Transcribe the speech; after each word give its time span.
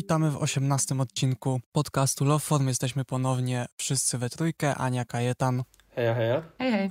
witamy 0.00 0.30
w 0.30 0.36
osiemnastym 0.36 1.00
odcinku 1.00 1.60
podcastu 1.72 2.24
Loveform. 2.24 2.68
Jesteśmy 2.68 3.04
ponownie 3.04 3.66
wszyscy 3.80 4.18
we 4.18 4.30
trójkę, 4.30 4.74
Ania 4.74 5.04
Kajetan. 5.04 5.62
Heja, 5.88 6.14
heja. 6.14 6.42
Hej, 6.58 6.72
hej. 6.72 6.90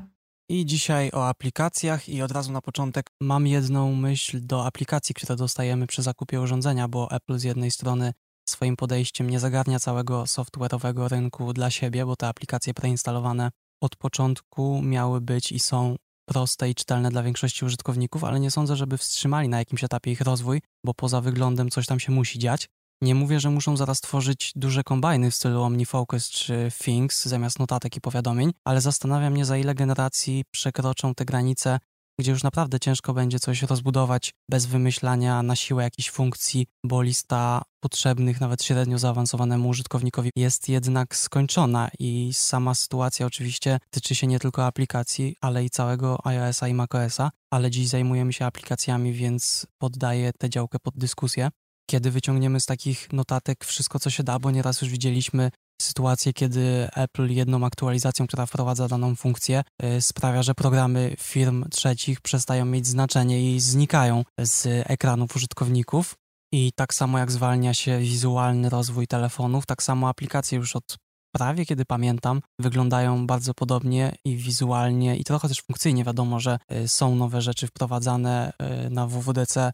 I 0.50 0.66
dzisiaj 0.66 1.12
o 1.14 1.28
aplikacjach 1.28 2.10
i 2.10 2.22
od 2.22 2.32
razu 2.32 2.52
na 2.52 2.62
początek 2.62 3.10
mam 3.22 3.48
jedną 3.48 3.96
myśl 3.96 4.40
do 4.42 4.66
aplikacji, 4.66 5.16
które 5.16 5.36
dostajemy 5.36 5.88
przy 5.88 6.02
zakupie 6.02 6.42
urządzenia, 6.42 6.88
bo 6.88 7.12
Apple 7.12 7.38
z 7.38 7.44
jednej 7.44 7.72
strony 7.72 8.14
swoim 8.50 8.76
podejściem 8.76 9.30
nie 9.30 9.40
zagarnia 9.40 9.80
całego 9.80 10.24
software'owego 10.24 11.08
rynku 11.08 11.54
dla 11.54 11.70
siebie, 11.70 12.06
bo 12.06 12.16
te 12.16 12.28
aplikacje 12.28 12.74
preinstalowane 12.74 13.52
od 13.82 13.96
początku 13.96 14.82
miały 14.82 15.22
być 15.22 15.52
i 15.52 15.60
są 15.60 15.96
proste 16.26 16.70
i 16.70 16.76
czytelne 16.76 17.10
dla 17.10 17.24
większości 17.24 17.66
użytkowników, 17.66 18.24
ale 18.24 18.40
nie 18.40 18.52
sądzę, 18.52 18.76
żeby 18.76 18.98
wstrzymali 18.98 19.50
na 19.50 19.58
jakimś 19.58 19.84
etapie 19.84 20.12
ich 20.12 20.22
rozwój, 20.22 20.62
bo 20.86 20.94
poza 20.94 21.22
wyglądem 21.22 21.70
coś 21.70 21.86
tam 21.86 22.00
się 22.00 22.12
musi 22.12 22.40
dziać. 22.40 22.70
Nie 23.02 23.16
mówię, 23.16 23.40
że 23.40 23.50
muszą 23.50 23.78
zaraz 23.78 24.02
tworzyć 24.02 24.52
duże 24.56 24.84
kombajny 24.84 25.32
w 25.32 25.36
stylu 25.36 25.62
OmniFocus 25.62 26.30
czy 26.30 26.72
Things 26.84 27.26
zamiast 27.26 27.60
notatek 27.60 27.96
i 27.96 28.02
powiadomień, 28.02 28.52
ale 28.66 28.82
zastanawiam 28.82 29.34
mnie, 29.34 29.46
za 29.46 29.58
ile 29.58 29.76
generacji 29.76 30.44
przekroczą 30.52 31.16
te 31.16 31.26
granice 31.26 31.80
gdzie 32.20 32.32
już 32.32 32.44
naprawdę 32.44 32.80
ciężko 32.80 33.14
będzie 33.14 33.40
coś 33.40 33.64
rozbudować 33.64 34.34
bez 34.50 34.66
wymyślania 34.66 35.44
na 35.44 35.56
siłę 35.56 35.84
jakichś 35.84 36.10
funkcji, 36.10 36.68
bo 36.84 37.02
lista 37.02 37.62
potrzebnych 37.80 38.42
nawet 38.42 38.64
średnio 38.64 39.00
zaawansowanemu 39.00 39.70
użytkownikowi 39.70 40.30
jest 40.36 40.70
jednak 40.70 41.16
skończona 41.16 41.90
i 42.00 42.30
sama 42.34 42.76
sytuacja 42.76 43.26
oczywiście 43.26 43.80
tyczy 43.90 44.16
się 44.16 44.28
nie 44.28 44.40
tylko 44.40 44.66
aplikacji, 44.66 45.36
ale 45.42 45.66
i 45.66 45.70
całego 45.70 46.28
iOS-a 46.28 46.68
i 46.68 46.74
macOS-a, 46.74 47.32
ale 47.52 47.72
dziś 47.72 47.88
zajmujemy 47.88 48.34
się 48.34 48.46
aplikacjami, 48.46 49.14
więc 49.14 49.68
poddaję 49.78 50.32
tę 50.40 50.50
działkę 50.50 50.80
pod 50.80 50.98
dyskusję 50.98 51.50
kiedy 51.90 52.12
wyciągniemy 52.12 52.60
z 52.60 52.66
takich 52.66 53.14
notatek 53.14 53.66
wszystko, 53.66 54.00
co 54.00 54.10
się 54.10 54.24
da, 54.24 54.40
bo 54.40 54.52
nieraz 54.52 54.82
już 54.82 54.92
widzieliśmy 54.92 55.52
sytuacje, 55.82 56.34
kiedy 56.34 56.88
Apple 56.96 57.28
jedną 57.28 57.66
aktualizacją, 57.66 58.28
która 58.28 58.46
wprowadza 58.46 58.88
daną 58.88 59.16
funkcję, 59.16 59.64
y, 59.84 60.02
sprawia, 60.02 60.44
że 60.44 60.54
programy 60.54 61.16
firm 61.20 61.70
trzecich 61.70 62.22
przestają 62.22 62.66
mieć 62.66 62.88
znaczenie 62.88 63.56
i 63.56 63.60
znikają 63.60 64.24
z 64.40 64.68
ekranów 64.90 65.36
użytkowników. 65.36 66.16
I 66.54 66.72
tak 66.76 66.94
samo 66.94 67.20
jak 67.20 67.32
zwalnia 67.32 67.74
się 67.74 68.00
wizualny 68.00 68.70
rozwój 68.70 69.08
telefonów, 69.08 69.66
tak 69.66 69.84
samo 69.84 70.10
aplikacje 70.10 70.58
już 70.58 70.76
od 70.76 70.98
prawie 71.32 71.66
kiedy 71.66 71.86
pamiętam, 71.86 72.42
wyglądają 72.60 73.28
bardzo 73.28 73.54
podobnie 73.54 74.16
i 74.26 74.38
wizualnie, 74.38 75.18
i 75.18 75.24
trochę 75.24 75.48
też 75.48 75.62
funkcyjnie. 75.62 76.04
Wiadomo, 76.04 76.40
że 76.40 76.60
y, 76.72 76.88
są 76.88 77.16
nowe 77.16 77.42
rzeczy 77.42 77.68
wprowadzane 77.68 78.54
y, 78.86 78.90
na 78.90 79.08
WWDC, 79.08 79.72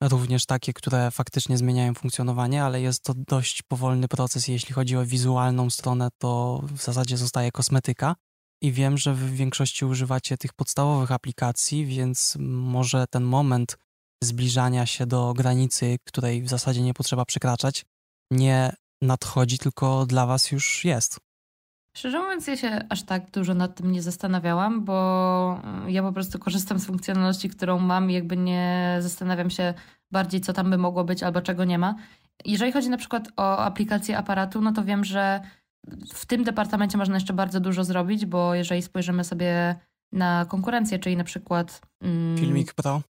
również 0.00 0.46
takie, 0.46 0.72
które 0.72 1.10
faktycznie 1.10 1.58
zmieniają 1.58 1.94
funkcjonowanie, 1.94 2.64
ale 2.64 2.80
jest 2.80 3.02
to 3.02 3.14
dość 3.16 3.62
powolny 3.62 4.08
proces. 4.08 4.48
Jeśli 4.48 4.74
chodzi 4.74 4.96
o 4.96 5.06
wizualną 5.06 5.70
stronę, 5.70 6.08
to 6.18 6.60
w 6.62 6.82
zasadzie 6.82 7.16
zostaje 7.16 7.52
kosmetyka. 7.52 8.16
I 8.62 8.72
wiem, 8.72 8.98
że 8.98 9.14
w 9.14 9.34
większości 9.34 9.84
używacie 9.84 10.38
tych 10.38 10.52
podstawowych 10.52 11.12
aplikacji, 11.12 11.86
więc 11.86 12.36
może 12.40 13.06
ten 13.10 13.22
moment 13.22 13.78
zbliżania 14.24 14.86
się 14.86 15.06
do 15.06 15.34
granicy, 15.34 15.96
której 16.04 16.42
w 16.42 16.48
zasadzie 16.48 16.82
nie 16.82 16.94
potrzeba 16.94 17.24
przekraczać, 17.24 17.84
nie 18.30 18.72
nadchodzi, 19.02 19.58
tylko 19.58 20.06
dla 20.06 20.26
Was 20.26 20.50
już 20.50 20.84
jest. 20.84 21.27
Szczerze 21.98 22.18
mówiąc, 22.18 22.46
ja 22.46 22.56
się 22.56 22.84
aż 22.88 23.02
tak 23.02 23.30
dużo 23.30 23.54
nad 23.54 23.74
tym 23.74 23.92
nie 23.92 24.02
zastanawiałam, 24.02 24.84
bo 24.84 25.60
mm, 25.64 25.90
ja 25.90 26.02
po 26.02 26.12
prostu 26.12 26.38
korzystam 26.38 26.78
z 26.78 26.86
funkcjonalności, 26.86 27.48
którą 27.48 27.78
mam 27.78 28.10
i 28.10 28.14
jakby 28.14 28.36
nie 28.36 28.96
zastanawiam 29.00 29.50
się 29.50 29.74
bardziej, 30.10 30.40
co 30.40 30.52
tam 30.52 30.70
by 30.70 30.78
mogło 30.78 31.04
być 31.04 31.22
albo 31.22 31.40
czego 31.40 31.64
nie 31.64 31.78
ma. 31.78 31.94
Jeżeli 32.44 32.72
chodzi 32.72 32.88
na 32.88 32.96
przykład 32.96 33.28
o 33.36 33.58
aplikację 33.58 34.18
aparatu, 34.18 34.60
no 34.60 34.72
to 34.72 34.84
wiem, 34.84 35.04
że 35.04 35.40
w 36.14 36.26
tym 36.26 36.44
departamencie 36.44 36.98
można 36.98 37.14
jeszcze 37.16 37.32
bardzo 37.32 37.60
dużo 37.60 37.84
zrobić, 37.84 38.26
bo 38.26 38.54
jeżeli 38.54 38.82
spojrzymy 38.82 39.24
sobie 39.24 39.76
na 40.12 40.46
konkurencję, 40.48 40.98
czyli 40.98 41.16
na 41.16 41.24
przykład. 41.24 41.80
Mm, 42.02 42.38
Filmik 42.38 42.74
Pro. 42.74 43.02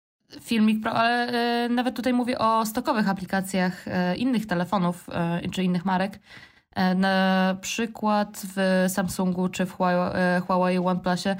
Filmik 0.41 0.83
Pro, 0.83 0.91
ale 0.91 1.33
y, 1.65 1.69
nawet 1.69 1.95
tutaj 1.95 2.13
mówię 2.13 2.39
o 2.39 2.65
stokowych 2.65 3.09
aplikacjach 3.09 3.87
y, 3.87 4.15
innych 4.15 4.45
telefonów 4.45 5.09
y, 5.45 5.49
czy 5.49 5.63
innych 5.63 5.85
marek 5.85 6.19
na 6.95 7.55
przykład 7.61 8.41
w 8.55 8.85
Samsungu 8.87 9.49
czy 9.49 9.65
w 9.65 9.75
Huawei 10.47 10.77
e, 10.77 10.81
OnePlusie 10.85 11.35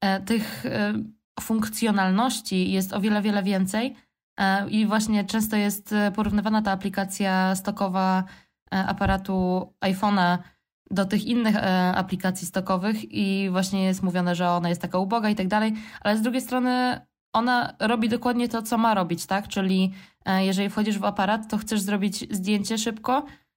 e, 0.00 0.20
tych 0.20 0.64
funkcjonalności 1.40 2.72
jest 2.72 2.92
o 2.92 3.00
wiele, 3.00 3.22
wiele 3.22 3.42
więcej 3.42 3.96
i 4.70 4.86
właśnie 4.86 5.24
często 5.24 5.56
jest 5.56 5.94
porównywana 6.14 6.62
ta 6.62 6.72
aplikacja 6.72 7.54
stokowa 7.54 8.24
aparatu 8.70 9.66
iPhone'a 9.84 10.38
do 10.90 11.04
tych 11.04 11.24
innych 11.24 11.56
aplikacji 11.94 12.46
stokowych 12.46 13.12
i 13.12 13.48
właśnie 13.50 13.84
jest 13.84 14.02
mówione, 14.02 14.34
że 14.34 14.50
ona 14.50 14.68
jest 14.68 14.82
taka 14.82 14.98
uboga 14.98 15.30
i 15.30 15.34
tak 15.34 15.48
dalej, 15.48 15.74
ale 16.00 16.18
z 16.18 16.22
drugiej 16.22 16.42
strony 16.42 17.00
ona 17.32 17.74
robi 17.80 18.08
dokładnie 18.08 18.48
to, 18.48 18.62
co 18.62 18.78
ma 18.78 18.94
robić, 18.94 19.26
tak? 19.26 19.48
Czyli 19.48 19.92
jeżeli 20.38 20.70
wchodzisz 20.70 20.98
w 20.98 21.04
aparat, 21.04 21.50
to 21.50 21.58
chcesz 21.58 21.80
zrobić 21.80 22.26
zdjęcie 22.30 22.78
szybko, 22.78 23.22
E, 23.22 23.47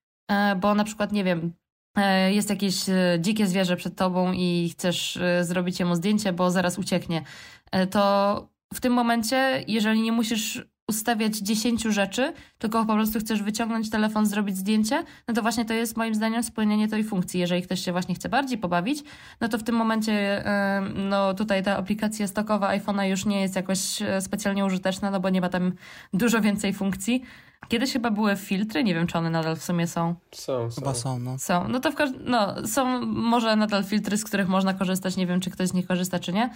bo 0.60 0.74
na 0.74 0.84
przykład, 0.84 1.12
nie 1.12 1.24
wiem, 1.24 1.52
e, 1.96 2.32
jest 2.32 2.50
jakieś 2.50 2.88
e, 2.88 3.18
dzikie 3.20 3.46
zwierzę 3.46 3.76
przed 3.76 3.96
tobą 3.96 4.32
i 4.32 4.70
chcesz 4.72 5.18
zrobić 5.42 5.80
jemu 5.80 5.94
zdjęcie, 5.94 6.32
bo 6.32 6.50
zaraz 6.50 6.78
ucieknie, 6.78 7.22
to 7.90 8.52
w 8.74 8.80
tym 8.80 8.92
momencie, 8.92 9.64
jeżeli 9.68 10.02
nie 10.02 10.12
musisz 10.12 10.62
ustawiać 10.88 11.36
10 11.36 11.82
rzeczy, 11.82 12.32
tylko 12.58 12.86
po 12.86 12.94
prostu 12.94 13.18
chcesz 13.18 13.42
wyciągnąć 13.42 13.90
telefon, 13.90 14.26
zrobić 14.26 14.56
zdjęcie, 14.56 15.04
no 15.28 15.34
to 15.34 15.42
właśnie 15.42 15.64
to 15.64 15.74
jest 15.74 15.96
moim 15.96 16.14
zdaniem 16.14 16.42
spełnienie 16.42 16.88
tej 16.88 17.04
funkcji. 17.04 17.40
Jeżeli 17.40 17.62
ktoś 17.62 17.80
się 17.80 17.92
właśnie 17.92 18.14
chce 18.14 18.28
bardziej 18.28 18.58
pobawić, 18.58 19.02
no 19.40 19.48
to 19.48 19.58
w 19.58 19.62
tym 19.62 19.74
momencie 19.74 20.44
no 20.94 21.34
tutaj 21.34 21.62
ta 21.62 21.76
aplikacja 21.76 22.26
stokowa 22.26 22.78
iPhone'a 22.78 23.02
już 23.02 23.26
nie 23.26 23.40
jest 23.40 23.56
jakoś 23.56 23.78
specjalnie 24.20 24.64
użyteczna, 24.64 25.10
no 25.10 25.20
bo 25.20 25.30
nie 25.30 25.40
ma 25.40 25.48
tam 25.48 25.72
dużo 26.12 26.40
więcej 26.40 26.72
funkcji. 26.72 27.22
Kiedyś 27.68 27.92
chyba 27.92 28.10
były 28.10 28.36
filtry, 28.36 28.84
nie 28.84 28.94
wiem 28.94 29.06
czy 29.06 29.18
one 29.18 29.30
nadal 29.30 29.56
w 29.56 29.64
sumie 29.64 29.86
są. 29.86 30.14
Są, 30.34 30.70
są. 30.70 30.80
Chyba 30.80 30.94
są, 30.94 31.18
no. 31.18 31.38
Są, 31.38 31.68
no 31.68 31.80
to 31.80 31.92
w 31.92 31.94
każdym, 31.94 32.22
no 32.24 32.66
są 32.66 33.06
może 33.06 33.56
nadal 33.56 33.84
filtry, 33.84 34.16
z 34.16 34.24
których 34.24 34.48
można 34.48 34.74
korzystać, 34.74 35.16
nie 35.16 35.26
wiem 35.26 35.40
czy 35.40 35.50
ktoś 35.50 35.68
z 35.68 35.74
nich 35.74 35.86
korzysta 35.86 36.18
czy 36.18 36.32
nie, 36.32 36.50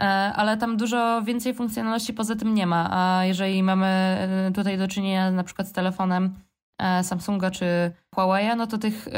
e, 0.00 0.04
ale 0.36 0.56
tam 0.56 0.76
dużo 0.76 1.22
więcej 1.22 1.54
funkcjonalności 1.54 2.12
poza 2.12 2.36
tym 2.36 2.54
nie 2.54 2.66
ma, 2.66 2.88
a 2.90 3.24
jeżeli 3.24 3.62
mamy 3.62 3.86
e, 3.86 4.50
tutaj 4.54 4.78
do 4.78 4.88
czynienia 4.88 5.30
na 5.30 5.44
przykład 5.44 5.68
z 5.68 5.72
telefonem 5.72 6.34
e, 6.78 7.04
Samsunga 7.04 7.50
czy 7.50 7.92
Huawei, 8.14 8.56
no 8.56 8.66
to 8.66 8.78
tych 8.78 9.08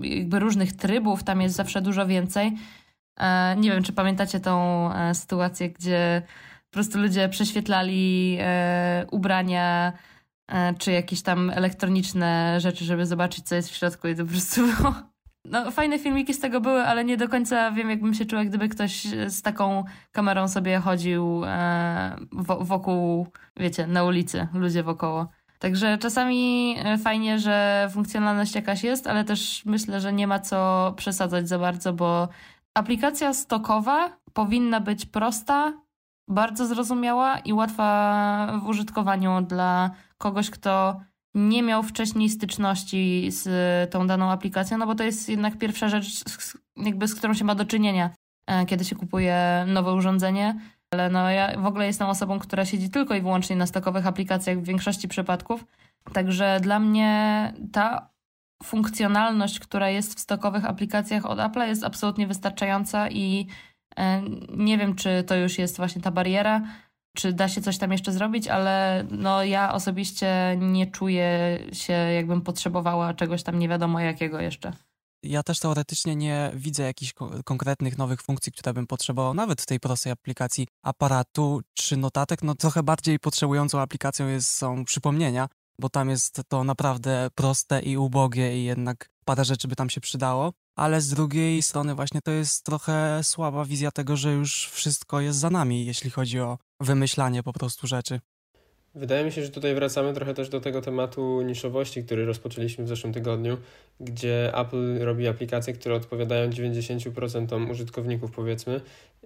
jakby 0.00 0.38
różnych 0.38 0.72
trybów 0.72 1.24
tam 1.24 1.40
jest 1.40 1.56
zawsze 1.56 1.82
dużo 1.82 2.06
więcej. 2.06 2.52
Nie 3.56 3.70
wiem, 3.70 3.82
czy 3.82 3.92
pamiętacie 3.92 4.40
tą 4.40 4.90
sytuację, 5.14 5.70
gdzie 5.70 6.22
po 6.70 6.74
prostu 6.74 6.98
ludzie 6.98 7.28
prześwietlali 7.28 8.38
ubrania 9.10 9.92
czy 10.78 10.92
jakieś 10.92 11.22
tam 11.22 11.50
elektroniczne 11.50 12.60
rzeczy, 12.60 12.84
żeby 12.84 13.06
zobaczyć, 13.06 13.48
co 13.48 13.54
jest 13.54 13.70
w 13.70 13.74
środku 13.74 14.08
i 14.08 14.16
to 14.16 14.24
po 14.24 14.30
prostu 14.30 14.66
było... 14.66 14.94
No, 15.44 15.70
fajne 15.70 15.98
filmiki 15.98 16.34
z 16.34 16.40
tego 16.40 16.60
były, 16.60 16.82
ale 16.82 17.04
nie 17.04 17.16
do 17.16 17.28
końca 17.28 17.72
wiem, 17.72 17.90
jakbym 17.90 18.14
się 18.14 18.26
czuła, 18.26 18.44
gdyby 18.44 18.68
ktoś 18.68 19.06
z 19.26 19.42
taką 19.42 19.84
kamerą 20.12 20.48
sobie 20.48 20.78
chodził 20.78 21.44
e, 21.44 22.16
wokół, 22.60 23.26
wiecie, 23.56 23.86
na 23.86 24.04
ulicy, 24.04 24.48
ludzie 24.54 24.82
wokoło. 24.82 25.28
Także 25.58 25.98
czasami 25.98 26.74
e, 26.78 26.98
fajnie, 26.98 27.38
że 27.38 27.88
funkcjonalność 27.92 28.54
jakaś 28.54 28.84
jest, 28.84 29.06
ale 29.06 29.24
też 29.24 29.62
myślę, 29.64 30.00
że 30.00 30.12
nie 30.12 30.26
ma 30.26 30.38
co 30.38 30.92
przesadzać 30.96 31.48
za 31.48 31.58
bardzo, 31.58 31.92
bo 31.92 32.28
aplikacja 32.74 33.34
stokowa 33.34 34.16
powinna 34.32 34.80
być 34.80 35.06
prosta, 35.06 35.72
bardzo 36.28 36.66
zrozumiała 36.66 37.38
i 37.38 37.52
łatwa 37.52 38.60
w 38.62 38.68
użytkowaniu 38.68 39.40
dla 39.40 39.90
kogoś, 40.22 40.50
kto 40.50 41.00
nie 41.34 41.62
miał 41.62 41.82
wcześniej 41.82 42.28
styczności 42.28 43.30
z 43.30 43.90
tą 43.90 44.06
daną 44.06 44.30
aplikacją, 44.30 44.78
no 44.78 44.86
bo 44.86 44.94
to 44.94 45.04
jest 45.04 45.28
jednak 45.28 45.58
pierwsza 45.58 45.88
rzecz, 45.88 46.06
jakby 46.76 47.08
z 47.08 47.14
którą 47.14 47.34
się 47.34 47.44
ma 47.44 47.54
do 47.54 47.64
czynienia, 47.64 48.10
e, 48.46 48.66
kiedy 48.66 48.84
się 48.84 48.96
kupuje 48.96 49.64
nowe 49.66 49.92
urządzenie. 49.92 50.60
Ale 50.90 51.10
no 51.10 51.30
ja 51.30 51.60
w 51.60 51.66
ogóle 51.66 51.86
jestem 51.86 52.08
osobą, 52.08 52.38
która 52.38 52.64
siedzi 52.64 52.90
tylko 52.90 53.14
i 53.14 53.20
wyłącznie 53.20 53.56
na 53.56 53.66
stokowych 53.66 54.06
aplikacjach 54.06 54.58
w 54.58 54.64
większości 54.64 55.08
przypadków. 55.08 55.64
Także 56.12 56.58
dla 56.62 56.78
mnie 56.78 57.52
ta 57.72 58.10
funkcjonalność, 58.62 59.60
która 59.60 59.88
jest 59.90 60.14
w 60.14 60.20
stokowych 60.20 60.64
aplikacjach 60.64 61.26
od 61.26 61.38
Apple 61.38 61.60
jest 61.60 61.84
absolutnie 61.84 62.26
wystarczająca 62.26 63.10
i 63.10 63.46
e, 63.96 64.22
nie 64.56 64.78
wiem, 64.78 64.94
czy 64.94 65.24
to 65.26 65.34
już 65.34 65.58
jest 65.58 65.76
właśnie 65.76 66.02
ta 66.02 66.10
bariera, 66.10 66.60
czy 67.16 67.32
da 67.32 67.48
się 67.48 67.60
coś 67.60 67.78
tam 67.78 67.92
jeszcze 67.92 68.12
zrobić, 68.12 68.48
ale 68.48 69.04
no 69.10 69.44
ja 69.44 69.74
osobiście 69.74 70.56
nie 70.60 70.86
czuję 70.86 71.58
się, 71.72 71.92
jakbym 71.92 72.40
potrzebowała 72.40 73.14
czegoś 73.14 73.42
tam 73.42 73.58
nie 73.58 73.68
wiadomo 73.68 74.00
jakiego 74.00 74.40
jeszcze. 74.40 74.72
Ja 75.22 75.42
też 75.42 75.60
teoretycznie 75.60 76.16
nie 76.16 76.50
widzę 76.54 76.82
jakichś 76.82 77.12
konkretnych 77.44 77.98
nowych 77.98 78.22
funkcji, 78.22 78.52
które 78.52 78.74
bym 78.74 78.86
potrzebował, 78.86 79.34
nawet 79.34 79.62
w 79.62 79.66
tej 79.66 79.80
prostej 79.80 80.12
aplikacji 80.12 80.66
aparatu 80.84 81.60
czy 81.74 81.96
notatek. 81.96 82.42
No 82.42 82.54
trochę 82.54 82.82
bardziej 82.82 83.18
potrzebującą 83.18 83.80
aplikacją 83.80 84.28
jest, 84.28 84.50
są 84.50 84.84
przypomnienia, 84.84 85.48
bo 85.78 85.88
tam 85.88 86.10
jest 86.10 86.40
to 86.48 86.64
naprawdę 86.64 87.28
proste 87.34 87.80
i 87.80 87.96
ubogie 87.96 88.60
i 88.60 88.64
jednak 88.64 89.08
parę 89.24 89.44
rzeczy 89.44 89.68
by 89.68 89.76
tam 89.76 89.90
się 89.90 90.00
przydało. 90.00 90.52
Ale 90.76 91.00
z 91.00 91.08
drugiej 91.08 91.62
strony 91.62 91.94
właśnie 91.94 92.20
to 92.20 92.30
jest 92.30 92.64
trochę 92.64 93.20
słaba 93.22 93.64
wizja 93.64 93.90
tego, 93.90 94.16
że 94.16 94.32
już 94.32 94.70
wszystko 94.70 95.20
jest 95.20 95.38
za 95.38 95.50
nami, 95.50 95.86
jeśli 95.86 96.10
chodzi 96.10 96.40
o 96.40 96.58
wymyślanie 96.80 97.42
po 97.42 97.52
prostu 97.52 97.86
rzeczy. 97.86 98.20
Wydaje 98.94 99.24
mi 99.24 99.32
się, 99.32 99.42
że 99.42 99.50
tutaj 99.50 99.74
wracamy 99.74 100.14
trochę 100.14 100.34
też 100.34 100.48
do 100.48 100.60
tego 100.60 100.80
tematu 100.80 101.42
niszowości, 101.42 102.04
który 102.04 102.24
rozpoczęliśmy 102.24 102.84
w 102.84 102.88
zeszłym 102.88 103.12
tygodniu, 103.12 103.56
gdzie 104.00 104.52
Apple 104.54 104.98
robi 104.98 105.28
aplikacje, 105.28 105.72
które 105.72 105.94
odpowiadają 105.94 106.50
90% 106.50 107.70
użytkowników, 107.70 108.30
powiedzmy, 108.30 108.80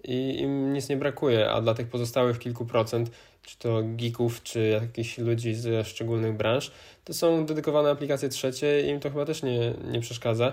i 0.05 0.41
im 0.41 0.73
nic 0.73 0.89
nie 0.89 0.97
brakuje, 0.97 1.51
a 1.51 1.61
dla 1.61 1.75
tych 1.75 1.89
pozostałych 1.89 2.39
kilku 2.39 2.67
procent, 2.67 3.11
czy 3.43 3.59
to 3.59 3.83
geeków, 3.85 4.43
czy 4.43 4.69
jakichś 4.69 5.19
ludzi 5.19 5.55
ze 5.55 5.85
szczególnych 5.85 6.37
branż, 6.37 6.73
to 7.05 7.15
są 7.15 7.47
dedykowane 7.47 7.91
aplikacje 7.91 8.29
trzecie 8.29 8.83
i 8.87 8.89
im 8.91 9.01
to 9.01 9.11
chyba 9.11 9.25
też 9.25 9.43
nie, 9.43 9.75
nie 9.93 10.01
przeszkadza. 10.01 10.53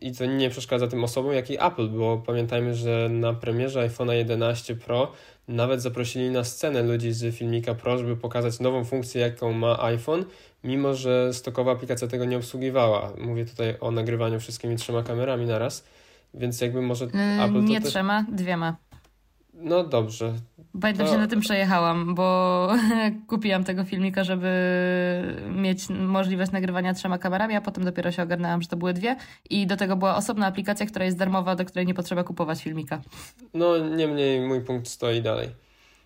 I 0.00 0.12
to 0.12 0.26
nie 0.26 0.50
przeszkadza 0.50 0.88
tym 0.88 1.04
osobom, 1.04 1.32
jak 1.32 1.50
i 1.50 1.64
Apple, 1.64 1.88
bo 1.88 2.22
pamiętajmy, 2.26 2.74
że 2.74 3.08
na 3.08 3.32
premierze 3.32 3.88
iPhone'a 3.88 4.12
11 4.12 4.76
Pro 4.76 5.12
nawet 5.48 5.82
zaprosili 5.82 6.30
na 6.30 6.44
scenę 6.44 6.82
ludzi 6.82 7.12
z 7.12 7.34
filmika 7.34 7.74
Pro, 7.74 7.98
żeby 7.98 8.16
pokazać 8.16 8.60
nową 8.60 8.84
funkcję, 8.84 9.20
jaką 9.20 9.52
ma 9.52 9.82
iPhone, 9.82 10.24
mimo 10.64 10.94
że 10.94 11.34
stokowa 11.34 11.72
aplikacja 11.72 12.08
tego 12.08 12.24
nie 12.24 12.36
obsługiwała. 12.36 13.12
Mówię 13.18 13.46
tutaj 13.46 13.74
o 13.80 13.90
nagrywaniu 13.90 14.40
wszystkimi 14.40 14.76
trzema 14.76 15.02
kamerami 15.02 15.46
naraz, 15.46 15.84
więc 16.34 16.60
jakby 16.60 16.82
może 16.82 17.04
yy, 17.04 17.44
Apple 17.44 17.64
Nie 17.64 17.80
trzema, 17.80 18.26
dwiema. 18.32 18.76
No 19.54 19.84
dobrze. 19.84 20.34
Pamiętam 20.80 21.06
to... 21.06 21.12
się 21.12 21.18
na 21.18 21.26
tym 21.26 21.40
przejechałam, 21.40 22.14
bo 22.14 22.68
kupiłam 23.26 23.64
tego 23.64 23.84
filmika, 23.84 24.24
żeby 24.24 24.50
mieć 25.50 25.88
możliwość 25.88 26.52
nagrywania 26.52 26.94
trzema 26.94 27.18
kamerami, 27.18 27.54
a 27.54 27.60
potem 27.60 27.84
dopiero 27.84 28.12
się 28.12 28.22
ogarnęłam, 28.22 28.62
że 28.62 28.68
to 28.68 28.76
były 28.76 28.92
dwie. 28.92 29.16
I 29.50 29.66
do 29.66 29.76
tego 29.76 29.96
była 29.96 30.16
osobna 30.16 30.46
aplikacja, 30.46 30.86
która 30.86 31.04
jest 31.04 31.18
darmowa, 31.18 31.56
do 31.56 31.64
której 31.64 31.86
nie 31.86 31.94
potrzeba 31.94 32.24
kupować 32.24 32.62
filmika. 32.62 33.00
No 33.54 33.78
niemniej 33.78 34.40
mój 34.40 34.60
punkt 34.60 34.88
stoi 34.88 35.22
dalej. 35.22 35.48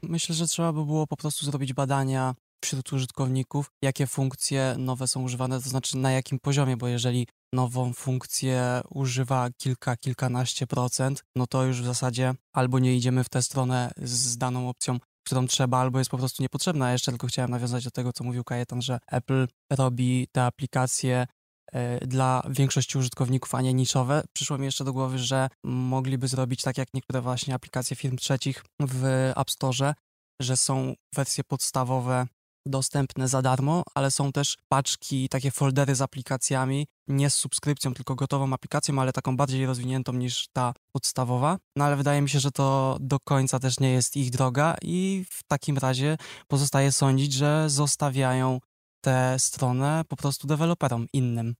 Myślę, 0.02 0.34
że 0.34 0.46
trzeba 0.46 0.72
by 0.72 0.84
było 0.84 1.06
po 1.06 1.16
prostu 1.16 1.46
zrobić 1.46 1.72
badania 1.72 2.34
wśród 2.64 2.92
użytkowników, 2.92 3.70
jakie 3.82 4.06
funkcje 4.06 4.74
nowe 4.78 5.08
są 5.08 5.22
używane, 5.22 5.60
to 5.62 5.68
znaczy 5.68 5.96
na 5.96 6.12
jakim 6.12 6.38
poziomie, 6.38 6.76
bo 6.76 6.88
jeżeli 6.88 7.26
nową 7.52 7.92
funkcję 7.92 8.80
używa 8.90 9.48
kilka, 9.56 9.96
kilkanaście 9.96 10.66
procent, 10.66 11.22
no 11.36 11.46
to 11.46 11.64
już 11.64 11.82
w 11.82 11.84
zasadzie 11.84 12.34
albo 12.52 12.78
nie 12.78 12.96
idziemy 12.96 13.24
w 13.24 13.28
tę 13.28 13.42
stronę 13.42 13.90
z 13.96 14.38
daną 14.38 14.68
opcją, 14.68 14.98
którą 15.26 15.46
trzeba, 15.46 15.78
albo 15.78 15.98
jest 15.98 16.10
po 16.10 16.18
prostu 16.18 16.42
niepotrzebna. 16.42 16.92
Jeszcze 16.92 17.12
tylko 17.12 17.26
chciałem 17.26 17.50
nawiązać 17.50 17.84
do 17.84 17.90
tego, 17.90 18.12
co 18.12 18.24
mówił 18.24 18.44
Kajetan, 18.44 18.82
że 18.82 18.98
Apple 19.06 19.46
robi 19.70 20.26
te 20.32 20.44
aplikacje 20.44 21.26
e, 21.72 22.06
dla 22.06 22.42
większości 22.50 22.98
użytkowników, 22.98 23.54
a 23.54 23.60
nie 23.60 23.74
niszowe. 23.74 24.22
Przyszło 24.32 24.58
mi 24.58 24.64
jeszcze 24.64 24.84
do 24.84 24.92
głowy, 24.92 25.18
że 25.18 25.48
mogliby 25.64 26.28
zrobić 26.28 26.62
tak 26.62 26.78
jak 26.78 26.94
niektóre 26.94 27.20
właśnie 27.20 27.54
aplikacje 27.54 27.96
firm 27.96 28.16
trzecich 28.16 28.64
w 28.80 29.04
App 29.36 29.50
Store, 29.50 29.94
że 30.40 30.56
są 30.56 30.94
wersje 31.14 31.44
podstawowe 31.44 32.26
dostępne 32.68 33.28
za 33.28 33.42
darmo, 33.42 33.82
ale 33.94 34.10
są 34.10 34.32
też 34.32 34.56
paczki, 34.68 35.28
takie 35.28 35.50
foldery 35.50 35.94
z 35.94 36.02
aplikacjami, 36.02 36.86
nie 37.08 37.30
z 37.30 37.34
subskrypcją, 37.34 37.94
tylko 37.94 38.14
gotową 38.14 38.52
aplikacją, 38.52 39.00
ale 39.00 39.12
taką 39.12 39.36
bardziej 39.36 39.66
rozwiniętą 39.66 40.12
niż 40.12 40.48
ta 40.52 40.74
podstawowa. 40.92 41.58
No 41.76 41.84
ale 41.84 41.96
wydaje 41.96 42.22
mi 42.22 42.30
się, 42.30 42.40
że 42.40 42.50
to 42.50 42.96
do 43.00 43.20
końca 43.20 43.58
też 43.58 43.80
nie 43.80 43.92
jest 43.92 44.16
ich 44.16 44.30
droga 44.30 44.76
i 44.82 45.24
w 45.30 45.42
takim 45.42 45.78
razie 45.78 46.16
pozostaje 46.48 46.92
sądzić, 46.92 47.32
że 47.32 47.70
zostawiają 47.70 48.60
tę 49.00 49.34
stronę 49.38 50.02
po 50.08 50.16
prostu 50.16 50.46
deweloperom 50.46 51.06
innym. 51.12 51.54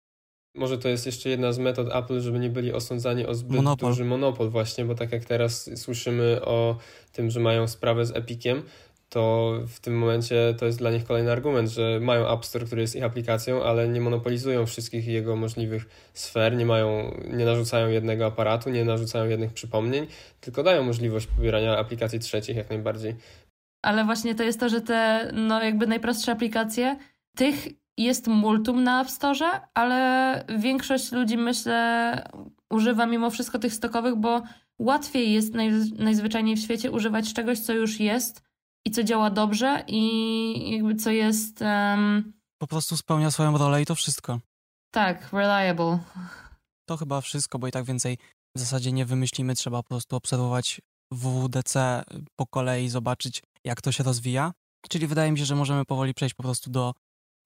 Może 0.54 0.78
to 0.78 0.88
jest 0.88 1.06
jeszcze 1.06 1.28
jedna 1.28 1.52
z 1.52 1.58
metod 1.58 1.88
Apple, 1.94 2.20
żeby 2.20 2.38
nie 2.38 2.50
byli 2.50 2.72
osądzani 2.72 3.26
o 3.26 3.34
zbyt 3.34 3.56
monopol. 3.56 3.90
duży 3.90 4.04
monopol 4.04 4.50
właśnie, 4.50 4.84
bo 4.84 4.94
tak 4.94 5.12
jak 5.12 5.24
teraz 5.24 5.70
słyszymy 5.76 6.44
o 6.44 6.76
tym, 7.12 7.30
że 7.30 7.40
mają 7.40 7.68
sprawę 7.68 8.06
z 8.06 8.10
Epiciem, 8.10 8.62
to 9.08 9.52
w 9.66 9.80
tym 9.80 9.98
momencie 9.98 10.54
to 10.58 10.66
jest 10.66 10.78
dla 10.78 10.90
nich 10.90 11.04
kolejny 11.04 11.32
argument, 11.32 11.68
że 11.68 12.00
mają 12.00 12.32
App 12.32 12.44
Store, 12.44 12.66
który 12.66 12.82
jest 12.82 12.96
ich 12.96 13.04
aplikacją, 13.04 13.62
ale 13.62 13.88
nie 13.88 14.00
monopolizują 14.00 14.66
wszystkich 14.66 15.06
jego 15.06 15.36
możliwych 15.36 16.10
sfer, 16.14 16.56
nie 16.56 16.66
mają, 16.66 17.14
nie 17.30 17.44
narzucają 17.44 17.88
jednego 17.88 18.26
aparatu, 18.26 18.70
nie 18.70 18.84
narzucają 18.84 19.28
jednych 19.28 19.52
przypomnień, 19.52 20.06
tylko 20.40 20.62
dają 20.62 20.82
możliwość 20.82 21.26
pobierania 21.26 21.78
aplikacji 21.78 22.18
trzecich 22.18 22.56
jak 22.56 22.70
najbardziej. 22.70 23.16
Ale 23.82 24.04
właśnie 24.04 24.34
to 24.34 24.42
jest 24.42 24.60
to, 24.60 24.68
że 24.68 24.80
te 24.80 25.30
no 25.34 25.64
jakby 25.64 25.86
najprostsze 25.86 26.32
aplikacje, 26.32 26.96
tych 27.36 27.68
jest 27.98 28.26
multum 28.26 28.84
na 28.84 29.00
App 29.02 29.10
Store, 29.10 29.60
ale 29.74 30.44
większość 30.58 31.12
ludzi 31.12 31.36
myślę 31.36 32.22
używa 32.70 33.06
mimo 33.06 33.30
wszystko 33.30 33.58
tych 33.58 33.72
stokowych, 33.72 34.16
bo 34.16 34.42
łatwiej 34.78 35.32
jest 35.32 35.54
naj, 35.54 35.70
najzwyczajniej 35.98 36.56
w 36.56 36.60
świecie 36.60 36.90
używać 36.90 37.34
czegoś, 37.34 37.58
co 37.58 37.72
już 37.72 38.00
jest, 38.00 38.47
i 38.88 38.90
co 38.90 39.04
działa 39.04 39.30
dobrze 39.30 39.84
i 39.86 40.70
jakby 40.70 40.94
co 40.94 41.10
jest... 41.10 41.60
Um... 41.60 42.32
Po 42.58 42.66
prostu 42.66 42.96
spełnia 42.96 43.30
swoją 43.30 43.58
rolę 43.58 43.82
i 43.82 43.86
to 43.86 43.94
wszystko. 43.94 44.40
Tak, 44.90 45.32
reliable. 45.32 45.98
To 46.88 46.96
chyba 46.96 47.20
wszystko, 47.20 47.58
bo 47.58 47.66
i 47.68 47.70
tak 47.70 47.84
więcej 47.84 48.18
w 48.56 48.60
zasadzie 48.60 48.92
nie 48.92 49.04
wymyślimy, 49.04 49.54
trzeba 49.54 49.82
po 49.82 49.88
prostu 49.88 50.16
obserwować 50.16 50.80
WWDC 51.12 52.02
po 52.36 52.46
kolei, 52.46 52.88
zobaczyć 52.88 53.42
jak 53.64 53.80
to 53.80 53.92
się 53.92 54.04
rozwija. 54.04 54.52
Czyli 54.88 55.06
wydaje 55.06 55.32
mi 55.32 55.38
się, 55.38 55.44
że 55.44 55.54
możemy 55.54 55.84
powoli 55.84 56.14
przejść 56.14 56.34
po 56.34 56.42
prostu 56.42 56.70
do, 56.70 56.94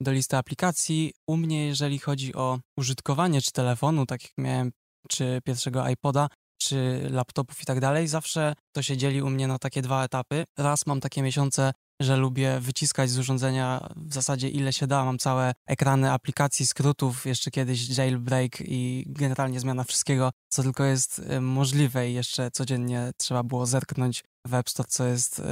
do 0.00 0.12
listy 0.12 0.36
aplikacji. 0.36 1.12
U 1.26 1.36
mnie, 1.36 1.66
jeżeli 1.66 1.98
chodzi 1.98 2.34
o 2.34 2.58
użytkowanie 2.78 3.42
czy 3.42 3.52
telefonu, 3.52 4.06
tak 4.06 4.22
jak 4.22 4.32
miałem, 4.38 4.72
czy 5.08 5.40
pierwszego 5.44 5.88
iPoda, 5.88 6.28
czy 6.64 7.09
laptopów 7.11 7.62
i 7.62 7.64
tak 7.64 7.81
dalej, 7.81 8.09
zawsze 8.09 8.55
to 8.73 8.82
się 8.82 8.97
dzieli 8.97 9.23
u 9.23 9.31
mnie 9.31 9.47
na 9.47 9.59
takie 9.59 9.82
dwa 9.82 10.05
etapy. 10.05 10.44
Raz 10.59 10.87
mam 10.87 11.00
takie 11.00 11.23
miesiące, 11.23 11.73
że 12.00 12.17
lubię 12.17 12.61
wyciskać 12.61 13.11
z 13.11 13.19
urządzenia 13.19 13.88
w 13.97 14.14
zasadzie 14.14 14.49
ile 14.49 14.73
się 14.73 14.87
da. 14.87 15.05
Mam 15.05 15.19
całe 15.19 15.53
ekrany 15.67 16.12
aplikacji, 16.12 16.67
skrótów, 16.67 17.26
jeszcze 17.26 17.50
kiedyś 17.50 17.99
jailbreak 17.99 18.61
i 18.61 19.05
generalnie 19.06 19.61
zmiana 19.61 19.85
wszystkiego, 19.85 20.31
co 20.49 20.62
tylko 20.62 20.85
jest 20.85 21.19
y, 21.19 21.41
możliwe 21.41 22.11
i 22.11 22.14
jeszcze 22.14 22.50
codziennie 22.50 23.11
trzeba 23.17 23.43
było 23.43 23.67
zerknąć 23.67 24.25
w 24.47 24.55
App 24.55 24.70
Store, 24.70 24.88
co 24.88 25.06
jest 25.06 25.38
y, 25.38 25.43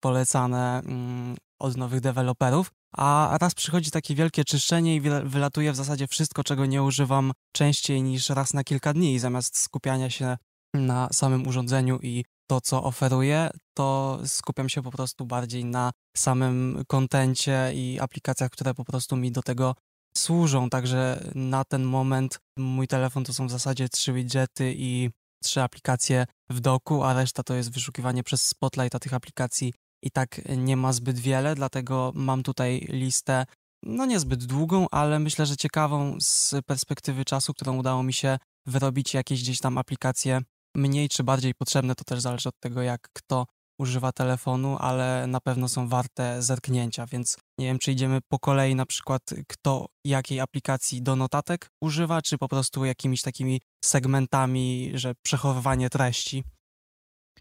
polecane 0.00 0.78
mm, 0.78 1.36
od 1.58 1.76
nowych 1.76 2.00
deweloperów 2.00 2.70
a 2.96 3.38
raz 3.40 3.54
przychodzi 3.54 3.90
takie 3.90 4.14
wielkie 4.14 4.44
czyszczenie 4.44 4.96
i 4.96 5.00
wylatuje 5.24 5.72
w 5.72 5.76
zasadzie 5.76 6.06
wszystko, 6.06 6.44
czego 6.44 6.66
nie 6.66 6.82
używam 6.82 7.32
częściej 7.52 8.02
niż 8.02 8.28
raz 8.28 8.54
na 8.54 8.64
kilka 8.64 8.92
dni. 8.92 9.14
I 9.14 9.18
zamiast 9.18 9.58
skupiania 9.58 10.10
się 10.10 10.36
na 10.74 11.08
samym 11.12 11.46
urządzeniu 11.46 11.98
i 12.02 12.24
to, 12.50 12.60
co 12.60 12.84
oferuje, 12.84 13.50
to 13.76 14.18
skupiam 14.26 14.68
się 14.68 14.82
po 14.82 14.90
prostu 14.90 15.26
bardziej 15.26 15.64
na 15.64 15.90
samym 16.16 16.82
kontencie 16.88 17.70
i 17.74 18.00
aplikacjach, 18.00 18.50
które 18.50 18.74
po 18.74 18.84
prostu 18.84 19.16
mi 19.16 19.32
do 19.32 19.42
tego 19.42 19.74
służą. 20.16 20.70
Także 20.70 21.30
na 21.34 21.64
ten 21.64 21.82
moment 21.84 22.38
mój 22.58 22.88
telefon 22.88 23.24
to 23.24 23.32
są 23.32 23.46
w 23.46 23.50
zasadzie 23.50 23.88
trzy 23.88 24.12
widgety 24.12 24.74
i 24.76 25.10
trzy 25.44 25.62
aplikacje 25.62 26.26
w 26.50 26.60
doku, 26.60 27.04
a 27.04 27.14
reszta 27.14 27.42
to 27.42 27.54
jest 27.54 27.72
wyszukiwanie 27.72 28.22
przez 28.22 28.42
Spotlight, 28.42 28.94
a 28.94 28.98
tych 28.98 29.14
aplikacji 29.14 29.74
i 30.02 30.10
tak 30.10 30.40
nie 30.56 30.76
ma 30.76 30.92
zbyt 30.92 31.18
wiele, 31.18 31.54
dlatego 31.54 32.12
mam 32.14 32.42
tutaj 32.42 32.86
listę, 32.88 33.46
no 33.82 34.06
niezbyt 34.06 34.44
długą, 34.44 34.86
ale 34.90 35.18
myślę, 35.18 35.46
że 35.46 35.56
ciekawą 35.56 36.16
z 36.20 36.54
perspektywy 36.66 37.24
czasu, 37.24 37.54
którą 37.54 37.76
udało 37.76 38.02
mi 38.02 38.12
się 38.12 38.38
wyrobić 38.66 39.14
jakieś 39.14 39.42
gdzieś 39.42 39.58
tam 39.58 39.78
aplikacje 39.78 40.42
mniej 40.74 41.08
czy 41.08 41.24
bardziej 41.24 41.54
potrzebne, 41.54 41.94
to 41.94 42.04
też 42.04 42.20
zależy 42.20 42.48
od 42.48 42.60
tego, 42.60 42.82
jak 42.82 43.08
kto 43.12 43.46
używa 43.78 44.12
telefonu, 44.12 44.76
ale 44.80 45.26
na 45.26 45.40
pewno 45.40 45.68
są 45.68 45.88
warte 45.88 46.42
zerknięcia, 46.42 47.06
więc 47.06 47.36
nie 47.58 47.66
wiem, 47.66 47.78
czy 47.78 47.92
idziemy 47.92 48.18
po 48.28 48.38
kolei 48.38 48.74
na 48.74 48.86
przykład 48.86 49.22
kto 49.48 49.86
jakiej 50.04 50.40
aplikacji 50.40 51.02
do 51.02 51.16
notatek 51.16 51.68
używa, 51.80 52.22
czy 52.22 52.38
po 52.38 52.48
prostu 52.48 52.84
jakimiś 52.84 53.22
takimi 53.22 53.60
segmentami, 53.84 54.92
że 54.94 55.12
przechowywanie 55.22 55.90
treści. 55.90 56.44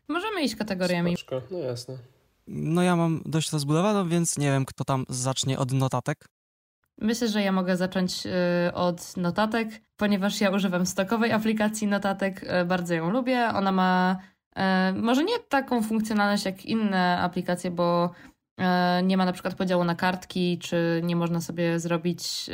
Możemy 0.07 0.43
iść 0.43 0.55
kategoriami. 0.55 1.17
Spoczko. 1.17 1.41
No 1.51 1.57
jasne. 1.59 1.97
No 2.47 2.81
ja 2.83 2.95
mam 2.95 3.21
dość 3.25 3.51
rozbudowaną, 3.51 4.09
więc 4.09 4.37
nie 4.37 4.51
wiem, 4.51 4.65
kto 4.65 4.83
tam 4.83 5.05
zacznie 5.09 5.59
od 5.59 5.71
notatek. 5.71 6.25
Myślę, 7.01 7.27
że 7.27 7.41
ja 7.41 7.51
mogę 7.51 7.77
zacząć 7.77 8.25
y, 8.25 8.73
od 8.73 9.17
notatek, 9.17 9.69
ponieważ 9.97 10.41
ja 10.41 10.49
używam 10.49 10.85
stokowej 10.85 11.31
aplikacji 11.31 11.87
notatek, 11.87 12.43
y, 12.43 12.65
bardzo 12.65 12.93
ją 12.93 13.09
lubię. 13.09 13.49
Ona 13.53 13.71
ma 13.71 14.17
y, 14.57 14.61
może 14.93 15.23
nie 15.23 15.39
taką 15.39 15.81
funkcjonalność 15.83 16.45
jak 16.45 16.65
inne 16.65 17.19
aplikacje, 17.21 17.71
bo 17.71 18.11
nie 19.03 19.17
ma 19.17 19.25
na 19.25 19.33
przykład 19.33 19.55
podziału 19.55 19.83
na 19.83 19.95
kartki, 19.95 20.59
czy 20.59 21.01
nie 21.03 21.15
można 21.15 21.41
sobie 21.41 21.79
zrobić 21.79 22.49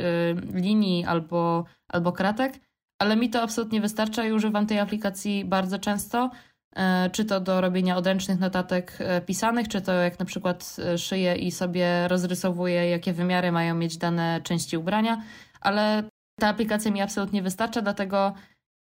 linii 0.53 1.05
albo, 1.05 1.65
albo 1.87 2.11
kratek, 2.11 2.53
ale 2.99 3.15
mi 3.15 3.29
to 3.29 3.41
absolutnie 3.41 3.81
wystarcza 3.81 4.25
i 4.25 4.31
używam 4.31 4.67
tej 4.67 4.79
aplikacji 4.79 5.45
bardzo 5.45 5.79
często. 5.79 6.29
E, 6.77 7.09
czy 7.09 7.25
to 7.25 7.39
do 7.39 7.61
robienia 7.61 7.97
odręcznych 7.97 8.39
notatek 8.39 8.97
e, 8.99 9.21
pisanych, 9.21 9.67
czy 9.67 9.81
to 9.81 9.93
jak 9.93 10.19
na 10.19 10.25
przykład 10.25 10.75
szyję 10.97 11.35
i 11.35 11.51
sobie 11.51 12.07
rozrysowuję, 12.07 12.89
jakie 12.89 13.13
wymiary 13.13 13.51
mają 13.51 13.75
mieć 13.75 13.97
dane 13.97 14.41
części 14.43 14.77
ubrania, 14.77 15.21
ale 15.61 16.03
ta 16.39 16.47
aplikacja 16.47 16.91
mi 16.91 17.01
absolutnie 17.01 17.41
wystarcza, 17.41 17.81
dlatego 17.81 18.33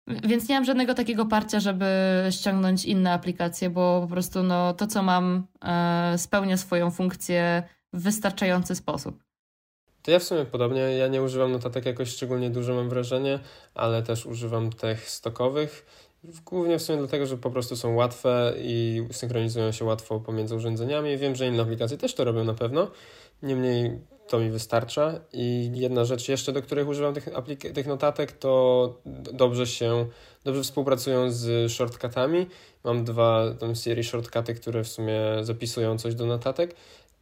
więc 0.07 0.49
nie 0.49 0.55
mam 0.55 0.65
żadnego 0.65 0.95
takiego 0.95 1.27
parcia, 1.27 1.61
żeby 1.61 1.87
ściągnąć 2.31 2.85
inne 2.85 3.13
aplikacje, 3.13 3.71
bo 3.71 4.01
po 4.01 4.09
prostu 4.09 4.43
no, 4.43 4.75
to, 4.75 4.87
co 4.87 5.03
mam, 5.03 5.47
spełnia 6.17 6.57
swoją 6.57 6.91
funkcję 6.91 7.63
w 7.93 8.03
wystarczający 8.03 8.75
sposób. 8.75 9.23
To 10.03 10.11
ja 10.11 10.19
w 10.19 10.23
sumie 10.23 10.45
podobnie, 10.45 10.81
ja 10.81 11.09
nie 11.09 11.23
używam 11.23 11.53
notatek 11.53 11.87
jakoś 11.87 12.09
szczególnie 12.09 12.51
dużo 12.51 12.75
mam 12.75 12.89
wrażenie, 12.89 13.39
ale 13.75 14.03
też 14.03 14.27
używam 14.27 14.73
tych 14.73 15.11
stokowych, 15.11 15.87
głównie 16.45 16.79
w 16.79 16.83
sumie 16.83 16.99
dlatego, 16.99 17.27
że 17.27 17.37
po 17.37 17.51
prostu 17.51 17.77
są 17.77 17.95
łatwe 17.95 18.55
i 18.59 19.03
synchronizują 19.13 19.73
się 19.73 19.85
łatwo 19.85 20.21
pomiędzy 20.21 20.57
urządzeniami. 20.57 21.19
Wiem, 21.19 21.37
że 21.37 21.47
inne 21.47 21.63
aplikacje 21.63 21.99
też 21.99 22.15
to 22.15 22.25
robią 22.25 22.45
na 22.45 22.55
pewno, 22.55 22.91
niemniej 23.43 23.99
to 24.29 24.39
mi 24.39 24.51
wystarcza. 24.51 25.21
I 25.33 25.71
jedna 25.75 26.05
rzecz 26.05 26.29
jeszcze, 26.29 26.53
do 26.53 26.63
których 26.63 26.89
używam 26.89 27.15
tych, 27.15 27.29
tych 27.75 27.87
notatek, 27.87 28.33
to 28.33 28.95
dobrze 29.33 29.67
się, 29.67 30.07
dobrze 30.45 30.63
współpracują 30.63 31.31
z 31.31 31.73
shortcutami. 31.73 32.47
Mam 32.85 33.05
dwa 33.05 33.55
tam 33.61 33.77
serii 33.77 34.05
shortcuty, 34.05 34.55
które 34.55 34.85
w 34.85 34.89
sumie 34.89 35.21
zapisują 35.43 35.99
coś 35.99 36.15
do 36.15 36.27
notatek 36.27 36.75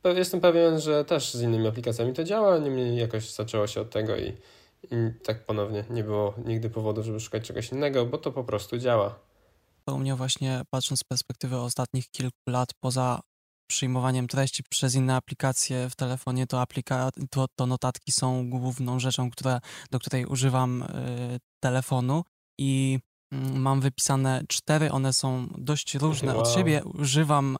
Jestem 0.05 0.41
pewien, 0.41 0.81
że 0.81 1.05
też 1.05 1.35
z 1.35 1.43
innymi 1.43 1.67
aplikacjami 1.67 2.13
to 2.13 2.25
działa, 2.25 2.59
niemniej 2.59 2.97
jakoś 2.97 3.31
zaczęło 3.31 3.67
się 3.67 3.81
od 3.81 3.91
tego 3.91 4.17
i, 4.17 4.33
i 4.83 4.97
tak 5.25 5.47
ponownie 5.47 5.85
nie 5.91 6.05
było 6.05 6.35
nigdy 6.45 6.71
powodu, 6.71 7.03
żeby 7.03 7.21
szukać 7.21 7.47
czegoś 7.47 7.73
innego, 7.73 8.07
bo 8.07 8.19
to 8.19 8.33
po 8.33 8.45
prostu 8.45 8.79
działa. 8.79 9.19
To 9.85 9.95
u 9.95 9.99
mnie 9.99 10.15
właśnie 10.15 10.63
patrząc 10.71 11.01
z 11.01 11.05
perspektywy 11.05 11.57
ostatnich 11.57 12.11
kilku 12.11 12.51
lat, 12.51 12.69
poza 12.81 13.21
przyjmowaniem 13.71 14.29
treści 14.29 14.63
przez 14.71 14.95
inne 14.95 15.17
aplikacje 15.17 15.91
w 15.91 15.97
telefonie, 15.97 16.47
to, 16.47 16.61
aplika 16.61 17.11
to, 17.31 17.47
to 17.57 17.67
notatki 17.67 18.13
są 18.13 18.51
główną 18.51 18.99
rzeczą, 18.99 19.31
która, 19.31 19.61
do 19.91 19.99
której 19.99 20.27
używam 20.27 20.83
y, 20.83 20.87
telefonu 21.61 22.25
i 22.59 22.99
Mm, 23.33 23.61
mam 23.61 23.81
wypisane 23.81 24.43
cztery, 24.49 24.93
one 24.93 25.13
są 25.13 25.47
dość 25.59 25.95
różne 25.95 26.33
wow. 26.33 26.43
od 26.43 26.49
siebie. 26.49 26.83
Używam 26.85 27.57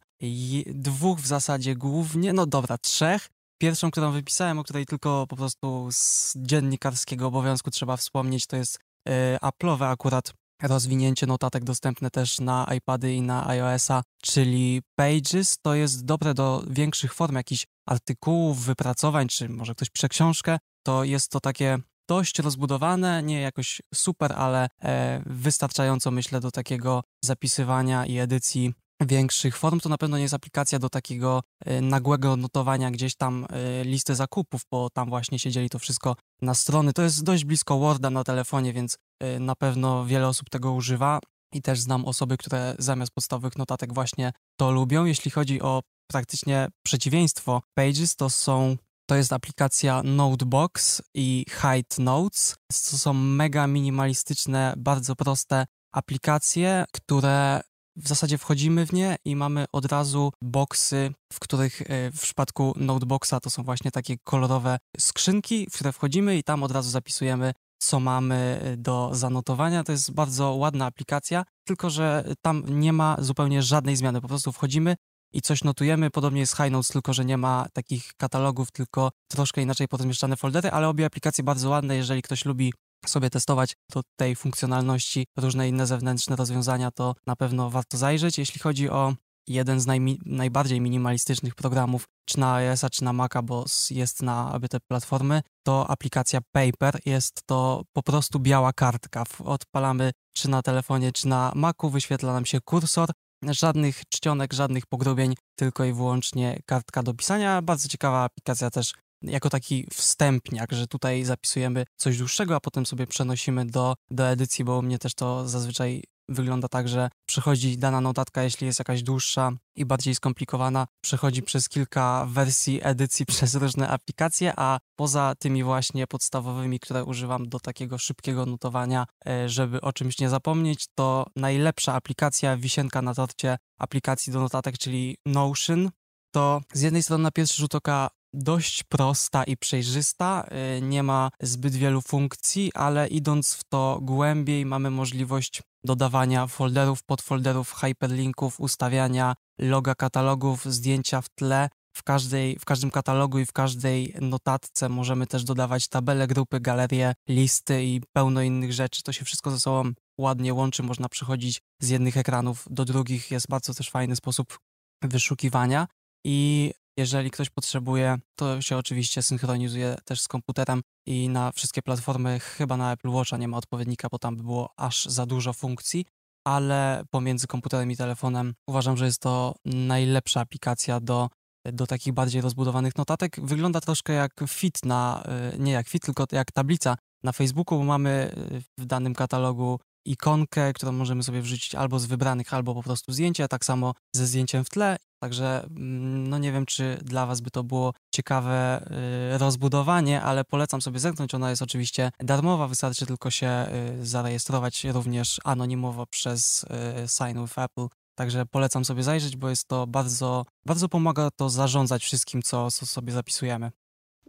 dwóch 0.67 1.21
w 1.21 1.27
zasadzie 1.27 1.77
głównie, 1.77 2.33
no 2.33 2.47
dobra, 2.47 2.79
trzech. 2.79 3.29
Pierwszą, 3.59 3.91
którą 3.91 4.13
wypisałem, 4.13 4.59
o 4.59 4.65
której 4.65 4.87
tylko 4.87 5.27
po 5.27 5.37
prostu 5.37 5.89
z 5.91 6.35
dziennikarskiego 6.37 7.27
obowiązku 7.27 7.71
trzeba 7.71 7.97
wspomnieć, 7.97 8.47
to 8.47 8.57
jest 8.57 8.79
y, 9.09 9.13
Apple'owe 9.43 9.85
akurat 9.85 10.33
rozwinięcie 10.63 11.27
notatek 11.27 11.65
dostępne 11.65 12.11
też 12.11 12.41
na 12.41 12.67
iPady 12.77 13.15
i 13.15 13.23
na 13.23 13.49
iOS-a, 13.49 14.03
czyli 14.23 14.83
Pages. 14.97 15.59
To 15.63 15.75
jest 15.75 16.05
dobre 16.05 16.35
do 16.35 16.65
większych 16.71 17.15
form, 17.15 17.37
jakichś 17.37 17.67
artykułów, 17.87 18.65
wypracowań, 18.65 19.29
czy 19.29 19.49
może 19.49 19.75
ktoś 19.75 19.91
pisze 19.91 20.09
książkę. 20.09 20.59
To 20.87 21.05
jest 21.05 21.31
to 21.31 21.41
takie 21.41 21.79
dość 22.09 22.39
rozbudowane, 22.39 23.23
nie 23.23 23.41
jakoś 23.41 23.83
super, 23.95 24.33
ale 24.33 24.69
e, 24.83 25.23
wystarczająco 25.27 26.11
myślę 26.11 26.41
do 26.41 26.51
takiego 26.51 27.03
zapisywania 27.25 28.07
i 28.07 28.19
edycji 28.19 28.75
większych 29.01 29.57
form, 29.57 29.81
to 29.81 29.89
na 29.89 29.99
pewno 29.99 30.17
nie 30.17 30.23
jest 30.23 30.35
aplikacja 30.35 30.79
do 30.79 30.89
takiego 30.89 31.43
e, 31.65 31.81
nagłego 31.81 32.37
notowania 32.37 32.91
gdzieś 32.91 33.17
tam 33.17 33.47
e, 33.51 33.85
listy 33.85 34.15
zakupów, 34.15 34.63
bo 34.71 34.91
tam 34.91 35.09
właśnie 35.09 35.39
się 35.39 35.51
dzieli 35.51 35.71
to 35.71 35.79
wszystko 35.79 36.17
na 36.43 36.55
strony. 36.55 36.93
To 36.93 37.03
jest 37.03 37.25
dość 37.25 37.45
blisko 37.45 37.79
Worda 37.79 38.11
na 38.11 38.25
telefonie, 38.25 38.73
więc 38.73 38.97
e, 39.21 39.39
na 39.39 39.57
pewno 39.57 40.07
wiele 40.07 40.29
osób 40.29 40.51
tego 40.51 40.73
używa 40.73 41.21
i 41.55 41.63
też 41.63 41.81
znam 41.81 42.05
osoby, 42.05 42.37
które 42.37 42.75
zamiast 42.79 43.13
podstawowych 43.13 43.57
notatek 43.57 43.95
właśnie 43.95 44.33
to 44.57 44.71
lubią. 44.71 45.05
Jeśli 45.05 45.31
chodzi 45.31 45.63
o 45.63 45.83
praktycznie 46.11 46.69
przeciwieństwo 46.83 47.63
Pages, 47.75 48.17
to 48.17 48.31
są 48.31 48.77
to 49.07 49.15
jest 49.17 49.33
aplikacja 49.33 50.03
Notebox 50.03 51.03
i 51.15 51.45
Hide 51.51 51.97
Notes. 51.99 52.57
To 52.91 52.99
są 52.99 53.13
mega 53.13 53.67
minimalistyczne, 53.67 54.75
bardzo 54.77 55.17
proste 55.17 55.67
aplikacje, 55.93 56.85
które 56.93 57.61
w 57.99 58.09
zasadzie 58.09 58.39
wchodzimy 58.39 58.87
w 58.87 58.93
nie 58.93 59.17
i 59.25 59.37
mamy 59.37 59.65
od 59.73 59.85
razu 59.85 60.33
boxy, 60.43 61.13
w 61.33 61.41
których 61.41 61.83
e, 61.83 62.11
w 62.11 62.21
przypadku 62.21 62.75
Noteboxa 62.77 63.35
to 63.43 63.51
są 63.51 63.63
właśnie 63.63 63.91
takie 63.91 64.17
kolorowe 64.25 64.79
skrzynki, 64.99 65.67
w 65.71 65.75
które 65.75 65.93
wchodzimy 65.93 66.37
i 66.37 66.43
tam 66.43 66.63
od 66.63 66.71
razu 66.71 66.91
zapisujemy 66.91 67.53
co 67.81 68.01
mamy 68.01 68.61
e, 68.63 68.77
do 68.77 69.11
zanotowania. 69.13 69.85
To 69.85 69.93
jest 69.93 70.13
bardzo 70.13 70.55
ładna 70.55 70.87
aplikacja, 70.87 71.45
tylko 71.65 71.91
że 71.91 72.25
tam 72.43 72.65
nie 72.69 72.93
ma 72.93 73.17
zupełnie 73.19 73.63
żadnej 73.63 73.97
zmiany. 73.97 74.21
Po 74.21 74.29
prostu 74.29 74.53
wchodzimy, 74.53 74.97
i 75.33 75.43
coś 75.43 75.65
notujemy. 75.65 76.11
Podobnie 76.11 76.41
jest 76.41 76.57
High 76.57 76.71
Notes, 76.71 76.89
tylko 76.89 77.13
że 77.13 77.25
nie 77.25 77.37
ma 77.37 77.67
takich 77.73 78.15
katalogów, 78.17 78.71
tylko 78.71 79.11
troszkę 79.31 79.63
inaczej 79.63 79.89
podmieszczane 79.89 80.37
foldery, 80.37 80.71
ale 80.71 80.89
obie 80.89 81.07
aplikacje 81.07 81.45
bardzo 81.45 81.71
ładne. 81.71 81.97
Jeżeli 81.97 82.23
ktoś 82.23 82.45
lubi 82.45 82.73
sobie 83.07 83.31
testować 83.31 83.73
do 83.93 84.03
tej 84.17 84.37
funkcjonalności 84.37 85.27
różne 85.37 85.69
inne 85.69 85.87
zewnętrzne 85.87 86.37
rozwiązania, 86.37 86.91
to 86.91 87.15
na 87.27 87.37
pewno 87.37 87.71
warto 87.71 87.97
zajrzeć. 87.97 88.39
Jeśli 88.39 88.61
chodzi 88.61 88.91
o 88.91 89.15
jeden 89.47 89.81
z 89.81 89.87
najmi, 89.87 90.21
najbardziej 90.27 90.81
minimalistycznych 90.81 91.55
programów, 91.55 92.05
czy 92.25 92.41
na 92.41 92.55
iOS-a, 92.55 92.91
czy 92.91 93.05
na 93.05 93.13
Maca, 93.13 93.43
bo 93.43 93.65
jest 93.91 94.23
na 94.23 94.61
te 94.71 94.79
platformy, 94.91 95.43
to 95.67 95.91
aplikacja 95.91 96.41
Paper. 96.53 96.99
Jest 97.07 97.43
to 97.47 97.83
po 97.93 98.03
prostu 98.03 98.41
biała 98.41 98.73
kartka. 98.73 99.25
Odpalamy 99.45 100.13
czy 100.37 100.51
na 100.51 100.63
telefonie, 100.63 101.13
czy 101.13 101.29
na 101.29 101.53
Macu, 101.55 101.91
wyświetla 101.91 102.33
nam 102.33 102.47
się 102.47 102.61
kursor 102.61 103.11
Żadnych 103.45 104.03
czcionek, 104.09 104.53
żadnych 104.53 104.87
pogrubień, 104.87 105.35
tylko 105.59 105.85
i 105.85 105.93
wyłącznie 105.93 106.61
kartka 106.67 107.03
do 107.03 107.15
pisania. 107.15 107.63
Bardzo 107.63 107.89
ciekawa 107.89 108.25
aplikacja 108.25 108.71
też 108.71 108.93
jako 109.23 109.51
taki 109.51 109.87
wstępniak, 109.93 110.73
że 110.73 110.87
tutaj 110.87 111.25
zapisujemy 111.25 111.85
coś 111.97 112.19
dłuższego, 112.19 112.57
a 112.57 112.61
potem 112.61 112.87
sobie 112.87 113.07
przenosimy 113.07 113.67
do, 113.67 113.95
do 114.11 114.29
edycji, 114.29 114.65
bo 114.65 114.79
u 114.79 114.83
mnie 114.83 114.99
też 114.99 115.15
to 115.15 115.49
zazwyczaj 115.49 116.03
wygląda 116.29 116.69
tak, 116.69 116.89
że 116.89 117.11
przechodzi 117.27 117.79
dana 117.79 118.01
notatka, 118.01 118.43
jeśli 118.43 118.67
jest 118.67 118.79
jakaś 118.79 119.03
dłuższa 119.03 119.53
i 119.77 119.85
bardziej 119.85 120.15
skomplikowana, 120.15 120.87
przechodzi 121.01 121.43
przez 121.43 121.69
kilka 121.69 122.27
wersji 122.31 122.81
edycji 122.83 123.27
przez 123.33 123.55
różne 123.55 123.89
aplikacje, 123.89 124.53
a 124.57 124.79
poza 124.97 125.35
tymi 125.39 125.65
właśnie 125.65 126.07
podstawowymi, 126.07 126.81
które 126.81 127.05
używam 127.05 127.49
do 127.49 127.61
takiego 127.61 127.99
szybkiego 127.99 128.47
notowania, 128.47 129.07
e, 129.29 129.49
żeby 129.49 129.81
o 129.81 129.93
czymś 129.93 130.19
nie 130.19 130.29
zapomnieć, 130.29 130.87
to 130.95 131.27
najlepsza 131.37 131.95
aplikacja, 131.95 132.57
wisienka 132.57 133.03
na 133.03 133.15
torcie 133.15 133.59
aplikacji 133.79 134.33
do 134.33 134.41
notatek, 134.41 134.79
czyli 134.79 135.17
Notion. 135.27 135.91
To 136.35 136.61
z 136.73 136.81
jednej 136.81 137.03
strony 137.03 137.23
na 137.23 137.31
pierwszy 137.31 137.57
rzut 137.57 137.75
oka 137.75 138.11
dość 138.39 138.83
prosta 138.83 139.45
i 139.45 139.57
przejrzysta, 139.57 140.49
y, 140.79 140.83
nie 140.83 141.03
ma 141.03 141.31
zbyt 141.41 141.75
wielu 141.75 142.01
funkcji, 142.03 142.71
ale 142.75 143.09
idąc 143.09 143.55
w 143.55 143.65
to 143.65 143.99
głębiej 144.03 144.67
mamy 144.67 144.91
możliwość 144.91 145.63
dodawania 145.85 146.47
folderów, 146.47 147.03
podfolderów, 147.03 147.73
hyperlinków, 147.73 148.61
ustawiania 148.61 149.35
loga 149.59 149.95
katalogów, 149.95 150.65
zdjęcia 150.65 151.21
w 151.21 151.29
tle. 151.29 151.69
W, 151.97 152.03
każdej, 152.03 152.59
w 152.59 152.65
każdym 152.65 152.91
katalogu 152.91 153.39
i 153.39 153.47
w 153.47 153.53
każdej 153.53 154.15
notatce 154.21 154.89
możemy 154.89 155.27
też 155.27 155.45
dodawać 155.45 155.89
tabele, 155.89 156.27
grupy, 156.27 156.61
galerie, 156.61 157.15
listy 157.29 157.85
i 157.85 158.01
pełno 158.13 158.43
innych 158.43 158.73
rzeczy. 158.73 159.03
To 159.03 159.13
się 159.13 159.25
wszystko 159.25 159.51
ze 159.51 159.61
sobą 159.61 159.93
ładnie 160.19 160.55
łączy, 160.55 160.83
można 160.83 161.09
przechodzić 161.09 161.61
z 161.83 161.89
jednych 161.89 162.17
ekranów 162.17 162.65
do 162.71 162.85
drugich. 162.85 163.31
Jest 163.31 163.49
bardzo 163.49 163.75
też 163.75 163.91
fajny 163.91 164.17
sposób 164.17 164.59
wyszukiwania. 165.03 165.87
I 166.25 166.73
jeżeli 166.99 167.31
ktoś 167.31 167.51
potrzebuje, 167.51 168.19
to 168.39 168.63
się 168.63 168.77
oczywiście 168.77 169.23
synchronizuje 169.23 169.97
też 170.05 170.21
z 170.21 170.29
komputerem 170.29 170.83
i 171.07 171.29
na 171.29 171.53
wszystkie 171.53 171.83
platformy, 171.83 172.41
chyba 172.41 172.77
na 172.77 172.93
Apple 172.93 173.09
Watcha 173.09 173.37
nie 173.37 173.49
ma 173.49 173.57
odpowiednika, 173.57 174.09
bo 174.11 174.19
tam 174.19 174.37
by 174.37 174.43
było 174.43 174.71
aż 174.77 175.05
za 175.05 175.27
dużo 175.27 175.53
funkcji, 175.53 176.05
ale 176.47 177.03
pomiędzy 177.11 177.47
komputerem 177.47 177.91
i 177.91 177.97
telefonem 177.97 178.55
uważam, 178.69 178.97
że 178.97 179.05
jest 179.05 179.21
to 179.21 179.55
najlepsza 179.65 180.41
aplikacja 180.41 181.01
do, 181.01 181.29
do 181.73 181.87
takich 181.87 182.13
bardziej 182.13 182.41
rozbudowanych 182.41 182.97
notatek. 182.97 183.41
Wygląda 183.41 183.81
troszkę 183.81 184.13
jak 184.13 184.33
fit 184.49 184.85
na, 184.85 185.23
y, 185.55 185.59
nie 185.59 185.73
jak 185.73 185.89
fit, 185.89 186.03
tylko 186.03 186.25
jak 186.33 186.53
tablica 186.53 186.97
na 187.23 187.33
Facebooku, 187.33 187.79
bo 187.79 187.85
mamy 187.85 188.35
y, 188.53 188.63
w 188.79 188.87
danym 188.87 189.15
katalogu 189.15 189.81
ikonkę, 190.11 190.73
którą 190.73 190.93
możemy 190.93 191.23
sobie 191.23 191.43
wrzucić 191.43 191.75
albo 191.75 191.99
z 191.99 192.07
wybranych, 192.07 192.55
albo 192.55 192.75
po 192.75 192.83
prostu 192.83 193.13
zdjęcie, 193.13 193.49
tak 193.49 193.65
samo 193.65 193.95
ze 194.13 194.27
zdjęciem 194.27 194.65
w 194.65 194.71
tle. 194.71 194.97
Także 195.23 195.65
mm, 195.65 196.29
no 196.29 196.39
nie 196.39 196.53
wiem, 196.53 196.67
czy 196.67 196.99
dla 197.03 197.27
Was 197.27 197.41
by 197.41 197.51
to 197.51 197.65
było 197.65 197.93
ciekawe 198.15 198.87
y, 199.35 199.39
rozbudowanie, 199.39 200.23
ale 200.23 200.45
polecam 200.45 200.83
sobie 200.83 200.99
zerknąć. 200.99 201.35
Ona 201.35 201.51
jest 201.51 201.63
oczywiście 201.63 202.11
darmowa, 202.21 202.69
wystarczy 202.69 203.07
tylko 203.07 203.31
się 203.31 203.67
y, 204.01 204.07
zarejestrować 204.07 204.85
również 204.85 205.41
anonimowo 205.45 206.07
przez 206.07 206.65
y, 206.65 207.09
Sign 207.09 207.43
with 207.43 207.59
Apple. 207.59 207.87
Także 208.15 208.47
polecam 208.47 208.85
sobie 208.85 209.03
zajrzeć, 209.03 209.37
bo 209.37 209.51
jest 209.51 209.69
to 209.69 209.87
bardzo, 209.87 210.45
bardzo 210.67 210.89
pomaga 210.89 211.31
to 211.37 211.51
zarządzać 211.51 212.03
wszystkim, 212.03 212.43
co, 212.43 212.71
co 212.71 212.87
sobie 212.87 213.13
zapisujemy. 213.13 213.71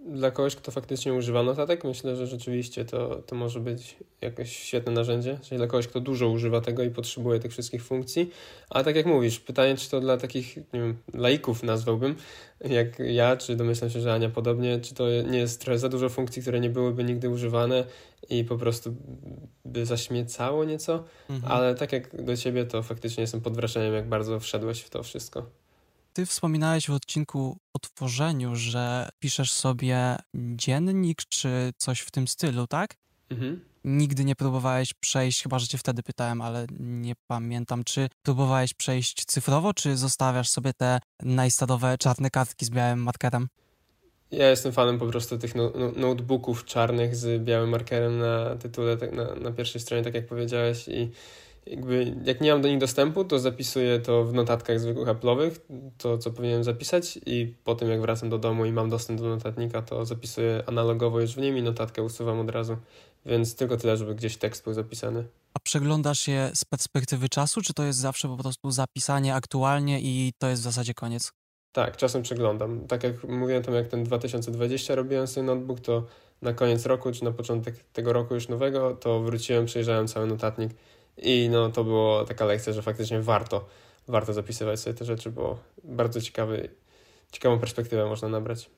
Dla 0.10 0.32
kogoś, 0.32 0.56
kto 0.56 0.72
faktycznie 0.72 1.14
używa 1.14 1.44
notatek, 1.44 1.84
myślę, 1.84 2.16
że 2.16 2.28
rzeczywiście 2.28 2.86
to, 2.86 3.16
to 3.16 3.36
może 3.36 3.60
być 3.60 3.96
jakieś 4.22 4.58
świetne 4.58 4.92
narzędzie. 4.92 5.40
Czyli 5.42 5.58
dla 5.58 5.68
kogoś, 5.68 5.88
kto 5.88 6.00
dużo 6.00 6.30
używa 6.30 6.62
tego 6.62 6.84
i 6.84 6.90
potrzebuje 6.90 7.40
tych 7.40 7.52
wszystkich 7.52 7.84
funkcji. 7.84 8.30
A 8.70 8.84
tak 8.84 8.96
jak 8.96 9.06
mówisz, 9.06 9.40
pytanie, 9.40 9.78
czy 9.78 9.90
to 9.90 10.00
dla 10.00 10.18
takich 10.18 10.58
nie 10.58 10.80
wiem, 10.80 10.98
laików 11.14 11.64
nazwałbym, 11.64 12.16
jak 12.62 13.00
ja, 13.00 13.38
czy 13.38 13.56
domyślam 13.56 13.90
się, 13.90 14.02
że 14.02 14.14
Ania 14.14 14.30
podobnie, 14.30 14.80
czy 14.80 14.96
to 14.96 15.22
nie 15.22 15.40
jest 15.40 15.62
trochę 15.62 15.80
za 15.80 15.90
dużo 15.90 16.10
funkcji, 16.10 16.42
które 16.42 16.60
nie 16.60 16.70
byłyby 16.70 17.04
nigdy 17.04 17.30
używane 17.30 17.84
i 18.30 18.44
po 18.44 18.58
prostu 18.58 18.96
by 19.66 19.86
zaśmiecało 19.86 20.66
nieco. 20.66 21.04
Mhm. 21.30 21.52
Ale 21.52 21.76
tak 21.76 21.92
jak 21.92 22.24
do 22.24 22.38
ciebie, 22.38 22.66
to 22.66 22.84
faktycznie 22.84 23.22
jestem 23.22 23.42
pod 23.42 23.56
wrażeniem, 23.56 23.94
jak 23.94 24.10
bardzo 24.10 24.40
wszedłeś 24.40 24.82
w 24.82 24.90
to 24.90 25.04
wszystko. 25.04 25.59
Ty 26.20 26.26
wspominałeś 26.26 26.88
w 26.88 26.94
odcinku 26.94 27.58
o 27.74 27.80
tworzeniu, 27.80 28.56
że 28.56 29.10
piszesz 29.20 29.52
sobie 29.52 30.16
dziennik 30.36 31.22
czy 31.30 31.74
coś 31.78 32.00
w 32.00 32.12
tym 32.12 32.28
stylu, 32.28 32.68
tak? 32.68 32.96
Mhm. 33.30 33.62
Nigdy 33.84 34.26
nie 34.26 34.36
próbowałeś 34.36 34.94
przejść, 34.94 35.44
chyba 35.44 35.60
że 35.60 35.68
cię 35.68 35.78
wtedy 35.78 36.04
pytałem, 36.04 36.42
ale 36.42 36.68
nie 36.80 37.14
pamiętam, 37.28 37.84
czy 37.84 38.10
próbowałeś 38.22 38.74
przejść 38.74 39.26
cyfrowo, 39.26 39.74
czy 39.74 39.98
zostawiasz 39.98 40.50
sobie 40.50 40.74
te 40.74 41.00
najstadowe 41.24 41.98
czarne 41.98 42.30
kartki 42.30 42.66
z 42.66 42.70
białym 42.70 43.04
markerem? 43.04 43.48
Ja 44.32 44.50
jestem 44.50 44.72
fanem 44.72 45.00
po 45.00 45.08
prostu 45.08 45.38
tych 45.38 45.56
no, 45.56 45.72
no, 45.76 45.92
notebooków 45.96 46.66
czarnych 46.66 47.16
z 47.16 47.44
białym 47.44 47.70
markerem 47.70 48.20
na 48.20 48.56
tytule, 48.56 48.98
tak 48.98 49.12
na, 49.12 49.36
na 49.36 49.52
pierwszej 49.52 49.82
stronie, 49.82 50.04
tak 50.04 50.14
jak 50.14 50.28
powiedziałeś 50.28 50.88
i 50.88 51.12
jakby 51.70 52.16
jak 52.24 52.42
nie 52.42 52.52
mam 52.52 52.62
do 52.62 52.68
nich 52.68 52.78
dostępu, 52.78 53.26
to 53.26 53.40
zapisuję 53.40 54.00
to 54.00 54.26
w 54.26 54.34
notatkach 54.34 54.80
zwykłych 54.80 55.08
Apple'owych, 55.08 55.52
to 55.98 56.18
co 56.18 56.32
powinienem 56.32 56.64
zapisać 56.64 57.20
i 57.26 57.56
potem 57.64 57.90
jak 57.90 58.02
wracam 58.02 58.30
do 58.30 58.38
domu 58.38 58.66
i 58.66 58.72
mam 58.72 58.90
dostęp 58.90 59.22
do 59.22 59.30
notatnika, 59.30 59.82
to 59.82 60.06
zapisuję 60.06 60.64
analogowo 60.68 61.22
już 61.22 61.36
w 61.36 61.38
nim 61.38 61.58
i 61.58 61.62
notatkę 61.62 62.04
usuwam 62.04 62.40
od 62.40 62.50
razu. 62.50 62.78
Więc 63.26 63.56
tylko 63.56 63.78
tyle, 63.78 63.98
żeby 63.98 64.16
gdzieś 64.16 64.38
tekst 64.38 64.64
był 64.64 64.74
zapisany. 64.74 65.24
A 65.54 65.60
przeglądasz 65.60 66.28
je 66.28 66.52
z 66.54 66.66
perspektywy 66.66 67.30
czasu, 67.30 67.62
czy 67.62 67.74
to 67.74 67.84
jest 67.84 68.00
zawsze 68.00 68.28
po 68.28 68.38
prostu 68.38 68.72
zapisanie 68.72 69.36
aktualnie 69.36 70.00
i 70.02 70.34
to 70.38 70.48
jest 70.48 70.62
w 70.62 70.66
zasadzie 70.66 70.94
koniec? 70.94 71.32
Tak, 71.72 71.98
czasem 71.98 72.22
przeglądam. 72.22 72.88
Tak 72.88 73.04
jak 73.04 73.24
mówiłem 73.24 73.64
tam, 73.64 73.76
jak 73.76 73.88
ten 73.88 74.04
2020 74.04 74.96
robiłem 74.96 75.28
sobie 75.28 75.46
notebook, 75.46 75.80
to 75.80 76.06
na 76.42 76.54
koniec 76.54 76.86
roku, 76.86 77.12
czy 77.12 77.24
na 77.24 77.32
początek 77.32 77.76
tego 77.94 78.14
roku 78.14 78.34
już 78.34 78.48
nowego, 78.48 78.96
to 78.96 79.20
wróciłem, 79.20 79.66
przejrzałem 79.66 80.08
cały 80.08 80.28
notatnik 80.28 80.72
i 81.24 81.50
no 81.50 81.70
to 81.70 81.84
było 81.84 82.26
taka 82.26 82.46
lekcja, 82.46 82.74
że 82.74 82.82
faktycznie 82.82 83.22
warto, 83.22 83.66
warto 84.08 84.34
zapisywać 84.34 84.80
sobie 84.80 84.94
te 84.94 85.06
rzeczy, 85.06 85.32
bo 85.32 85.60
bardzo 85.84 86.22
ciekawy, 86.22 86.70
ciekawą 87.32 87.60
perspektywę 87.60 88.06
można 88.06 88.30
nabrać. 88.30 88.70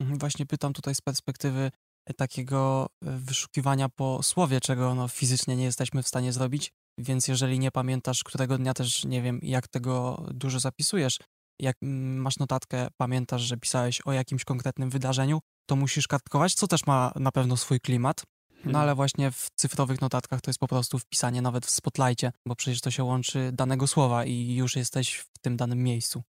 Mhm, 0.00 0.18
właśnie 0.18 0.46
pytam 0.46 0.72
tutaj 0.72 0.94
z 0.94 1.00
perspektywy 1.00 1.70
e, 2.06 2.14
takiego 2.14 2.86
e, 2.86 3.10
wyszukiwania 3.18 3.88
po 3.88 4.22
słowie, 4.22 4.60
czego 4.60 4.94
no, 4.94 5.08
fizycznie 5.08 5.56
nie 5.56 5.64
jesteśmy 5.64 6.02
w 6.02 6.08
stanie 6.08 6.32
zrobić, 6.32 6.72
więc 6.98 7.28
jeżeli 7.28 7.58
nie 7.58 7.70
pamiętasz 7.70 8.24
którego 8.24 8.58
dnia 8.58 8.74
też 8.74 9.04
nie 9.04 9.22
wiem, 9.22 9.40
jak 9.42 9.68
tego 9.68 10.24
dużo 10.30 10.60
zapisujesz, 10.60 11.18
jak 11.60 11.76
masz 12.16 12.38
notatkę, 12.38 12.88
pamiętasz, 12.96 13.42
że 13.42 13.56
pisałeś 13.56 14.00
o 14.00 14.12
jakimś 14.12 14.44
konkretnym 14.44 14.90
wydarzeniu, 14.90 15.40
to 15.66 15.76
musisz 15.76 16.08
kartkować, 16.08 16.54
co 16.54 16.66
też 16.66 16.86
ma 16.86 17.12
na 17.16 17.32
pewno 17.32 17.56
swój 17.56 17.80
klimat, 17.80 18.22
no 18.66 18.70
mhm. 18.70 18.82
ale 18.82 18.94
właśnie 18.94 19.30
w 19.30 19.48
cyfrowych 19.54 20.00
notatkach 20.00 20.40
to 20.40 20.50
jest 20.50 20.60
po 20.60 20.68
prostu 20.68 20.98
wpisanie 20.98 21.42
nawet 21.42 21.66
w 21.66 21.70
spotlightie, 21.70 22.32
bo 22.46 22.56
przecież 22.56 22.80
to 22.80 22.90
się 22.90 23.04
łączy 23.04 23.50
danego 23.52 23.86
słowa 23.86 24.24
i 24.24 24.54
już 24.54 24.76
jesteś 24.76 25.16
w 25.16 25.38
tym 25.38 25.56
danym 25.56 25.82
miejscu. 25.82 26.22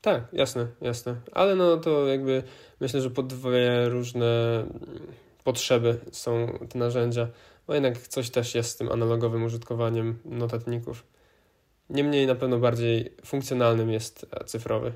Tak, 0.00 0.28
jasne, 0.32 0.66
jasne. 0.80 1.16
Ale 1.32 1.54
no 1.54 1.76
to 1.76 2.06
jakby 2.06 2.42
myślę, 2.80 3.00
że 3.00 3.10
po 3.10 3.22
dwie 3.22 3.88
różne 3.88 4.60
mm, 4.60 5.12
potrzeby 5.44 6.00
są 6.12 6.58
te 6.68 6.78
narzędzia, 6.78 7.28
bo 7.66 7.74
jednak 7.74 7.98
coś 8.08 8.30
też 8.30 8.54
jest 8.54 8.70
z 8.70 8.76
tym 8.76 8.92
analogowym 8.92 9.44
użytkowaniem 9.44 10.18
notatników. 10.24 11.06
Niemniej 11.90 12.26
na 12.26 12.34
pewno 12.34 12.58
bardziej 12.58 13.16
funkcjonalnym 13.24 13.90
jest 13.90 14.26
cyfrowy. 14.46 14.92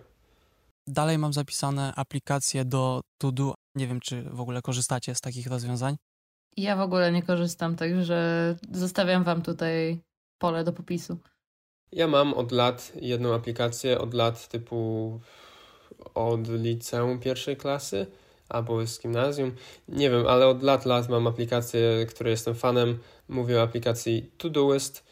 Dalej 0.86 1.18
mam 1.18 1.32
zapisane 1.32 1.92
aplikacje 1.96 2.64
do 2.64 3.00
To 3.18 3.32
Do. 3.32 3.54
Nie 3.74 3.86
wiem, 3.86 4.00
czy 4.00 4.22
w 4.22 4.40
ogóle 4.40 4.62
korzystacie 4.62 5.14
z 5.14 5.20
takich 5.20 5.46
rozwiązań. 5.46 5.96
Ja 6.57 6.77
w 6.77 6.81
ogóle 6.81 7.12
nie 7.12 7.23
korzystam, 7.23 7.77
także 7.77 8.57
zostawiam 8.73 9.25
wam 9.25 9.42
tutaj 9.42 9.99
pole 10.38 10.64
do 10.64 10.73
popisu. 10.73 11.19
Ja 11.92 12.07
mam 12.07 12.35
od 12.35 12.53
lat 12.53 12.92
jedną 13.01 13.35
aplikację, 13.35 13.99
od 13.99 14.14
lat 14.14 14.49
typu 14.49 15.21
od 16.14 16.49
liceum 16.49 17.19
pierwszej 17.21 17.57
klasy 17.57 18.07
albo 18.49 18.87
z 18.87 19.01
gimnazjum. 19.01 19.55
Nie 19.88 20.11
wiem, 20.11 20.27
ale 20.27 20.47
od 20.47 20.62
lat, 20.62 20.87
lat 20.87 21.09
mam 21.09 21.27
aplikację, 21.27 22.07
której 22.09 22.31
jestem 22.31 22.55
fanem. 22.55 22.99
Mówię 23.29 23.59
o 23.59 23.62
aplikacji 23.62 24.31
Todoist. 24.38 25.05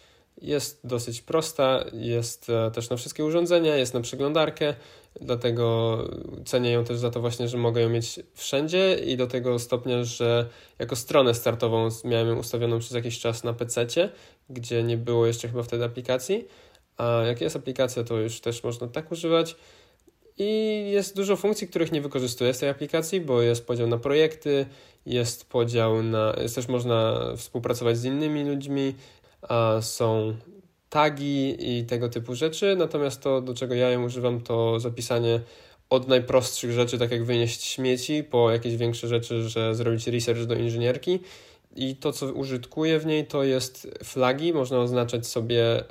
Jest 0.43 0.81
dosyć 0.87 1.23
prosta, 1.23 1.85
jest 1.93 2.51
e, 2.51 2.71
też 2.71 2.91
na 2.91 2.97
wszystkie 2.97 3.25
urządzenia, 3.25 3.77
jest 3.77 3.95
na 3.95 4.01
przeglądarkę, 4.01 4.75
dlatego 5.20 5.98
cenię 6.44 6.70
ją 6.70 6.85
też 6.85 6.98
za 6.98 7.11
to 7.11 7.20
właśnie, 7.20 7.48
że 7.48 7.59
mogę 7.59 7.81
ją 7.81 7.88
mieć 7.88 8.20
wszędzie 8.35 8.94
i 9.07 9.16
do 9.16 9.27
tego 9.27 9.59
stopnia, 9.59 10.05
że 10.05 10.48
jako 10.79 10.96
stronę 10.96 11.35
startową 11.35 11.88
miałem 12.05 12.29
ją 12.29 12.38
ustawioną 12.38 12.79
przez 12.79 12.92
jakiś 12.92 13.20
czas 13.20 13.44
na 13.44 13.53
PC, 13.53 13.87
gdzie 14.50 14.83
nie 14.83 14.96
było 14.96 15.27
jeszcze 15.27 15.48
chyba 15.48 15.62
wtedy 15.62 15.85
aplikacji, 15.85 16.48
a 16.96 17.22
jak 17.27 17.40
jest 17.40 17.57
aplikacja, 17.57 18.05
to 18.05 18.18
już 18.18 18.40
też 18.40 18.64
można 18.64 18.88
tak 18.88 19.12
używać. 19.12 19.57
I 20.38 20.83
jest 20.90 21.16
dużo 21.16 21.37
funkcji, 21.37 21.68
których 21.68 21.92
nie 21.92 22.00
wykorzystuję 22.00 22.55
z 22.55 22.59
tej 22.59 22.68
aplikacji, 22.68 23.20
bo 23.20 23.42
jest 23.42 23.66
podział 23.66 23.87
na 23.87 23.98
projekty, 23.98 24.66
jest 25.07 25.50
podział 25.50 26.03
na. 26.03 26.35
Jest 26.42 26.55
też 26.55 26.68
można 26.68 27.20
współpracować 27.37 27.98
z 27.98 28.05
innymi 28.05 28.44
ludźmi, 28.44 28.94
są 29.81 30.37
tagi 30.95 31.57
i 31.59 31.85
tego 31.85 32.09
typu 32.09 32.35
rzeczy, 32.35 32.77
natomiast 32.77 33.21
to, 33.21 33.41
do 33.41 33.55
czego 33.55 33.75
ja 33.75 33.91
ją 33.91 34.05
używam, 34.05 34.41
to 34.41 34.81
zapisanie 34.81 35.41
od 35.91 36.09
najprostszych 36.09 36.73
rzeczy, 36.73 36.99
tak 36.99 37.11
jak 37.11 37.25
wynieść 37.25 37.63
śmieci, 37.65 38.25
po 38.25 38.51
jakieś 38.51 38.77
większe 38.77 39.09
rzeczy, 39.09 39.49
że 39.49 39.75
zrobić 39.75 40.07
research 40.07 40.45
do 40.45 40.55
inżynierki. 40.55 41.21
I 41.77 41.97
to, 41.97 42.13
co 42.13 42.27
użytkuję 42.33 42.99
w 42.99 43.07
niej, 43.07 43.27
to 43.27 43.45
jest 43.45 43.89
flagi. 44.05 44.53
Można 44.53 44.79
oznaczać 44.79 45.27
sobie 45.27 45.85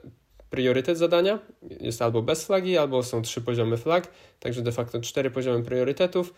priorytet 0.50 0.98
zadania. 0.98 1.40
Jest 1.82 2.02
albo 2.02 2.22
bez 2.22 2.46
flagi, 2.46 2.78
albo 2.78 3.04
są 3.04 3.22
trzy 3.22 3.42
poziomy 3.42 3.78
flag, 3.78 4.08
także 4.40 4.62
de 4.62 4.72
facto 4.72 5.02
cztery 5.02 5.32
poziomy 5.32 5.64
priorytetów. 5.64 6.34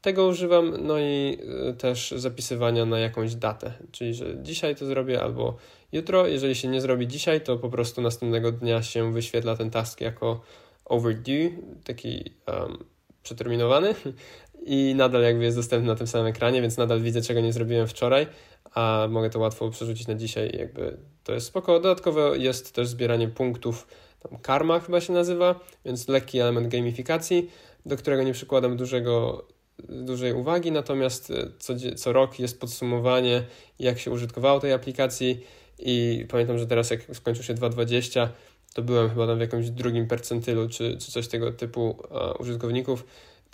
Tego 0.00 0.26
używam, 0.26 0.86
no 0.86 0.98
i 0.98 1.38
e, 1.68 1.72
też 1.72 2.14
zapisywania 2.16 2.84
na 2.84 2.98
jakąś 2.98 3.34
datę, 3.34 3.72
czyli 3.92 4.14
że 4.14 4.42
dzisiaj 4.42 4.76
to 4.76 4.86
zrobię 4.86 5.22
albo 5.22 5.56
jutro. 5.92 6.26
Jeżeli 6.26 6.54
się 6.54 6.68
nie 6.68 6.80
zrobi 6.80 7.08
dzisiaj, 7.08 7.40
to 7.40 7.56
po 7.56 7.68
prostu 7.68 8.02
następnego 8.02 8.52
dnia 8.52 8.82
się 8.82 9.12
wyświetla 9.12 9.56
ten 9.56 9.70
task 9.70 10.00
jako 10.00 10.40
overdue, 10.84 11.50
taki 11.84 12.34
um, 12.46 12.84
przeterminowany 13.22 13.94
i 14.66 14.94
nadal 14.96 15.22
jakby 15.22 15.44
jest 15.44 15.56
dostępny 15.56 15.88
na 15.88 15.94
tym 15.94 16.06
samym 16.06 16.26
ekranie, 16.26 16.62
więc 16.62 16.76
nadal 16.76 17.00
widzę, 17.00 17.22
czego 17.22 17.40
nie 17.40 17.52
zrobiłem 17.52 17.86
wczoraj, 17.86 18.26
a 18.74 19.06
mogę 19.10 19.30
to 19.30 19.38
łatwo 19.38 19.70
przerzucić 19.70 20.06
na 20.06 20.14
dzisiaj. 20.14 20.56
Jakby 20.58 20.96
to 21.24 21.32
jest 21.32 21.46
spoko. 21.46 21.80
Dodatkowo 21.80 22.34
jest 22.34 22.74
też 22.74 22.88
zbieranie 22.88 23.28
punktów, 23.28 23.86
tam 24.20 24.38
karma 24.38 24.80
chyba 24.80 25.00
się 25.00 25.12
nazywa, 25.12 25.60
więc 25.84 26.08
lekki 26.08 26.38
element 26.38 26.68
gamifikacji, 26.68 27.50
do 27.86 27.96
którego 27.96 28.22
nie 28.22 28.32
przykładam 28.32 28.76
dużego 28.76 29.44
dużej 29.88 30.32
uwagi, 30.32 30.72
natomiast 30.72 31.30
e, 31.30 31.48
co, 31.58 31.74
co 31.96 32.12
rok 32.12 32.38
jest 32.38 32.60
podsumowanie, 32.60 33.42
jak 33.78 33.98
się 33.98 34.10
użytkowało 34.10 34.60
tej 34.60 34.72
aplikacji 34.72 35.40
i 35.78 36.26
pamiętam, 36.28 36.58
że 36.58 36.66
teraz 36.66 36.90
jak 36.90 37.00
skończył 37.12 37.44
się 37.44 37.54
2.20, 37.54 38.28
to 38.74 38.82
byłem 38.82 39.10
chyba 39.10 39.26
tam 39.26 39.38
w 39.38 39.40
jakimś 39.40 39.70
drugim 39.70 40.06
percentylu 40.06 40.68
czy, 40.68 40.96
czy 41.00 41.12
coś 41.12 41.28
tego 41.28 41.52
typu 41.52 41.96
użytkowników, 42.38 43.04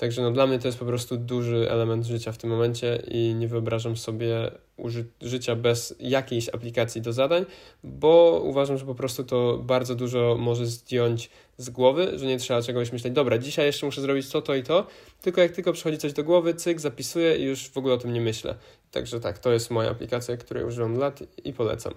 Także 0.02 0.22
no 0.22 0.30
dla 0.30 0.46
mnie 0.46 0.58
to 0.58 0.68
jest 0.68 0.78
po 0.78 0.84
prostu 0.84 1.16
duży 1.16 1.70
element 1.70 2.06
życia 2.06 2.32
w 2.32 2.38
tym 2.38 2.50
momencie 2.50 3.02
i 3.08 3.34
nie 3.34 3.48
wyobrażam 3.48 3.96
sobie 3.96 4.50
życia 5.20 5.56
bez 5.56 5.94
jakiejś 6.00 6.48
aplikacji 6.48 7.02
do 7.02 7.12
zadań, 7.12 7.44
bo 7.84 8.40
uważam, 8.44 8.78
że 8.78 8.86
po 8.86 8.94
prostu 8.94 9.24
to 9.24 9.58
bardzo 9.58 9.94
dużo 9.94 10.36
może 10.38 10.66
zdjąć 10.66 11.30
z 11.62 11.70
głowy, 11.70 12.18
że 12.18 12.26
nie 12.26 12.38
trzeba 12.38 12.62
czegoś 12.62 12.92
myśleć, 12.92 13.14
dobra, 13.14 13.38
dzisiaj 13.38 13.66
jeszcze 13.66 13.86
muszę 13.86 14.00
zrobić 14.00 14.28
to, 14.28 14.42
to 14.42 14.54
i 14.54 14.62
to, 14.62 14.86
tylko 15.22 15.40
jak 15.40 15.52
tylko 15.52 15.72
przychodzi 15.72 15.98
coś 15.98 16.12
do 16.12 16.24
głowy, 16.24 16.54
cyk, 16.54 16.80
zapisuję 16.80 17.36
i 17.36 17.42
już 17.42 17.68
w 17.68 17.78
ogóle 17.78 17.94
o 17.94 17.98
tym 17.98 18.12
nie 18.12 18.20
myślę. 18.20 18.54
Także 18.90 19.20
tak, 19.20 19.38
to 19.38 19.52
jest 19.52 19.70
moja 19.70 19.90
aplikacja, 19.90 20.36
której 20.36 20.64
używam 20.64 20.98
lat 20.98 21.20
i 21.44 21.52
polecam. 21.52 21.92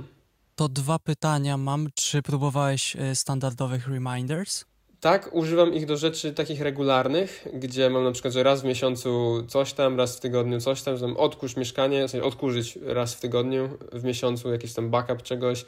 To 0.55 0.69
dwa 0.69 0.99
pytania 0.99 1.57
mam. 1.57 1.89
Czy 1.95 2.21
próbowałeś 2.21 2.95
e, 2.95 3.15
standardowych 3.15 3.87
reminders? 3.87 4.65
Tak, 4.99 5.29
używam 5.33 5.73
ich 5.73 5.85
do 5.85 5.97
rzeczy 5.97 6.33
takich 6.33 6.61
regularnych, 6.61 7.47
gdzie 7.53 7.89
mam 7.89 8.03
na 8.03 8.11
przykład, 8.11 8.33
że 8.33 8.43
raz 8.43 8.61
w 8.61 8.65
miesiącu 8.65 9.43
coś 9.47 9.73
tam, 9.73 9.97
raz 9.97 10.17
w 10.17 10.19
tygodniu 10.19 10.61
coś 10.61 10.81
tam, 10.81 10.97
że 10.97 11.05
tam 11.05 11.17
odkurz 11.17 11.55
mieszkanie, 11.55 12.07
w 12.07 12.11
sensie 12.11 12.27
odkurzyć 12.27 12.79
raz 12.81 13.15
w 13.15 13.19
tygodniu, 13.19 13.69
w 13.93 14.03
miesiącu 14.03 14.51
jakiś 14.51 14.73
tam 14.73 14.89
backup 14.89 15.21
czegoś, 15.21 15.65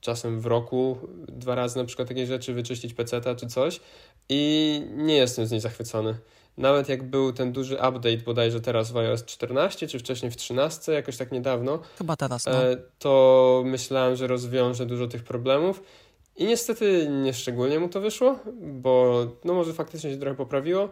czasem 0.00 0.40
w 0.40 0.46
roku 0.46 0.98
dwa 1.28 1.54
razy 1.54 1.78
na 1.78 1.84
przykład 1.84 2.08
takie 2.08 2.26
rzeczy, 2.26 2.54
wyczyścić 2.54 2.94
peceta 2.94 3.34
czy 3.34 3.46
coś. 3.46 3.80
i 4.28 4.82
nie 4.96 5.16
jestem 5.16 5.46
z 5.46 5.50
niej 5.50 5.60
zachwycony. 5.60 6.18
Nawet 6.56 6.88
jak 6.88 7.02
był 7.02 7.32
ten 7.32 7.52
duży 7.52 7.74
update 7.74 8.16
bodajże 8.16 8.60
teraz 8.60 8.90
w 8.90 8.96
iOS 8.96 9.24
14, 9.24 9.88
czy 9.88 9.98
wcześniej 9.98 10.30
w 10.30 10.36
13, 10.36 10.92
jakoś 10.92 11.16
tak 11.16 11.32
niedawno. 11.32 11.78
Chyba 11.98 12.16
teraz, 12.16 12.46
no. 12.46 12.52
E, 12.52 12.76
to 12.98 13.62
myślałem, 13.66 14.16
że 14.16 14.26
rozwiąże 14.26 14.86
dużo 14.86 15.06
tych 15.06 15.24
problemów. 15.24 15.82
I 16.36 16.44
niestety 16.44 17.08
nie 17.10 17.34
szczególnie 17.34 17.78
mu 17.78 17.88
to 17.88 18.00
wyszło, 18.00 18.38
bo 18.56 19.26
no 19.44 19.54
może 19.54 19.72
faktycznie 19.72 20.10
się 20.10 20.16
trochę 20.16 20.36
poprawiło. 20.36 20.88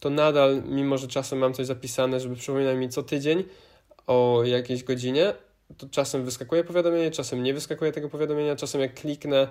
To 0.00 0.10
nadal, 0.10 0.62
mimo 0.62 0.98
że 0.98 1.08
czasem 1.08 1.38
mam 1.38 1.54
coś 1.54 1.66
zapisane, 1.66 2.20
żeby 2.20 2.36
przypominać 2.36 2.76
mi 2.76 2.88
co 2.88 3.02
tydzień 3.02 3.44
o 4.06 4.42
jakiejś 4.44 4.84
godzinie, 4.84 5.34
to 5.76 5.88
czasem 5.88 6.24
wyskakuje 6.24 6.64
powiadomienie, 6.64 7.10
czasem 7.10 7.42
nie 7.42 7.54
wyskakuje 7.54 7.92
tego 7.92 8.08
powiadomienia, 8.08 8.56
czasem 8.56 8.80
jak 8.80 8.94
kliknę, 8.94 9.48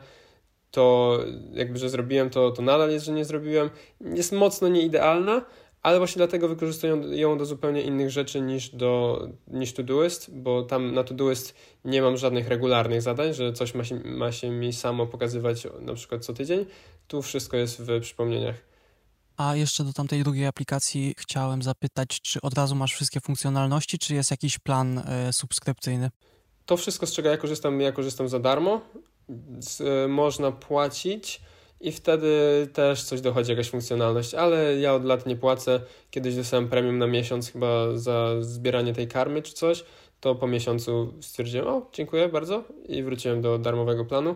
to 0.71 1.19
jakby, 1.53 1.79
że 1.79 1.89
zrobiłem 1.89 2.29
to, 2.29 2.51
to 2.51 2.61
nadal 2.61 2.91
jest, 2.91 3.05
że 3.05 3.11
nie 3.11 3.25
zrobiłem. 3.25 3.69
Jest 4.01 4.31
mocno 4.31 4.67
nieidealna, 4.67 5.45
ale 5.83 5.97
właśnie 5.97 6.19
dlatego 6.19 6.47
wykorzystują 6.47 7.11
ją 7.11 7.37
do 7.37 7.45
zupełnie 7.45 7.81
innych 7.81 8.09
rzeczy 8.09 8.41
niż, 8.41 8.69
do, 8.69 9.21
niż 9.47 9.73
Todoist, 9.73 10.35
bo 10.35 10.63
tam 10.63 10.93
na 10.93 11.03
Todoist 11.03 11.55
nie 11.85 12.01
mam 12.01 12.17
żadnych 12.17 12.47
regularnych 12.47 13.01
zadań, 13.01 13.33
że 13.33 13.53
coś 13.53 13.75
ma 13.75 13.83
się, 13.83 13.95
ma 13.95 14.31
się 14.31 14.49
mi 14.49 14.73
samo 14.73 15.07
pokazywać 15.07 15.67
na 15.79 15.93
przykład 15.93 16.25
co 16.25 16.33
tydzień. 16.33 16.65
Tu 17.07 17.21
wszystko 17.21 17.57
jest 17.57 17.81
w 17.81 18.01
przypomnieniach. 18.01 18.66
A 19.37 19.55
jeszcze 19.55 19.83
do 19.83 19.93
tamtej 19.93 20.23
drugiej 20.23 20.45
aplikacji 20.45 21.15
chciałem 21.17 21.61
zapytać, 21.63 22.21
czy 22.21 22.41
od 22.41 22.53
razu 22.53 22.75
masz 22.75 22.93
wszystkie 22.93 23.19
funkcjonalności, 23.19 23.99
czy 23.99 24.15
jest 24.15 24.31
jakiś 24.31 24.59
plan 24.59 24.97
y, 24.97 25.33
subskrypcyjny? 25.33 26.09
To 26.65 26.77
wszystko, 26.77 27.07
z 27.07 27.13
czego 27.13 27.29
ja 27.29 27.37
korzystam, 27.37 27.81
ja 27.81 27.91
korzystam 27.91 28.29
za 28.29 28.39
darmo. 28.39 28.81
Y, 30.05 30.07
można 30.07 30.51
płacić 30.51 31.41
i 31.81 31.91
wtedy 31.91 32.29
też 32.73 33.03
coś 33.03 33.21
dochodzi, 33.21 33.51
jakaś 33.51 33.69
funkcjonalność, 33.69 34.33
ale 34.33 34.77
ja 34.77 34.93
od 34.93 35.05
lat 35.05 35.25
nie 35.25 35.35
płacę. 35.35 35.81
Kiedyś 36.11 36.35
dostałem 36.35 36.69
premium 36.69 36.97
na 36.97 37.07
miesiąc 37.07 37.51
chyba 37.51 37.97
za 37.97 38.41
zbieranie 38.41 38.93
tej 38.93 39.07
karmy 39.07 39.41
czy 39.41 39.53
coś, 39.53 39.83
to 40.19 40.35
po 40.35 40.47
miesiącu 40.47 41.13
stwierdziłem, 41.21 41.67
o 41.67 41.89
dziękuję 41.93 42.29
bardzo 42.29 42.63
i 42.89 43.03
wróciłem 43.03 43.41
do 43.41 43.59
darmowego 43.59 44.05
planu. 44.05 44.35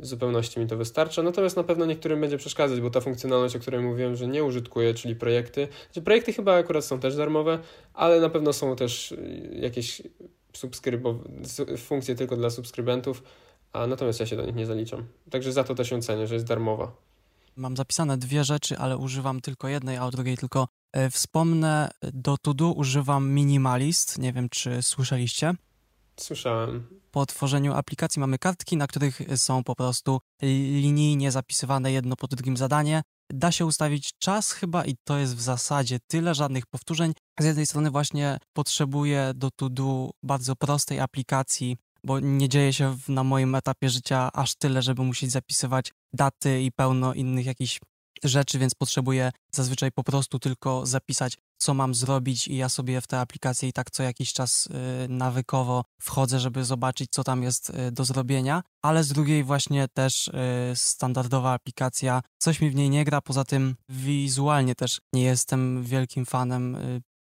W 0.00 0.06
zupełności 0.06 0.60
mi 0.60 0.66
to 0.66 0.76
wystarcza, 0.76 1.22
natomiast 1.22 1.56
na 1.56 1.64
pewno 1.64 1.86
niektórym 1.86 2.20
będzie 2.20 2.38
przeszkadzać, 2.38 2.80
bo 2.80 2.90
ta 2.90 3.00
funkcjonalność, 3.00 3.56
o 3.56 3.58
której 3.58 3.80
mówiłem, 3.80 4.16
że 4.16 4.26
nie 4.26 4.44
użytkuję, 4.44 4.94
czyli 4.94 5.16
projekty, 5.16 5.68
znaczy 5.86 6.02
projekty 6.02 6.32
chyba 6.32 6.54
akurat 6.54 6.84
są 6.84 7.00
też 7.00 7.16
darmowe, 7.16 7.58
ale 7.94 8.20
na 8.20 8.28
pewno 8.28 8.52
są 8.52 8.76
też 8.76 9.14
jakieś 9.52 10.02
subskrybo- 10.54 11.18
funkcje 11.78 12.14
tylko 12.14 12.36
dla 12.36 12.50
subskrybentów, 12.50 13.22
a 13.72 13.86
natomiast 13.86 14.20
ja 14.20 14.26
się 14.26 14.36
do 14.36 14.46
nich 14.46 14.54
nie 14.54 14.66
zaliczam. 14.66 15.06
Także 15.30 15.52
za 15.52 15.64
to 15.64 15.74
też 15.74 15.90
ją 15.90 16.02
cenię, 16.02 16.26
że 16.26 16.34
jest 16.34 16.46
darmowa. 16.46 16.92
Mam 17.56 17.76
zapisane 17.76 18.18
dwie 18.18 18.44
rzeczy, 18.44 18.78
ale 18.78 18.96
używam 18.96 19.40
tylko 19.40 19.68
jednej, 19.68 19.96
a 19.96 20.06
o 20.06 20.10
drugiej 20.10 20.36
tylko 20.36 20.68
e, 20.92 21.10
wspomnę. 21.10 21.90
Do 22.02 22.36
Todo 22.38 22.72
używam 22.72 23.30
Minimalist. 23.30 24.18
Nie 24.18 24.32
wiem, 24.32 24.48
czy 24.48 24.82
słyszeliście. 24.82 25.54
Słyszałem. 26.16 26.99
Po 27.10 27.26
tworzeniu 27.26 27.74
aplikacji 27.74 28.20
mamy 28.20 28.38
kartki, 28.38 28.76
na 28.76 28.86
których 28.86 29.20
są 29.36 29.64
po 29.64 29.74
prostu 29.74 30.20
linijnie 30.42 31.30
zapisywane 31.30 31.92
jedno 31.92 32.16
po 32.16 32.26
drugim 32.26 32.56
zadanie. 32.56 33.02
Da 33.32 33.52
się 33.52 33.66
ustawić 33.66 34.12
czas 34.18 34.52
chyba 34.52 34.84
i 34.84 34.94
to 35.04 35.18
jest 35.18 35.36
w 35.36 35.40
zasadzie 35.40 35.98
tyle, 36.06 36.34
żadnych 36.34 36.66
powtórzeń. 36.66 37.12
Z 37.40 37.44
jednej 37.44 37.66
strony 37.66 37.90
właśnie 37.90 38.38
potrzebuję 38.52 39.32
do 39.34 39.50
To 39.50 40.10
bardzo 40.22 40.56
prostej 40.56 41.00
aplikacji, 41.00 41.76
bo 42.04 42.20
nie 42.20 42.48
dzieje 42.48 42.72
się 42.72 42.96
na 43.08 43.24
moim 43.24 43.54
etapie 43.54 43.90
życia 43.90 44.32
aż 44.32 44.54
tyle, 44.54 44.82
żeby 44.82 45.02
musieć 45.02 45.30
zapisywać 45.30 45.92
daty 46.12 46.62
i 46.62 46.72
pełno 46.72 47.14
innych 47.14 47.46
jakichś 47.46 47.80
rzeczy, 48.24 48.58
więc 48.58 48.74
potrzebuję 48.74 49.32
zazwyczaj 49.54 49.92
po 49.92 50.04
prostu 50.04 50.38
tylko 50.38 50.86
zapisać, 50.86 51.38
co 51.60 51.74
mam 51.74 51.94
zrobić 51.94 52.48
i 52.48 52.56
ja 52.56 52.68
sobie 52.68 53.00
w 53.00 53.06
tę 53.06 53.20
aplikację 53.20 53.68
i 53.68 53.72
tak 53.72 53.90
co 53.90 54.02
jakiś 54.02 54.32
czas 54.32 54.66
y, 55.04 55.08
nawykowo 55.08 55.84
wchodzę, 56.02 56.40
żeby 56.40 56.64
zobaczyć, 56.64 57.10
co 57.10 57.24
tam 57.24 57.42
jest 57.42 57.70
y, 57.70 57.92
do 57.92 58.04
zrobienia, 58.04 58.62
ale 58.82 59.04
z 59.04 59.08
drugiej 59.08 59.44
właśnie 59.44 59.88
też 59.88 60.28
y, 60.28 60.32
standardowa 60.74 61.52
aplikacja, 61.52 62.22
coś 62.38 62.60
mi 62.60 62.70
w 62.70 62.74
niej 62.74 62.90
nie 62.90 63.04
gra, 63.04 63.20
poza 63.20 63.44
tym 63.44 63.76
wizualnie 63.88 64.74
też 64.74 65.00
nie 65.12 65.22
jestem 65.22 65.82
wielkim 65.82 66.26
fanem 66.26 66.76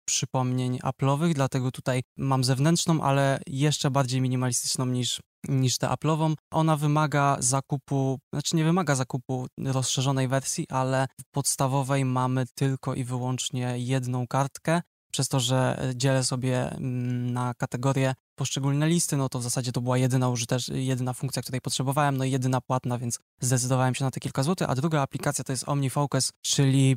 przypomnień 0.06 0.78
Apple'owych, 0.78 1.34
dlatego 1.34 1.72
tutaj 1.72 2.04
mam 2.18 2.44
zewnętrzną, 2.44 3.02
ale 3.02 3.40
jeszcze 3.48 3.92
bardziej 3.92 4.22
minimalistyczną 4.22 4.86
niż, 4.86 5.22
niż 5.48 5.78
tę 5.78 5.88
Apple'ową. 5.88 6.34
Ona 6.52 6.78
wymaga 6.78 7.38
zakupu, 7.40 8.20
znaczy 8.34 8.56
nie 8.56 8.64
wymaga 8.64 8.96
zakupu 8.96 9.48
rozszerzonej 9.58 10.28
wersji, 10.28 10.66
ale 10.70 11.08
w 11.22 11.24
podstawowej 11.32 12.06
mamy 12.06 12.46
tylko 12.56 12.94
i 12.94 13.04
wyłącznie 13.04 13.74
jedną 13.78 14.28
kartkę. 14.28 14.82
Przez 15.12 15.28
to, 15.28 15.40
że 15.40 15.82
dzielę 15.96 16.24
sobie 16.24 16.72
mm, 16.72 17.34
na 17.34 17.54
kategorie 17.54 18.14
poszczególne 18.36 18.88
listy, 18.88 19.18
no 19.18 19.30
to 19.30 19.40
w 19.40 19.44
zasadzie 19.44 19.72
to 19.72 19.82
była 19.82 19.98
jedyna 19.98 20.30
użytecz, 20.30 20.68
jedyna 20.68 21.14
funkcja, 21.14 21.42
której 21.42 21.62
potrzebowałem, 21.62 22.18
no 22.18 22.24
i 22.24 22.32
jedyna 22.32 22.62
płatna, 22.62 22.98
więc 22.98 23.20
zdecydowałem 23.42 23.96
się 23.96 24.06
na 24.06 24.12
te 24.12 24.20
kilka 24.20 24.44
złotych. 24.44 24.70
A 24.70 24.76
druga 24.76 25.02
aplikacja 25.02 25.44
to 25.44 25.54
jest 25.54 25.70
OmniFocus, 25.70 26.32
czyli 26.42 26.96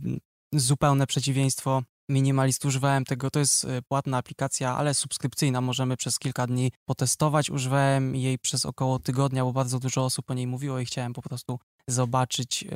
zupełne 0.53 1.07
przeciwieństwo 1.07 1.83
Minimalist 2.11 2.65
używałem 2.65 3.05
tego, 3.05 3.31
to 3.31 3.39
jest 3.39 3.65
y, 3.65 3.83
płatna 3.89 4.19
aplikacja, 4.19 4.77
ale 4.77 4.95
subskrypcyjna, 4.95 5.61
możemy 5.61 5.97
przez 5.97 6.19
kilka 6.19 6.47
dni 6.47 6.73
potestować. 6.85 7.51
Używałem 7.51 8.17
jej 8.17 8.39
przez 8.39 8.67
około 8.67 8.99
tygodnia, 8.99 9.45
bo 9.45 9.53
bardzo 9.53 9.79
dużo 9.79 10.05
osób 10.05 10.31
o 10.31 10.35
niej 10.35 10.47
mówiło 10.47 10.79
i 10.79 10.85
chciałem 10.85 11.13
po 11.13 11.23
prostu 11.23 11.59
zobaczyć, 11.89 12.63
yy, 12.63 12.71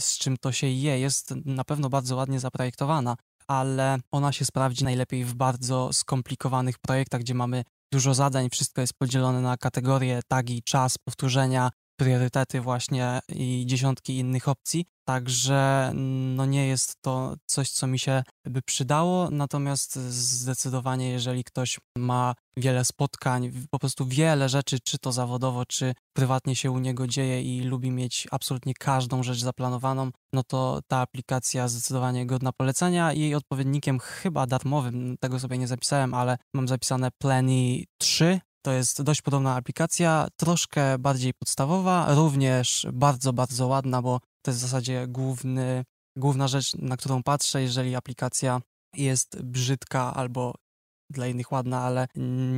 z 0.00 0.18
czym 0.18 0.36
to 0.36 0.52
się 0.52 0.66
je. 0.66 0.98
Jest 0.98 1.34
na 1.44 1.64
pewno 1.64 1.88
bardzo 1.88 2.16
ładnie 2.16 2.40
zaprojektowana, 2.40 3.16
ale 3.48 3.98
ona 4.12 4.32
się 4.32 4.44
sprawdzi 4.44 4.84
najlepiej 4.84 5.24
w 5.24 5.34
bardzo 5.34 5.92
skomplikowanych 5.92 6.78
projektach, 6.78 7.20
gdzie 7.20 7.34
mamy 7.34 7.64
dużo 7.92 8.14
zadań, 8.14 8.50
wszystko 8.50 8.80
jest 8.80 8.94
podzielone 8.98 9.40
na 9.40 9.56
kategorie, 9.56 10.20
tagi, 10.28 10.62
czas, 10.62 10.98
powtórzenia, 10.98 11.70
priorytety 11.96 12.60
właśnie 12.60 13.20
i 13.28 13.64
dziesiątki 13.66 14.18
innych 14.18 14.48
opcji. 14.48 14.86
Także 15.04 15.92
no 15.94 16.46
nie 16.46 16.66
jest 16.66 17.02
to 17.02 17.36
coś, 17.46 17.70
co 17.70 17.86
mi 17.86 17.98
się 17.98 18.22
by 18.44 18.62
przydało, 18.62 19.30
natomiast 19.30 19.94
zdecydowanie, 20.10 21.10
jeżeli 21.10 21.44
ktoś 21.44 21.78
ma 21.98 22.34
wiele 22.56 22.84
spotkań, 22.84 23.52
po 23.70 23.78
prostu 23.78 24.06
wiele 24.06 24.48
rzeczy, 24.48 24.78
czy 24.80 24.98
to 24.98 25.12
zawodowo, 25.12 25.66
czy 25.66 25.94
prywatnie 26.16 26.56
się 26.56 26.70
u 26.70 26.78
niego 26.78 27.06
dzieje 27.06 27.42
i 27.42 27.62
lubi 27.62 27.90
mieć 27.90 28.28
absolutnie 28.30 28.74
każdą 28.74 29.22
rzecz 29.22 29.38
zaplanowaną, 29.38 30.10
no 30.32 30.42
to 30.42 30.80
ta 30.88 30.98
aplikacja 30.98 31.68
zdecydowanie 31.68 32.26
godna 32.26 32.52
polecenia. 32.52 33.12
Jej 33.12 33.34
odpowiednikiem 33.34 33.98
chyba 33.98 34.46
darmowym, 34.46 35.16
tego 35.20 35.38
sobie 35.38 35.58
nie 35.58 35.68
zapisałem, 35.68 36.14
ale 36.14 36.38
mam 36.54 36.68
zapisane 36.68 37.10
Plany 37.18 37.84
3, 37.98 38.40
to 38.64 38.72
jest 38.72 39.02
dość 39.02 39.22
podobna 39.22 39.56
aplikacja, 39.56 40.28
troszkę 40.36 40.98
bardziej 40.98 41.34
podstawowa, 41.34 42.14
również 42.14 42.86
bardzo, 42.92 43.32
bardzo 43.32 43.66
ładna, 43.66 44.02
bo 44.02 44.20
to 44.42 44.50
jest 44.50 44.60
w 44.60 44.62
zasadzie 44.62 45.06
główny, 45.08 45.84
główna 46.16 46.48
rzecz, 46.48 46.74
na 46.74 46.96
którą 46.96 47.22
patrzę, 47.22 47.62
jeżeli 47.62 47.94
aplikacja 47.94 48.60
jest 48.96 49.42
brzydka 49.42 50.14
albo 50.14 50.54
dla 51.10 51.26
innych 51.26 51.52
ładna, 51.52 51.80
ale 51.80 52.08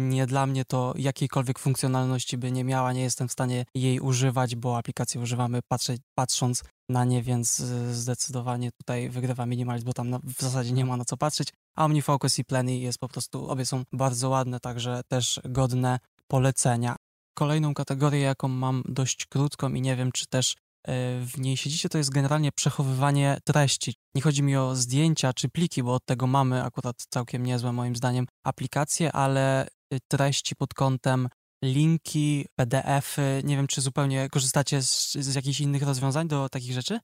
nie 0.09 0.27
dla 0.27 0.47
mnie 0.47 0.64
to 0.64 0.95
jakiejkolwiek 0.97 1.59
funkcjonalności 1.59 2.38
by 2.38 2.53
nie 2.53 2.64
miała, 2.64 2.92
nie 2.92 3.03
jestem 3.03 3.29
w 3.29 3.33
stanie 3.33 3.64
jej 3.75 4.01
używać, 4.01 4.57
bo 4.57 4.79
aplikację 4.79 5.21
używamy 5.21 5.61
patrzeć, 5.69 6.01
patrząc 6.14 6.62
na 6.88 7.05
nie, 7.05 7.23
więc 7.23 7.57
zdecydowanie 7.92 8.71
tutaj 8.73 9.11
wygrywa 9.11 9.47
minimalizm, 9.47 9.87
bo 9.87 9.92
tam 9.92 10.11
na, 10.11 10.19
w 10.19 10.42
zasadzie 10.42 10.73
nie 10.73 10.85
ma 10.85 10.97
na 10.97 11.05
co 11.05 11.16
patrzeć. 11.16 11.49
A 11.77 11.85
OmniFocus 11.85 12.39
i 12.39 12.45
Pleny 12.45 12.77
jest 12.77 12.99
po 12.99 13.09
prostu, 13.09 13.49
obie 13.49 13.67
są 13.67 13.83
bardzo 13.93 14.29
ładne, 14.29 14.61
także 14.61 15.01
też 15.09 15.41
godne 15.45 15.99
polecenia. 16.29 16.97
Kolejną 17.35 17.75
kategorię, 17.75 18.21
jaką 18.21 18.49
mam 18.49 18.83
dość 18.89 19.27
krótką 19.27 19.75
i 19.75 19.81
nie 19.81 19.97
wiem, 19.97 20.12
czy 20.12 20.27
też 20.27 20.53
e, 20.53 21.21
w 21.21 21.39
niej 21.39 21.57
siedzicie, 21.57 21.89
to 21.89 21.99
jest 21.99 22.11
generalnie 22.11 22.53
przechowywanie 22.53 23.39
treści. 23.45 23.95
Nie 24.15 24.23
chodzi 24.23 24.43
mi 24.43 24.57
o 24.57 24.77
zdjęcia 24.77 25.33
czy 25.33 25.49
pliki, 25.49 25.83
bo 25.83 25.95
od 25.95 26.05
tego 26.05 26.27
mamy 26.27 26.65
akurat 26.65 26.97
całkiem 27.11 27.47
niezłe 27.47 27.73
moim 27.73 27.97
zdaniem 27.97 28.27
aplikacje, 28.45 29.12
ale 29.12 29.67
y, 29.95 29.99
treści 30.09 30.57
pod 30.57 30.75
kątem 30.75 31.29
linki, 31.65 32.47
PDF-y. 32.55 33.43
Nie 33.45 33.57
wiem, 33.57 33.67
czy 33.67 33.81
zupełnie 33.81 34.29
korzystacie 34.29 34.83
z, 34.83 35.12
z 35.12 35.35
jakichś 35.35 35.61
innych 35.61 35.83
rozwiązań 35.83 36.29
do 36.29 36.49
takich 36.49 36.73
rzeczy? 36.73 37.01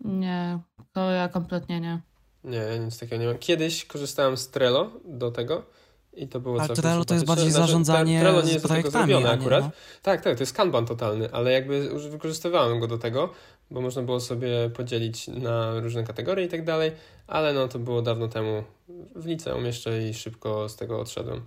Nie, 0.00 0.58
to 0.92 1.10
ja 1.10 1.28
kompletnie 1.28 1.80
nie. 1.80 2.11
Nie, 2.44 2.78
nic 2.78 2.98
takiego 2.98 3.22
nie 3.22 3.28
mam. 3.28 3.38
Kiedyś 3.38 3.84
korzystałem 3.84 4.36
z 4.36 4.48
Trello 4.48 4.90
do 5.04 5.30
tego 5.30 5.62
i 6.12 6.28
to 6.28 6.40
było 6.40 6.60
Ale 6.60 6.74
Trello 6.74 7.04
to 7.04 7.14
jest 7.14 7.26
bardziej 7.26 7.50
znaczy, 7.50 7.66
zarządzanie 7.66 8.20
Trello 8.20 8.42
nie 8.42 8.52
jest 8.52 8.64
z 8.64 8.68
projektami, 8.68 9.12
do 9.12 9.30
akurat. 9.30 9.64
No. 9.64 9.70
Tak, 10.02 10.20
tak, 10.20 10.36
to 10.36 10.42
jest 10.42 10.52
Kanban 10.52 10.86
totalny, 10.86 11.32
ale 11.32 11.52
jakby 11.52 12.00
wykorzystywałem 12.10 12.80
go 12.80 12.86
do 12.86 12.98
tego, 12.98 13.30
bo 13.70 13.80
można 13.80 14.02
było 14.02 14.20
sobie 14.20 14.70
podzielić 14.70 15.28
na 15.28 15.80
różne 15.80 16.04
kategorie 16.04 16.46
i 16.46 16.48
tak 16.48 16.64
dalej, 16.64 16.92
ale 17.26 17.52
no 17.52 17.68
to 17.68 17.78
było 17.78 18.02
dawno 18.02 18.28
temu 18.28 18.64
w 19.16 19.26
liceum 19.26 19.64
jeszcze 19.64 20.08
i 20.08 20.14
szybko 20.14 20.68
z 20.68 20.76
tego 20.76 21.00
odszedłem. 21.00 21.46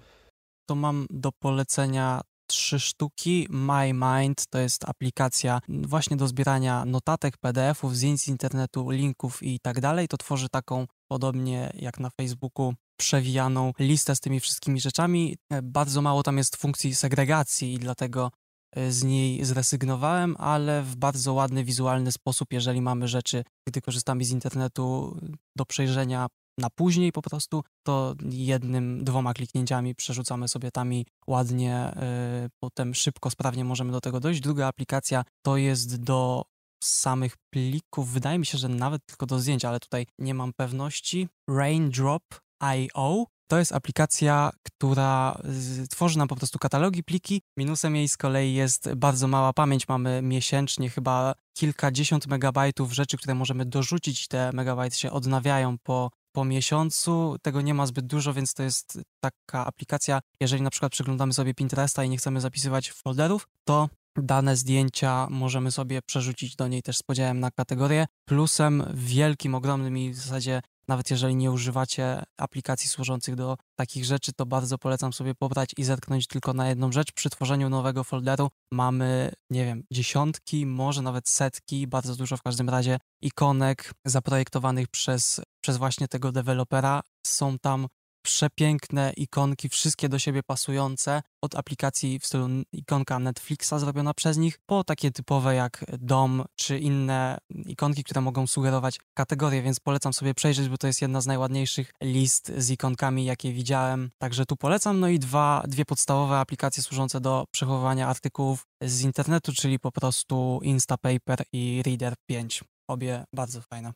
To 0.69 0.75
mam 0.75 1.07
do 1.09 1.31
polecenia 1.31 2.21
trzy 2.47 2.79
sztuki. 2.79 3.47
My 3.49 3.93
Mind 3.93 4.47
to 4.49 4.59
jest 4.59 4.89
aplikacja 4.89 5.59
właśnie 5.69 6.17
do 6.17 6.27
zbierania 6.27 6.85
notatek, 6.85 7.37
PDF-ów, 7.37 7.95
zdjęć 7.95 8.21
z 8.21 8.27
internetu, 8.27 8.89
linków 8.89 9.43
i 9.43 9.59
tak 9.59 9.81
dalej. 9.81 10.07
To 10.07 10.17
tworzy 10.17 10.49
taką, 10.49 10.85
podobnie 11.07 11.71
jak 11.75 11.99
na 11.99 12.09
Facebooku, 12.09 12.73
przewijaną 12.99 13.71
listę 13.79 14.15
z 14.15 14.19
tymi 14.19 14.39
wszystkimi 14.39 14.81
rzeczami. 14.81 15.37
Bardzo 15.63 16.01
mało 16.01 16.23
tam 16.23 16.37
jest 16.37 16.55
funkcji 16.55 16.95
segregacji 16.95 17.73
i 17.73 17.79
dlatego 17.79 18.31
e, 18.75 18.91
z 18.91 19.03
niej 19.03 19.45
zrezygnowałem, 19.45 20.35
ale 20.39 20.83
w 20.83 20.95
bardzo 20.95 21.33
ładny, 21.33 21.63
wizualny 21.63 22.11
sposób, 22.11 22.53
jeżeli 22.53 22.81
mamy 22.81 23.07
rzeczy, 23.07 23.43
gdy 23.67 23.81
korzystamy 23.81 24.25
z 24.25 24.31
internetu 24.31 25.17
do 25.55 25.65
przejrzenia 25.65 26.27
na 26.57 26.69
później 26.69 27.11
po 27.11 27.21
prostu, 27.21 27.63
to 27.83 28.15
jednym, 28.29 29.03
dwoma 29.03 29.33
kliknięciami 29.33 29.95
przerzucamy 29.95 30.47
sobie 30.47 30.71
tam 30.71 30.93
i 30.93 31.05
ładnie, 31.27 31.93
yy, 32.41 32.49
potem 32.59 32.95
szybko, 32.95 33.29
sprawnie 33.29 33.63
możemy 33.65 33.91
do 33.91 34.01
tego 34.01 34.19
dojść. 34.19 34.41
Druga 34.41 34.67
aplikacja 34.67 35.23
to 35.45 35.57
jest 35.57 36.03
do 36.03 36.45
samych 36.83 37.35
plików, 37.53 38.11
wydaje 38.11 38.39
mi 38.39 38.45
się, 38.45 38.57
że 38.57 38.69
nawet 38.69 39.05
tylko 39.05 39.25
do 39.25 39.39
zdjęć, 39.39 39.65
ale 39.65 39.79
tutaj 39.79 40.07
nie 40.19 40.33
mam 40.33 40.53
pewności. 40.53 41.27
Raindrop.io 41.49 43.25
to 43.47 43.59
jest 43.59 43.71
aplikacja, 43.71 44.51
która 44.63 45.41
tworzy 45.89 46.17
nam 46.17 46.27
po 46.27 46.35
prostu 46.35 46.59
katalogi, 46.59 47.03
pliki. 47.03 47.41
Minusem 47.57 47.95
jej 47.95 48.07
z 48.07 48.17
kolei 48.17 48.53
jest 48.53 48.93
bardzo 48.93 49.27
mała 49.27 49.53
pamięć. 49.53 49.87
Mamy 49.87 50.21
miesięcznie 50.21 50.89
chyba 50.89 51.33
kilkadziesiąt 51.57 52.27
megabajtów 52.27 52.93
rzeczy, 52.93 53.17
które 53.17 53.35
możemy 53.35 53.65
dorzucić. 53.65 54.27
Te 54.27 54.51
megabajty 54.53 54.97
się 54.97 55.11
odnawiają 55.11 55.77
po 55.83 56.11
po 56.35 56.45
miesiącu. 56.45 57.35
Tego 57.41 57.61
nie 57.61 57.73
ma 57.73 57.85
zbyt 57.85 58.07
dużo, 58.07 58.33
więc 58.33 58.53
to 58.53 58.63
jest 58.63 58.99
taka 59.19 59.65
aplikacja. 59.65 60.19
Jeżeli 60.39 60.61
na 60.61 60.69
przykład 60.69 60.91
przeglądamy 60.91 61.33
sobie 61.33 61.53
Pinteresta 61.53 62.03
i 62.03 62.09
nie 62.09 62.17
chcemy 62.17 62.41
zapisywać 62.41 62.91
folderów, 62.91 63.47
to 63.63 63.89
dane 64.15 64.55
zdjęcia 64.55 65.27
możemy 65.29 65.71
sobie 65.71 66.01
przerzucić 66.01 66.55
do 66.55 66.67
niej 66.67 66.81
też 66.81 66.97
z 66.97 67.03
podziałem 67.03 67.39
na 67.39 67.51
kategorie. 67.51 68.05
Plusem 68.25 68.83
wielkim, 68.93 69.55
ogromnym 69.55 69.97
i 69.97 70.11
w 70.11 70.15
zasadzie 70.15 70.61
nawet 70.87 71.11
jeżeli 71.11 71.35
nie 71.35 71.51
używacie 71.51 72.23
aplikacji 72.37 72.89
służących 72.89 73.35
do 73.35 73.57
takich 73.75 74.05
rzeczy, 74.05 74.33
to 74.33 74.45
bardzo 74.45 74.77
polecam 74.77 75.13
sobie 75.13 75.35
pobrać 75.35 75.71
i 75.77 75.83
zetknąć 75.83 76.27
tylko 76.27 76.53
na 76.53 76.69
jedną 76.69 76.91
rzecz. 76.91 77.11
Przy 77.11 77.29
tworzeniu 77.29 77.69
nowego 77.69 78.03
folderu 78.03 78.49
mamy, 78.71 79.31
nie 79.49 79.65
wiem, 79.65 79.83
dziesiątki, 79.91 80.65
może 80.65 81.01
nawet 81.01 81.29
setki, 81.29 81.87
bardzo 81.87 82.15
dużo 82.15 82.37
w 82.37 82.41
każdym 82.41 82.69
razie 82.69 82.99
ikonek 83.21 83.93
zaprojektowanych 84.05 84.87
przez, 84.87 85.41
przez 85.65 85.77
właśnie 85.77 86.07
tego 86.07 86.31
dewelopera. 86.31 87.01
Są 87.27 87.59
tam 87.59 87.87
przepiękne 88.21 89.13
ikonki, 89.17 89.69
wszystkie 89.69 90.09
do 90.09 90.19
siebie 90.19 90.43
pasujące, 90.43 91.21
od 91.41 91.55
aplikacji 91.55 92.19
w 92.19 92.25
stylu 92.25 92.47
ikonka 92.71 93.19
Netflixa 93.19 93.73
zrobiona 93.77 94.13
przez 94.13 94.37
nich, 94.37 94.57
po 94.65 94.83
takie 94.83 95.11
typowe 95.11 95.55
jak 95.55 95.85
dom, 95.99 96.43
czy 96.55 96.79
inne 96.79 97.37
ikonki, 97.49 98.03
które 98.03 98.21
mogą 98.21 98.47
sugerować 98.47 98.99
kategorie, 99.13 99.61
więc 99.61 99.79
polecam 99.79 100.13
sobie 100.13 100.33
przejrzeć, 100.33 100.69
bo 100.69 100.77
to 100.77 100.87
jest 100.87 101.01
jedna 101.01 101.21
z 101.21 101.27
najładniejszych 101.27 101.91
list 102.01 102.51
z 102.57 102.69
ikonkami, 102.69 103.25
jakie 103.25 103.53
widziałem. 103.53 104.11
Także 104.17 104.45
tu 104.45 104.55
polecam. 104.55 104.99
No 104.99 105.07
i 105.07 105.19
dwa, 105.19 105.63
dwie 105.67 105.85
podstawowe 105.85 106.39
aplikacje 106.39 106.83
służące 106.83 107.21
do 107.21 107.45
przechowywania 107.51 108.07
artykułów 108.07 108.67
z 108.81 109.01
internetu, 109.01 109.51
czyli 109.53 109.79
po 109.79 109.91
prostu 109.91 110.59
Instapaper 110.63 111.43
i 111.53 111.83
Reader 111.85 112.13
5. 112.29 112.63
Obie 112.87 113.23
bardzo 113.33 113.61
fajne. 113.61 113.93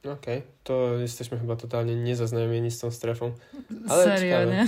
Okej, 0.00 0.38
okay. 0.38 0.42
to 0.64 0.94
jesteśmy 0.98 1.38
chyba 1.38 1.56
totalnie 1.56 1.96
niezaznajomieni 1.96 2.70
z 2.70 2.78
tą 2.78 2.90
strefą. 2.90 3.32
Ale 3.88 4.04
Serio, 4.04 4.20
ciekawe. 4.20 4.52
nie? 4.52 4.66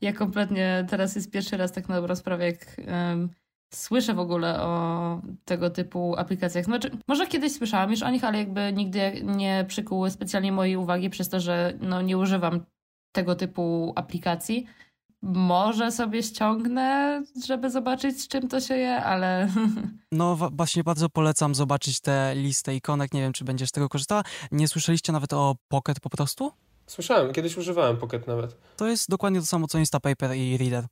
ja 0.08 0.12
kompletnie 0.12 0.86
teraz 0.90 1.16
jest 1.16 1.30
pierwszy 1.30 1.56
raz 1.56 1.72
tak 1.72 1.88
na 1.88 1.94
dobrą 1.94 2.16
sprawę, 2.16 2.46
jak 2.46 2.76
um, 2.86 3.28
słyszę 3.74 4.14
w 4.14 4.18
ogóle 4.18 4.62
o 4.62 5.20
tego 5.44 5.70
typu 5.70 6.14
aplikacjach. 6.16 6.64
Znaczy, 6.64 6.90
może 7.08 7.26
kiedyś 7.26 7.52
słyszałam 7.52 7.90
już 7.90 8.02
o 8.02 8.10
nich, 8.10 8.24
ale 8.24 8.38
jakby 8.38 8.72
nigdy 8.72 9.12
nie 9.24 9.64
przykuły 9.68 10.10
specjalnie 10.10 10.52
mojej 10.52 10.76
uwagi 10.76 11.10
przez 11.10 11.28
to, 11.28 11.40
że 11.40 11.72
no, 11.80 12.02
nie 12.02 12.18
używam 12.18 12.64
tego 13.12 13.34
typu 13.34 13.92
aplikacji. 13.96 14.66
Może 15.22 15.92
sobie 15.92 16.22
ściągnę, 16.22 17.22
żeby 17.46 17.70
zobaczyć, 17.70 18.22
z 18.22 18.28
czym 18.28 18.48
to 18.48 18.60
się 18.60 18.76
je, 18.76 19.04
ale. 19.04 19.48
No, 20.12 20.36
właśnie 20.52 20.84
bardzo 20.84 21.08
polecam 21.08 21.54
zobaczyć 21.54 22.00
tę 22.00 22.32
listę 22.36 22.74
ikonek. 22.76 23.14
Nie 23.14 23.20
wiem, 23.20 23.32
czy 23.32 23.44
będziesz 23.44 23.68
z 23.68 23.72
tego 23.72 23.88
korzystała. 23.88 24.22
Nie 24.52 24.68
słyszeliście 24.68 25.12
nawet 25.12 25.32
o 25.32 25.56
Pocket 25.68 26.00
po 26.00 26.10
prostu? 26.10 26.52
Słyszałem, 26.86 27.32
kiedyś 27.32 27.56
używałem 27.56 27.96
Pocket 27.96 28.26
nawet. 28.26 28.56
To 28.76 28.88
jest 28.88 29.10
dokładnie 29.10 29.40
to 29.40 29.46
samo 29.46 29.66
co 29.66 29.78
Instapaper 29.78 30.36
i 30.36 30.56
Reader. 30.58 30.86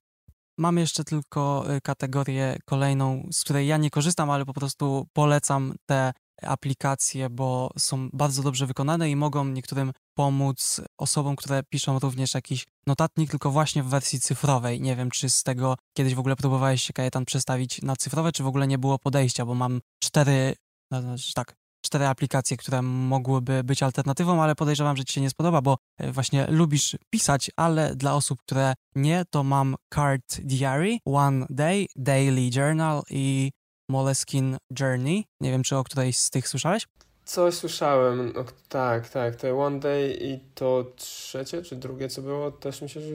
Mam 0.59 0.79
jeszcze 0.79 1.05
tylko 1.05 1.65
y, 1.77 1.81
kategorię 1.81 2.59
kolejną, 2.65 3.29
z 3.33 3.45
której 3.45 3.67
ja 3.67 3.77
nie 3.77 3.91
korzystam, 3.91 4.31
ale 4.31 4.45
po 4.45 4.53
prostu 4.53 5.07
polecam 5.13 5.75
te 5.87 6.13
aplikacje, 6.43 7.31
bo 7.31 7.71
są 7.79 8.09
bardzo 8.13 8.43
dobrze 8.43 8.67
wykonane 8.67 9.11
i 9.11 9.17
mogą 9.17 9.45
niektórym 9.45 9.93
pomóc 10.15 10.81
osobom, 10.99 11.37
które 11.37 11.63
piszą 11.63 11.99
również 11.99 12.35
jakiś 12.35 12.67
notatnik, 12.87 13.31
tylko 13.31 13.51
właśnie 13.51 13.83
w 13.83 13.87
wersji 13.87 14.21
cyfrowej. 14.21 14.81
Nie 14.81 14.97
wiem, 14.97 15.11
czy 15.11 15.31
z 15.31 15.43
tego 15.43 15.77
kiedyś 15.97 16.15
w 16.15 16.19
ogóle 16.19 16.37
próbowałeś 16.37 16.83
się 16.83 16.93
Kajetan 16.93 17.25
przestawić 17.25 17.83
na 17.83 17.97
cyfrowe, 17.97 18.33
czy 18.33 18.43
w 18.43 18.47
ogóle 18.47 18.67
nie 18.67 18.79
było 18.79 18.99
podejścia, 18.99 19.47
bo 19.47 19.55
mam 19.55 19.81
cztery, 20.03 20.55
znaczy 20.91 21.33
tak, 21.35 21.55
cztery 21.87 22.07
aplikacje, 22.07 22.57
które 22.57 22.83
mogłyby 22.83 23.65
być 23.65 23.83
alternatywą, 23.83 24.43
ale 24.43 24.55
podejrzewam, 24.55 24.97
że 24.97 25.05
ci 25.05 25.15
się 25.15 25.21
nie 25.21 25.31
spodoba, 25.31 25.63
bo 25.63 25.77
e, 25.99 26.13
właśnie 26.13 26.47
lubisz 26.47 26.97
pisać, 27.11 27.51
ale 27.57 27.95
dla 27.97 28.15
osób, 28.15 28.39
które 28.43 28.75
nie, 28.95 29.25
to 29.31 29.45
mam 29.45 29.77
Card 29.95 30.41
Diary, 30.41 30.99
One 31.05 31.47
Day, 31.51 31.87
Daily 31.97 32.51
Journal 32.55 33.03
i 33.11 33.53
Moleskin 33.89 34.57
Journey. 34.81 35.25
Nie 35.41 35.51
wiem, 35.51 35.63
czy 35.63 35.77
o 35.77 35.85
którejś 35.85 36.17
z 36.17 36.31
tych 36.31 36.49
słyszałeś? 36.49 36.87
Coś 37.25 37.55
słyszałem, 37.55 38.33
no, 38.37 38.45
tak, 38.69 39.09
tak, 39.09 39.37
to 39.37 39.59
One 39.59 39.81
Day 39.81 40.19
i 40.21 40.39
to 40.55 40.85
trzecie 40.97 41.63
czy 41.63 41.77
drugie 41.77 42.09
co 42.09 42.23
było, 42.23 42.51
też 42.51 42.83
myślę, 42.83 43.03
że 43.03 43.09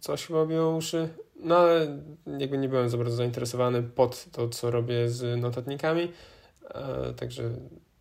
coś 0.00 0.26
chyba 0.26 0.46
biło 0.46 0.76
uszy, 0.76 1.08
no 1.36 1.56
ale 1.56 1.98
jakby 2.38 2.58
nie 2.58 2.68
byłem 2.68 2.88
za 2.88 2.96
bardzo 2.96 3.16
zainteresowany 3.16 3.82
pod 3.82 4.24
to, 4.32 4.48
co 4.48 4.70
robię 4.70 5.08
z 5.08 5.40
notatnikami, 5.40 6.12
e, 6.74 7.12
także 7.16 7.50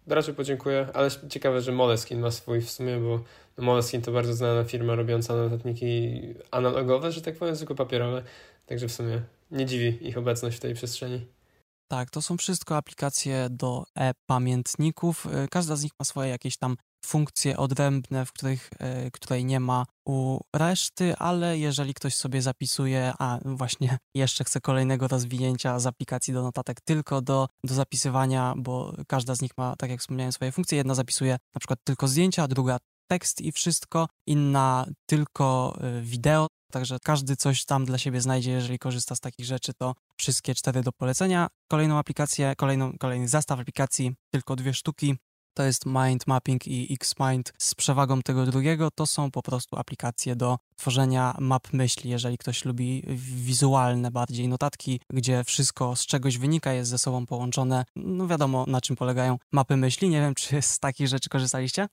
raczej 0.08 0.34
podziękuję, 0.34 0.88
ale 0.94 1.10
ciekawe, 1.30 1.62
że 1.62 1.72
Moleskin 1.72 2.20
ma 2.20 2.32
swój 2.32 2.62
w 2.62 2.72
sumie, 2.72 2.98
bo 2.98 3.20
Moleskin 3.58 4.02
to 4.02 4.12
bardzo 4.12 4.34
znana 4.34 4.64
firma 4.64 4.96
robiąca 4.96 5.36
notatniki 5.36 6.22
analogowe, 6.52 7.12
że 7.12 7.22
tak 7.22 7.36
powiem, 7.36 7.58
tylko 7.58 7.76
papierowe, 7.76 8.24
także 8.66 8.88
w 8.88 8.92
sumie 8.92 9.22
nie 9.52 9.66
dziwi 9.66 10.08
ich 10.08 10.18
obecność 10.18 10.58
w 10.58 10.60
tej 10.60 10.74
przestrzeni. 10.74 11.26
Tak, 11.88 12.10
to 12.10 12.22
są 12.22 12.38
wszystko 12.38 12.78
aplikacje 12.78 13.48
do 13.50 13.84
e-pamiętników. 13.96 15.26
Y, 15.26 15.48
każda 15.52 15.76
z 15.76 15.84
nich 15.84 15.92
ma 16.00 16.06
swoje 16.06 16.30
jakieś 16.30 16.58
tam 16.58 16.76
funkcje 17.06 17.58
odrębne, 17.58 18.26
w 18.26 18.32
których, 18.32 18.70
y, 19.08 19.12
której 19.12 19.46
nie 19.46 19.60
ma 19.60 19.86
u 20.08 20.40
reszty, 20.56 21.18
ale 21.18 21.58
jeżeli 21.58 21.94
ktoś 21.94 22.16
sobie 22.16 22.42
zapisuje, 22.42 23.14
a 23.20 23.40
właśnie 23.46 23.98
jeszcze 24.16 24.44
chce 24.44 24.62
kolejnego 24.62 25.08
rozwinięcia 25.08 25.80
z 25.80 25.88
aplikacji 25.88 26.34
do 26.34 26.44
notatek 26.44 26.82
tylko 26.82 27.22
do, 27.22 27.48
do 27.64 27.74
zapisywania, 27.74 28.54
bo 28.58 28.94
każda 29.08 29.36
z 29.36 29.42
nich 29.42 29.52
ma, 29.58 29.76
tak 29.76 29.90
jak 29.90 30.00
wspomniałem, 30.00 30.32
swoje 30.32 30.52
funkcje. 30.52 30.78
Jedna 30.78 30.96
zapisuje 30.96 31.32
na 31.32 31.60
przykład 31.60 31.80
tylko 31.84 32.08
zdjęcia, 32.08 32.48
druga 32.48 32.78
tekst 33.08 33.42
i 33.42 33.52
wszystko, 33.52 34.08
inna 34.28 34.86
tylko 35.06 35.78
y, 35.98 36.02
wideo, 36.02 36.48
Także 36.74 36.98
każdy 37.04 37.36
coś 37.36 37.66
tam 37.66 37.86
dla 37.86 37.98
siebie 37.98 38.22
znajdzie, 38.22 38.52
jeżeli 38.52 38.80
korzysta 38.80 39.16
z 39.16 39.20
takich 39.20 39.46
rzeczy, 39.46 39.74
to 39.74 39.94
wszystkie 40.18 40.56
cztery 40.56 40.82
do 40.82 40.92
polecenia. 40.92 41.48
Kolejną 41.68 41.98
aplikację, 41.98 42.54
kolejną, 42.58 42.98
kolejny 42.98 43.28
zestaw 43.28 43.60
aplikacji, 43.60 44.16
tylko 44.32 44.56
dwie 44.56 44.74
sztuki. 44.74 45.16
To 45.54 45.64
jest 45.64 45.86
Mind 45.86 46.28
Mapping 46.28 46.68
i 46.68 46.94
Xmind 46.94 47.54
z 47.58 47.76
przewagą 47.76 48.22
tego 48.22 48.46
drugiego. 48.46 48.92
To 48.92 49.06
są 49.06 49.32
po 49.32 49.42
prostu 49.42 49.78
aplikacje 49.78 50.36
do 50.36 50.58
tworzenia 50.76 51.36
map 51.40 51.74
myśli, 51.74 52.10
jeżeli 52.10 52.38
ktoś 52.38 52.66
lubi 52.66 53.04
wizualne 53.36 54.12
bardziej 54.12 54.48
notatki, 54.48 55.00
gdzie 55.10 55.44
wszystko 55.44 55.96
z 55.96 56.06
czegoś 56.06 56.38
wynika, 56.38 56.74
jest 56.74 56.90
ze 56.90 56.98
sobą 56.98 57.26
połączone. 57.26 57.86
No 57.96 58.28
wiadomo, 58.28 58.66
na 58.68 58.82
czym 58.82 58.96
polegają 58.96 59.38
mapy 59.52 59.78
myśli. 59.78 60.10
Nie 60.10 60.22
wiem, 60.22 60.34
czy 60.42 60.62
z 60.62 60.80
takich 60.80 61.08
rzeczy 61.08 61.30
korzystaliście? 61.30 61.88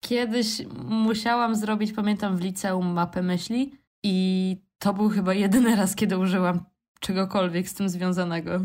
Kiedyś 0.00 0.62
musiałam 0.84 1.56
zrobić, 1.56 1.92
pamiętam, 1.92 2.36
w 2.36 2.40
liceum 2.40 2.86
mapę 2.86 3.22
myśli 3.22 3.72
i 4.02 4.56
to 4.78 4.94
był 4.94 5.08
chyba 5.08 5.34
jedyny 5.34 5.76
raz, 5.76 5.94
kiedy 5.94 6.18
użyłam 6.18 6.64
czegokolwiek 7.00 7.68
z 7.68 7.74
tym 7.74 7.88
związanego. 7.88 8.60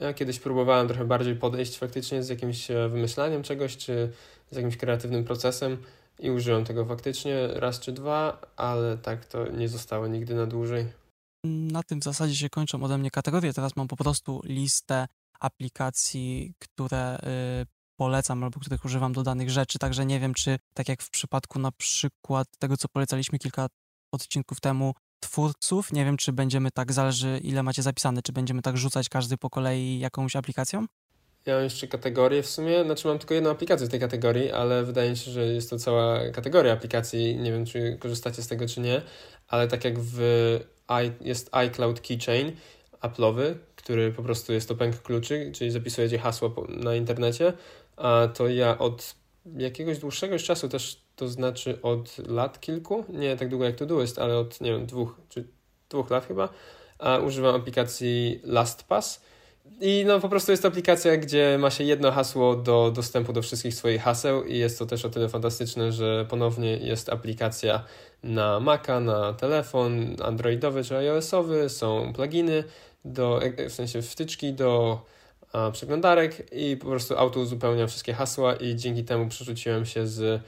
Ja 0.00 0.14
kiedyś 0.14 0.38
próbowałem 0.38 0.88
trochę 0.88 1.04
bardziej 1.04 1.36
podejść 1.36 1.78
faktycznie 1.78 2.22
z 2.22 2.28
jakimś 2.28 2.70
e, 2.70 2.88
wymyślaniem 2.88 3.42
czegoś, 3.42 3.76
czy 3.76 4.12
z 4.50 4.56
jakimś 4.56 4.76
kreatywnym 4.76 5.24
procesem 5.24 5.76
i 6.18 6.30
użyłem 6.30 6.64
tego 6.64 6.84
faktycznie 6.84 7.48
raz 7.48 7.80
czy 7.80 7.92
dwa, 7.92 8.40
ale 8.56 8.98
tak 8.98 9.24
to 9.24 9.48
nie 9.48 9.68
zostało 9.68 10.06
nigdy 10.06 10.34
na 10.34 10.46
dłużej. 10.46 10.86
Na 11.44 11.82
tym 11.82 12.00
w 12.00 12.04
zasadzie 12.04 12.36
się 12.36 12.48
kończą 12.48 12.82
ode 12.82 12.98
mnie 12.98 13.10
kategorie. 13.10 13.52
Teraz 13.52 13.76
mam 13.76 13.88
po 13.88 13.96
prostu 13.96 14.40
listę 14.44 15.06
aplikacji, 15.40 16.54
które 16.58 17.18
y, 17.18 17.66
polecam 17.96 18.44
albo 18.44 18.60
których 18.60 18.84
używam 18.84 19.12
do 19.12 19.22
danych 19.22 19.50
rzeczy, 19.50 19.78
także 19.78 20.06
nie 20.06 20.20
wiem, 20.20 20.34
czy 20.34 20.58
tak 20.74 20.88
jak 20.88 21.02
w 21.02 21.10
przypadku 21.10 21.58
na 21.58 21.72
przykład 21.72 22.48
tego, 22.58 22.76
co 22.76 22.88
polecaliśmy 22.88 23.38
kilka 23.38 23.66
odcinków 24.12 24.60
temu 24.60 24.94
twórców. 25.20 25.92
Nie 25.92 26.04
wiem, 26.04 26.16
czy 26.16 26.32
będziemy 26.32 26.70
tak, 26.70 26.92
zależy 26.92 27.38
ile 27.42 27.62
macie 27.62 27.82
zapisane, 27.82 28.22
czy 28.22 28.32
będziemy 28.32 28.62
tak 28.62 28.76
rzucać 28.76 29.08
każdy 29.08 29.36
po 29.36 29.50
kolei 29.50 29.98
jakąś 29.98 30.36
aplikacją? 30.36 30.86
Ja 31.46 31.54
mam 31.54 31.64
jeszcze 31.64 31.88
kategorię 31.88 32.42
w 32.42 32.46
sumie, 32.46 32.84
znaczy 32.84 33.08
mam 33.08 33.18
tylko 33.18 33.34
jedną 33.34 33.50
aplikację 33.50 33.86
w 33.86 33.90
tej 33.90 34.00
kategorii, 34.00 34.52
ale 34.52 34.84
wydaje 34.84 35.10
mi 35.10 35.16
się, 35.16 35.30
że 35.30 35.46
jest 35.46 35.70
to 35.70 35.78
cała 35.78 36.30
kategoria 36.30 36.72
aplikacji. 36.72 37.36
Nie 37.36 37.52
wiem, 37.52 37.66
czy 37.66 37.96
korzystacie 38.00 38.42
z 38.42 38.48
tego, 38.48 38.68
czy 38.68 38.80
nie, 38.80 39.02
ale 39.48 39.68
tak 39.68 39.84
jak 39.84 39.98
w 39.98 40.20
i, 40.88 41.26
jest 41.28 41.48
iCloud 41.52 42.00
Keychain 42.00 42.52
Apple'owy, 43.00 43.54
który 43.76 44.12
po 44.12 44.22
prostu 44.22 44.52
jest 44.52 44.68
to 44.68 44.74
pęk 44.74 45.02
kluczy, 45.02 45.52
czyli 45.54 45.70
zapisujecie 45.70 46.18
hasło 46.18 46.66
na 46.68 46.94
internecie, 46.94 47.52
a 47.96 48.28
to 48.34 48.48
ja 48.48 48.78
od 48.78 49.14
jakiegoś 49.56 49.98
dłuższego 49.98 50.38
czasu 50.38 50.68
też, 50.68 51.02
to 51.18 51.28
znaczy 51.28 51.78
od 51.82 52.18
lat 52.28 52.60
kilku, 52.60 53.04
nie 53.08 53.36
tak 53.36 53.48
długo 53.48 53.64
jak 53.64 53.76
to 53.76 54.00
jest, 54.00 54.18
ale 54.18 54.38
od, 54.38 54.60
nie 54.60 54.72
wiem, 54.72 54.86
dwóch 54.86 55.20
czy 55.28 55.44
dwóch 55.90 56.10
lat 56.10 56.26
chyba, 56.26 56.48
a 56.98 57.18
używam 57.18 57.54
aplikacji 57.54 58.40
LastPass, 58.44 59.20
i 59.80 60.04
no 60.06 60.20
po 60.20 60.28
prostu 60.28 60.50
jest 60.50 60.62
to 60.62 60.68
aplikacja, 60.68 61.16
gdzie 61.16 61.58
ma 61.58 61.70
się 61.70 61.84
jedno 61.84 62.12
hasło 62.12 62.56
do 62.56 62.90
dostępu 62.90 63.32
do 63.32 63.42
wszystkich 63.42 63.74
swoich 63.74 64.02
haseł 64.02 64.44
i 64.44 64.58
jest 64.58 64.78
to 64.78 64.86
też 64.86 65.04
o 65.04 65.08
tyle 65.08 65.28
fantastyczne, 65.28 65.92
że 65.92 66.26
ponownie 66.28 66.76
jest 66.76 67.08
aplikacja 67.08 67.84
na 68.22 68.60
Maca, 68.60 69.00
na 69.00 69.32
telefon 69.32 70.16
androidowy 70.24 70.84
czy 70.84 70.96
iOSowy, 70.96 71.68
są 71.68 72.12
pluginy, 72.12 72.64
do, 73.04 73.40
w 73.68 73.72
sensie 73.72 74.02
wtyczki 74.02 74.52
do 74.52 75.00
a, 75.52 75.70
przeglądarek 75.70 76.52
i 76.52 76.76
po 76.76 76.86
prostu 76.86 77.18
auto 77.18 77.40
uzupełnia 77.40 77.86
wszystkie 77.86 78.14
hasła 78.14 78.54
i 78.54 78.76
dzięki 78.76 79.04
temu 79.04 79.28
przerzuciłem 79.28 79.86
się 79.86 80.06
z 80.06 80.42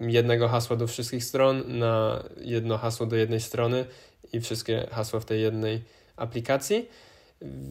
jednego 0.00 0.48
hasła 0.48 0.76
do 0.76 0.86
wszystkich 0.86 1.24
stron 1.24 1.78
na 1.78 2.22
jedno 2.40 2.78
hasło 2.78 3.06
do 3.06 3.16
jednej 3.16 3.40
strony 3.40 3.84
i 4.32 4.40
wszystkie 4.40 4.86
hasła 4.90 5.20
w 5.20 5.24
tej 5.24 5.42
jednej 5.42 5.82
aplikacji. 6.16 6.88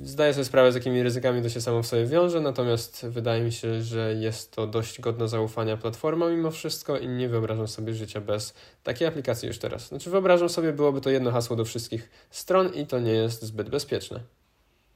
Zdaję 0.03 0.33
sobie 0.33 0.45
sprawę, 0.45 0.71
z 0.71 0.75
jakimi 0.75 1.03
ryzykami 1.03 1.41
to 1.41 1.49
się 1.49 1.61
samo 1.61 1.83
w 1.83 1.88
sobie 1.88 2.05
wiąże, 2.05 2.41
natomiast 2.41 3.05
wydaje 3.09 3.43
mi 3.43 3.51
się, 3.51 3.81
że 3.81 4.13
jest 4.13 4.51
to 4.51 4.67
dość 4.67 5.01
godna 5.01 5.27
zaufania 5.27 5.77
platforma 5.77 6.29
mimo 6.29 6.51
wszystko 6.51 6.97
i 6.97 7.07
nie 7.07 7.29
wyobrażam 7.29 7.67
sobie 7.67 7.93
życia 7.93 8.21
bez 8.21 8.53
takiej 8.83 9.07
aplikacji 9.07 9.47
już 9.47 9.59
teraz. 9.59 9.88
Znaczy 9.88 10.09
wyobrażam 10.09 10.49
sobie, 10.49 10.73
byłoby 10.73 11.01
to 11.01 11.09
jedno 11.09 11.31
hasło 11.31 11.55
do 11.55 11.65
wszystkich 11.65 12.09
stron 12.29 12.73
i 12.73 12.88
to 12.88 12.99
nie 12.99 13.11
jest 13.11 13.43
zbyt 13.43 13.69
bezpieczne. 13.69 14.19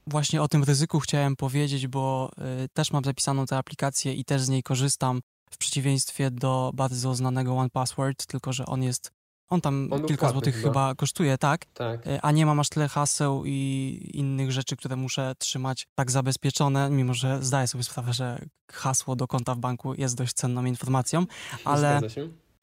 Właśnie 0.07 0.41
o 0.41 0.47
tym 0.47 0.63
ryzyku 0.63 0.99
chciałem 0.99 1.35
powiedzieć, 1.35 1.87
bo 1.87 2.31
y, 2.63 2.69
też 2.73 2.91
mam 2.91 3.03
zapisaną 3.03 3.45
tę 3.45 3.57
aplikację 3.57 4.13
i 4.13 4.25
też 4.25 4.41
z 4.41 4.49
niej 4.49 4.63
korzystam 4.63 5.21
w 5.49 5.57
przeciwieństwie 5.57 6.31
do 6.31 6.71
bardzo 6.73 7.15
znanego 7.15 7.57
One 7.57 7.69
Password, 7.69 8.25
tylko 8.25 8.53
że 8.53 8.65
on 8.65 8.83
jest 8.83 9.11
on 9.49 9.61
tam 9.61 9.89
on 9.91 10.05
kilka 10.05 10.29
złotych 10.29 10.55
chyba. 10.55 10.67
chyba. 10.67 10.95
kosztuje, 10.95 11.37
tak? 11.37 11.65
Tak. 11.65 12.07
E, 12.07 12.21
a 12.21 12.31
nie 12.31 12.45
mam 12.45 12.59
aż 12.59 12.69
tyle 12.69 12.87
haseł 12.87 13.43
i 13.45 14.11
innych 14.13 14.51
rzeczy, 14.51 14.75
które 14.75 14.95
muszę 14.95 15.33
trzymać 15.37 15.87
tak 15.95 16.11
zabezpieczone, 16.11 16.89
mimo 16.89 17.13
że 17.13 17.43
zdaję 17.43 17.67
sobie 17.67 17.83
sprawę, 17.83 18.13
że 18.13 18.45
hasło 18.71 19.15
do 19.15 19.27
konta 19.27 19.55
w 19.55 19.59
banku 19.59 19.93
jest 19.93 20.17
dość 20.17 20.33
cenną 20.33 20.65
informacją, 20.65 21.25
ale 21.65 22.01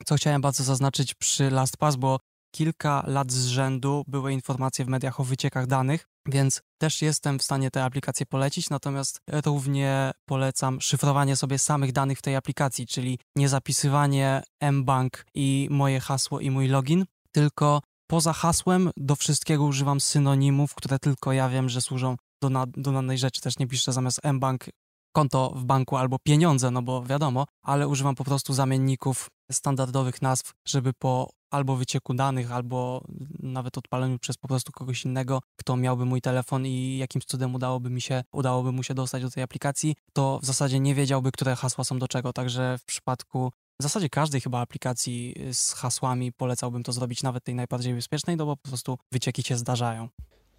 co 0.05 0.15
chciałem 0.15 0.41
bardzo 0.41 0.65
zaznaczyć 0.65 1.15
przy 1.15 1.51
LastPass, 1.51 1.97
bo 1.97 2.19
kilka 2.51 3.05
lat 3.07 3.33
z 3.33 3.47
rzędu 3.47 4.05
były 4.07 4.33
informacje 4.33 4.85
w 4.85 4.89
mediach 4.89 5.21
o 5.21 5.25
wyciekach 5.25 5.67
danych, 5.67 6.09
więc 6.29 6.63
też 6.79 7.03
jestem 7.03 7.39
w 7.39 7.43
stanie 7.43 7.71
tę 7.71 7.85
aplikację 7.85 8.27
polecić, 8.27 8.71
natomiast 8.71 9.21
równie 9.45 10.11
polecam 10.25 10.81
szyfrowanie 10.81 11.37
sobie 11.37 11.59
samych 11.59 11.93
danych 11.93 12.19
w 12.19 12.23
tej 12.23 12.37
aplikacji, 12.37 12.87
czyli 12.87 13.19
nie 13.37 13.49
zapisywanie 13.49 14.43
mBank 14.73 15.27
i 15.35 15.69
moje 15.71 16.01
hasło 16.01 16.41
i 16.41 16.51
mój 16.51 16.69
login, 16.69 17.05
tylko 17.33 17.81
poza 18.07 18.33
hasłem 18.33 18.91
do 18.97 19.17
wszystkiego 19.17 19.65
używam 19.65 20.01
synonimów, 20.01 20.75
które 20.75 20.99
tylko 20.99 21.33
ja 21.33 21.49
wiem, 21.49 21.69
że 21.69 21.81
służą 21.81 22.17
do, 22.43 22.51
na, 22.51 22.67
do 22.67 22.93
danej 22.93 23.19
rzeczy. 23.19 23.41
Też 23.41 23.59
nie 23.59 23.67
piszę 23.67 23.93
zamiast 23.93 24.21
mBank 24.25 24.65
konto 25.13 25.53
w 25.57 25.65
banku 25.65 25.97
albo 25.97 26.19
pieniądze, 26.19 26.71
no 26.71 26.83
bo 26.83 27.03
wiadomo, 27.03 27.47
ale 27.63 27.89
używam 27.89 28.15
po 28.15 28.25
prostu 28.25 28.53
zamienników 28.53 29.29
standardowych 29.53 30.23
nazw, 30.23 30.53
żeby 30.69 30.93
po 30.93 31.31
albo 31.51 31.77
wycieku 31.77 32.15
danych, 32.15 32.53
albo 32.53 33.05
nawet 33.39 33.79
odpaleniu 33.79 34.19
przez 34.19 34.37
po 34.37 34.49
prostu 34.49 34.73
kogoś 34.73 35.05
innego, 35.05 35.41
kto 35.57 35.77
miałby 35.77 36.05
mój 36.05 36.21
telefon 36.21 36.67
i 36.67 36.99
jakimś 36.99 37.25
cudem 37.25 37.55
udałoby 37.55 37.91
mi 37.91 38.01
się, 38.01 38.25
udałoby 38.33 38.73
mu 38.73 38.83
się 38.83 38.95
dostać 38.95 39.23
do 39.23 39.31
tej 39.31 39.43
aplikacji, 39.43 39.97
to 40.13 40.39
w 40.43 40.47
zasadzie 40.47 40.81
nie 40.81 40.95
wiedziałby, 40.95 41.33
które 41.33 41.57
hasła 41.57 41.85
są 41.85 41.99
do 41.99 42.09
czego. 42.09 42.33
Także 42.33 42.79
w 42.79 42.85
przypadku 42.85 43.53
w 43.81 43.83
zasadzie 43.83 44.09
każdej 44.09 44.41
chyba 44.41 44.61
aplikacji 44.61 45.35
z 45.53 45.73
hasłami 45.73 46.33
polecałbym 46.33 46.83
to 46.83 46.93
zrobić, 46.93 47.23
nawet 47.23 47.45
tej 47.45 47.55
najbardziej 47.55 47.95
bezpiecznej, 47.95 48.37
no 48.37 48.47
bo 48.47 48.57
po 48.57 48.69
prostu 48.69 48.99
wycieki 49.13 49.43
się 49.43 49.57
zdarzają. 49.57 50.09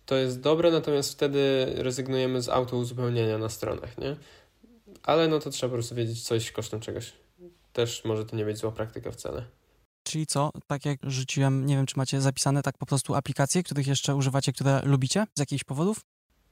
To 0.06 0.15
jest 0.15 0.39
dobre, 0.39 0.71
natomiast 0.71 1.12
wtedy 1.12 1.65
rezygnujemy 1.76 2.41
z 2.41 2.50
auto 2.50 2.78
uzupełnienia 2.78 3.38
na 3.38 3.50
stronach, 3.50 3.97
nie? 3.97 4.15
Ale 5.04 5.28
no 5.28 5.39
to 5.39 5.50
trzeba 5.50 5.69
po 5.69 5.73
prostu 5.73 5.95
wiedzieć 5.95 6.23
coś 6.23 6.52
kosztem 6.52 6.80
czegoś. 6.80 7.13
Też 7.73 8.06
może 8.06 8.26
to 8.26 8.36
nie 8.36 8.45
być 8.45 8.58
zła 8.58 8.71
praktyka 8.71 9.12
wcale. 9.12 9.45
Czyli 10.08 10.28
co, 10.28 10.52
tak 10.67 10.86
jak 10.86 11.00
rzuciłem, 11.04 11.65
nie 11.65 11.76
wiem 11.76 11.86
czy 11.86 11.98
macie 11.98 12.22
zapisane 12.22 12.63
tak 12.63 12.78
po 12.78 12.86
prostu 12.86 13.15
aplikacje, 13.15 13.63
których 13.63 13.88
jeszcze 13.88 14.15
używacie, 14.15 14.54
które 14.54 14.82
lubicie 14.84 15.26
z 15.36 15.39
jakichś 15.39 15.63
powodów? 15.63 16.02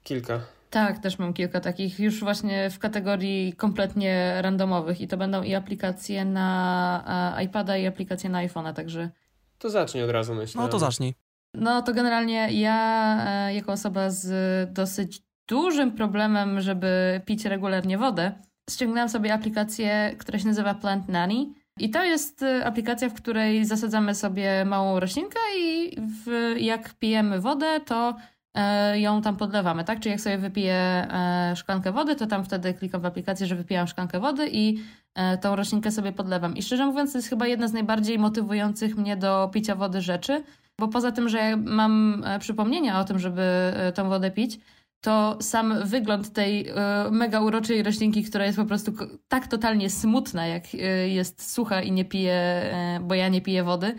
Kilka. 0.04 0.42
Tak, 0.70 1.00
też 1.00 1.20
mam 1.20 1.34
kilka 1.34 1.60
takich 1.60 2.00
już 2.00 2.20
właśnie 2.20 2.70
w 2.70 2.80
kategorii 2.80 3.54
kompletnie 3.54 4.42
randomowych 4.42 5.02
i 5.02 5.08
to 5.08 5.18
będą 5.18 5.44
i 5.44 5.56
aplikacje 5.56 6.26
na 6.26 7.38
iPada 7.44 7.78
i 7.78 7.86
aplikacje 7.86 8.30
na 8.30 8.48
iPhone'a, 8.48 8.74
także... 8.74 9.10
To 9.58 9.70
zacznij 9.70 10.04
od 10.04 10.10
razu, 10.10 10.36
myślę. 10.36 10.62
No 10.62 10.68
to 10.68 10.80
zacznij. 10.80 11.14
No 11.54 11.82
to 11.82 11.94
generalnie 11.94 12.52
ja 12.52 13.18
e, 13.28 13.54
jako 13.54 13.72
osoba 13.72 14.10
z 14.10 14.74
dosyć 14.74 15.22
dużym 15.48 15.92
problemem, 15.92 16.62
żeby 16.62 17.22
pić 17.26 17.46
regularnie 17.46 17.98
wodę, 17.98 18.32
ściągnęłam 18.70 19.10
sobie 19.10 19.34
aplikację, 19.34 20.16
która 20.20 20.40
się 20.40 20.48
nazywa 20.48 20.74
Plant 20.74 21.10
Nanny 21.10 21.65
i 21.80 21.90
to 21.90 22.04
jest 22.04 22.42
y, 22.42 22.66
aplikacja, 22.66 23.10
w 23.10 23.14
której 23.14 23.66
zasadzamy 23.66 24.16
sobie 24.16 24.66
małą 24.66 25.00
roślinkę 25.00 25.40
i 25.60 25.98
w, 25.98 26.56
jak 26.58 26.94
pijemy 26.94 27.42
wodę, 27.42 27.80
to 27.86 28.16
e, 28.54 29.00
ją 29.00 29.22
tam 29.22 29.38
podlewamy, 29.38 29.84
tak? 29.84 30.00
Czyli 30.00 30.12
jak 30.12 30.22
sobie 30.22 30.38
wypiję 30.38 30.74
e, 30.74 31.54
szklankę 31.56 31.92
wody, 31.92 32.16
to 32.16 32.28
tam 32.28 32.46
wtedy 32.46 32.74
klikam 32.74 33.02
w 33.02 33.06
aplikację, 33.06 33.48
że 33.48 33.56
wypijam 33.56 33.88
szklankę 33.88 34.20
wody 34.20 34.50
i 34.52 34.78
e, 35.16 35.38
tą 35.38 35.56
roślinkę 35.56 35.92
sobie 35.92 36.12
podlewam. 36.12 36.58
I 36.58 36.64
szczerze 36.64 36.86
mówiąc, 36.86 37.12
to 37.12 37.18
jest 37.18 37.30
chyba 37.30 37.48
jedna 37.48 37.68
z 37.68 37.74
najbardziej 37.74 38.20
motywujących 38.20 38.98
mnie 38.98 39.18
do 39.18 39.50
picia 39.54 39.76
wody 39.76 40.02
rzeczy, 40.02 40.44
bo 40.80 40.88
poza 40.88 41.12
tym, 41.12 41.30
że 41.30 41.58
mam 41.58 42.26
przypomnienia 42.40 43.00
o 43.00 43.04
tym, 43.04 43.20
żeby 43.20 43.74
tą 43.96 44.10
wodę 44.10 44.32
pić, 44.32 44.60
to 45.02 45.38
sam 45.42 45.88
wygląd 45.88 46.34
tej 46.34 46.70
y, 46.70 46.74
mega 47.12 47.42
uroczej 47.42 47.84
roślinki, 47.84 48.24
która 48.24 48.46
jest 48.46 48.58
po 48.58 48.66
prostu 48.66 48.94
tak 49.28 49.48
totalnie 49.48 49.90
smutna, 49.90 50.48
jak 50.48 50.64
y, 50.74 51.10
jest 51.10 51.52
sucha 51.52 51.82
i 51.82 51.92
nie 51.92 52.06
pije, 52.06 52.64
y, 52.98 53.04
bo 53.04 53.16
ja 53.16 53.30
nie 53.30 53.42
piję 53.42 53.64
wody, 53.64 53.96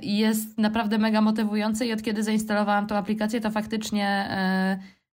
jest 0.00 0.58
naprawdę 0.58 0.98
mega 0.98 1.20
motywujący 1.20 1.86
i 1.86 1.92
od 1.92 2.02
kiedy 2.02 2.22
zainstalowałam 2.22 2.86
tą 2.86 2.96
aplikację, 2.96 3.40
to 3.40 3.50
faktycznie 3.50 4.28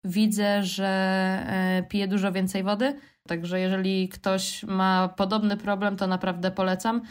widzę, 0.03 0.63
że 0.63 1.85
piję 1.89 2.07
dużo 2.07 2.31
więcej 2.31 2.63
wody. 2.63 2.99
Także 3.27 3.59
jeżeli 3.59 4.09
ktoś 4.09 4.63
ma 4.63 5.07
podobny 5.07 5.57
problem, 5.57 5.97
to 5.97 6.07
naprawdę 6.07 6.51
polecam. 6.51 7.01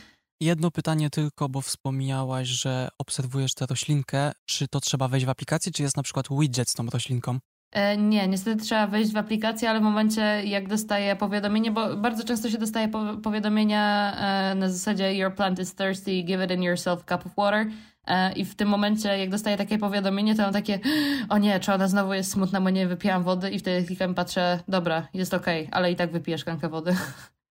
Jedno 0.40 0.70
pytanie 0.70 1.10
tylko, 1.10 1.48
bo 1.48 1.60
wspomniałaś, 1.60 2.48
że 2.48 2.88
obserwujesz 2.98 3.54
tę 3.54 3.66
roślinkę. 3.66 4.32
Czy 4.44 4.68
to 4.68 4.80
trzeba 4.80 5.08
wejść 5.08 5.26
w 5.26 5.28
aplikację, 5.28 5.72
czy 5.72 5.82
jest 5.82 5.96
na 5.96 6.02
przykład 6.02 6.26
widget 6.30 6.68
z 6.68 6.74
tą 6.74 6.86
roślinką? 6.86 7.38
E, 7.72 7.96
nie, 7.96 8.28
niestety 8.28 8.64
trzeba 8.64 8.86
wejść 8.86 9.12
w 9.12 9.16
aplikację, 9.16 9.70
ale 9.70 9.80
w 9.80 9.82
momencie 9.82 10.22
jak 10.44 10.68
dostaję 10.68 11.16
powiadomienie, 11.16 11.70
bo 11.70 11.96
bardzo 11.96 12.24
często 12.24 12.50
się 12.50 12.58
dostaje 12.58 12.88
powiadomienia 13.22 14.14
e, 14.16 14.54
na 14.54 14.70
zasadzie 14.70 15.14
your 15.14 15.34
plant 15.34 15.58
is 15.58 15.74
thirsty, 15.74 16.22
give 16.22 16.44
it 16.44 16.50
in 16.50 16.62
yourself 16.62 17.04
cup 17.04 17.26
of 17.26 17.32
water 17.36 17.66
e, 18.06 18.32
i 18.32 18.44
w 18.44 18.54
tym 18.54 18.68
momencie 18.68 19.18
jak 19.18 19.30
dostaję 19.30 19.56
takie 19.56 19.78
powiadomienie, 19.78 20.34
to 20.34 20.42
mam 20.42 20.52
takie 20.52 20.80
o 21.28 21.38
nie, 21.38 21.60
czy 21.60 21.72
ona 21.72 21.88
znowu 21.88 22.14
jest 22.14 22.30
smutna, 22.30 22.60
bo 22.60 22.70
nie 22.70 22.86
wypijam 22.86 23.22
wody 23.22 23.50
i 23.50 23.58
wtedy 23.58 23.86
klikam 23.86 24.14
patrzę, 24.14 24.60
dobra, 24.68 25.08
jest 25.14 25.34
okej, 25.34 25.66
okay, 25.66 25.74
ale 25.74 25.92
i 25.92 25.96
tak 25.96 26.12
wypiję 26.12 26.38
szklankę 26.38 26.68
wody. 26.68 26.96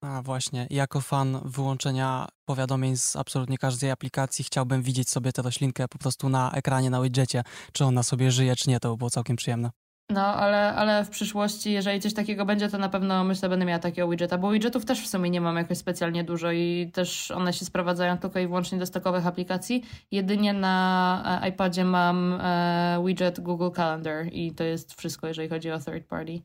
A 0.01 0.21
właśnie, 0.21 0.67
jako 0.69 1.01
fan 1.01 1.39
wyłączenia 1.45 2.27
powiadomień 2.45 2.97
z 2.97 3.15
absolutnie 3.15 3.57
każdej 3.57 3.91
aplikacji 3.91 4.45
chciałbym 4.45 4.81
widzieć 4.81 5.09
sobie 5.09 5.31
tę 5.31 5.41
roślinkę 5.41 5.87
po 5.87 5.97
prostu 5.97 6.29
na 6.29 6.51
ekranie, 6.51 6.89
na 6.89 7.01
widgetie, 7.01 7.43
czy 7.73 7.85
ona 7.85 8.03
sobie 8.03 8.31
żyje, 8.31 8.55
czy 8.55 8.69
nie, 8.69 8.79
to 8.79 8.89
by 8.91 8.97
było 8.97 9.09
całkiem 9.09 9.35
przyjemne. 9.35 9.69
No, 10.09 10.21
ale, 10.21 10.73
ale 10.75 11.05
w 11.05 11.09
przyszłości, 11.09 11.71
jeżeli 11.71 11.99
coś 11.99 12.13
takiego 12.13 12.45
będzie, 12.45 12.69
to 12.69 12.77
na 12.77 12.89
pewno 12.89 13.23
myślę, 13.23 13.49
będę 13.49 13.65
miała 13.65 13.79
takiego 13.79 14.07
widgeta, 14.07 14.37
bo 14.37 14.51
widgetów 14.51 14.85
też 14.85 15.03
w 15.03 15.07
sumie 15.07 15.29
nie 15.29 15.41
mam 15.41 15.55
jakoś 15.55 15.77
specjalnie 15.77 16.23
dużo 16.23 16.51
i 16.51 16.91
też 16.93 17.31
one 17.31 17.53
się 17.53 17.65
sprowadzają 17.65 18.17
tylko 18.17 18.39
i 18.39 18.47
wyłącznie 18.47 18.77
do 18.77 18.85
stokowych 18.85 19.27
aplikacji. 19.27 19.83
Jedynie 20.11 20.53
na 20.53 21.39
e, 21.43 21.49
iPadzie 21.49 21.85
mam 21.85 22.33
e, 22.41 23.03
widget 23.05 23.39
Google 23.39 23.69
Calendar 23.75 24.25
i 24.31 24.51
to 24.51 24.63
jest 24.63 24.93
wszystko, 24.93 25.27
jeżeli 25.27 25.49
chodzi 25.49 25.71
o 25.71 25.79
third 25.79 26.07
party. 26.07 26.41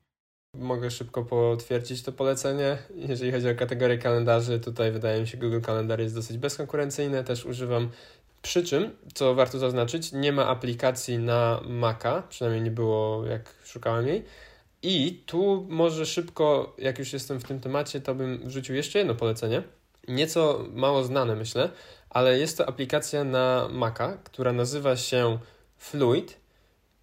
Mogę 0.54 0.90
szybko 0.90 1.24
potwierdzić 1.24 2.02
to 2.02 2.12
polecenie. 2.12 2.78
Jeżeli 2.94 3.32
chodzi 3.32 3.50
o 3.50 3.54
kategorię 3.54 3.98
kalendarzy, 3.98 4.60
tutaj 4.60 4.92
wydaje 4.92 5.20
mi 5.20 5.26
się 5.26 5.38
Google 5.38 5.60
Calendar 5.60 6.00
jest 6.00 6.14
dosyć 6.14 6.38
bezkonkurencyjny. 6.38 7.24
Też 7.24 7.46
używam 7.46 7.88
Przy 8.42 8.64
czym, 8.64 8.96
co 9.14 9.34
warto 9.34 9.58
zaznaczyć, 9.58 10.12
nie 10.12 10.32
ma 10.32 10.46
aplikacji 10.46 11.18
na 11.18 11.60
Maca, 11.68 12.22
przynajmniej 12.28 12.62
nie 12.62 12.70
było 12.70 13.26
jak 13.26 13.54
szukałem 13.64 14.08
jej. 14.08 14.24
I 14.82 15.22
tu 15.26 15.66
może 15.70 16.06
szybko, 16.06 16.76
jak 16.78 16.98
już 16.98 17.12
jestem 17.12 17.40
w 17.40 17.44
tym 17.44 17.60
temacie, 17.60 18.00
to 18.00 18.14
bym 18.14 18.48
wrzucił 18.48 18.74
jeszcze 18.74 18.98
jedno 18.98 19.14
polecenie. 19.14 19.62
Nieco 20.08 20.66
mało 20.72 21.04
znane, 21.04 21.36
myślę, 21.36 21.70
ale 22.10 22.38
jest 22.38 22.58
to 22.58 22.68
aplikacja 22.68 23.24
na 23.24 23.68
Maca, 23.70 24.18
która 24.24 24.52
nazywa 24.52 24.96
się 24.96 25.38
Fluid 25.76 26.41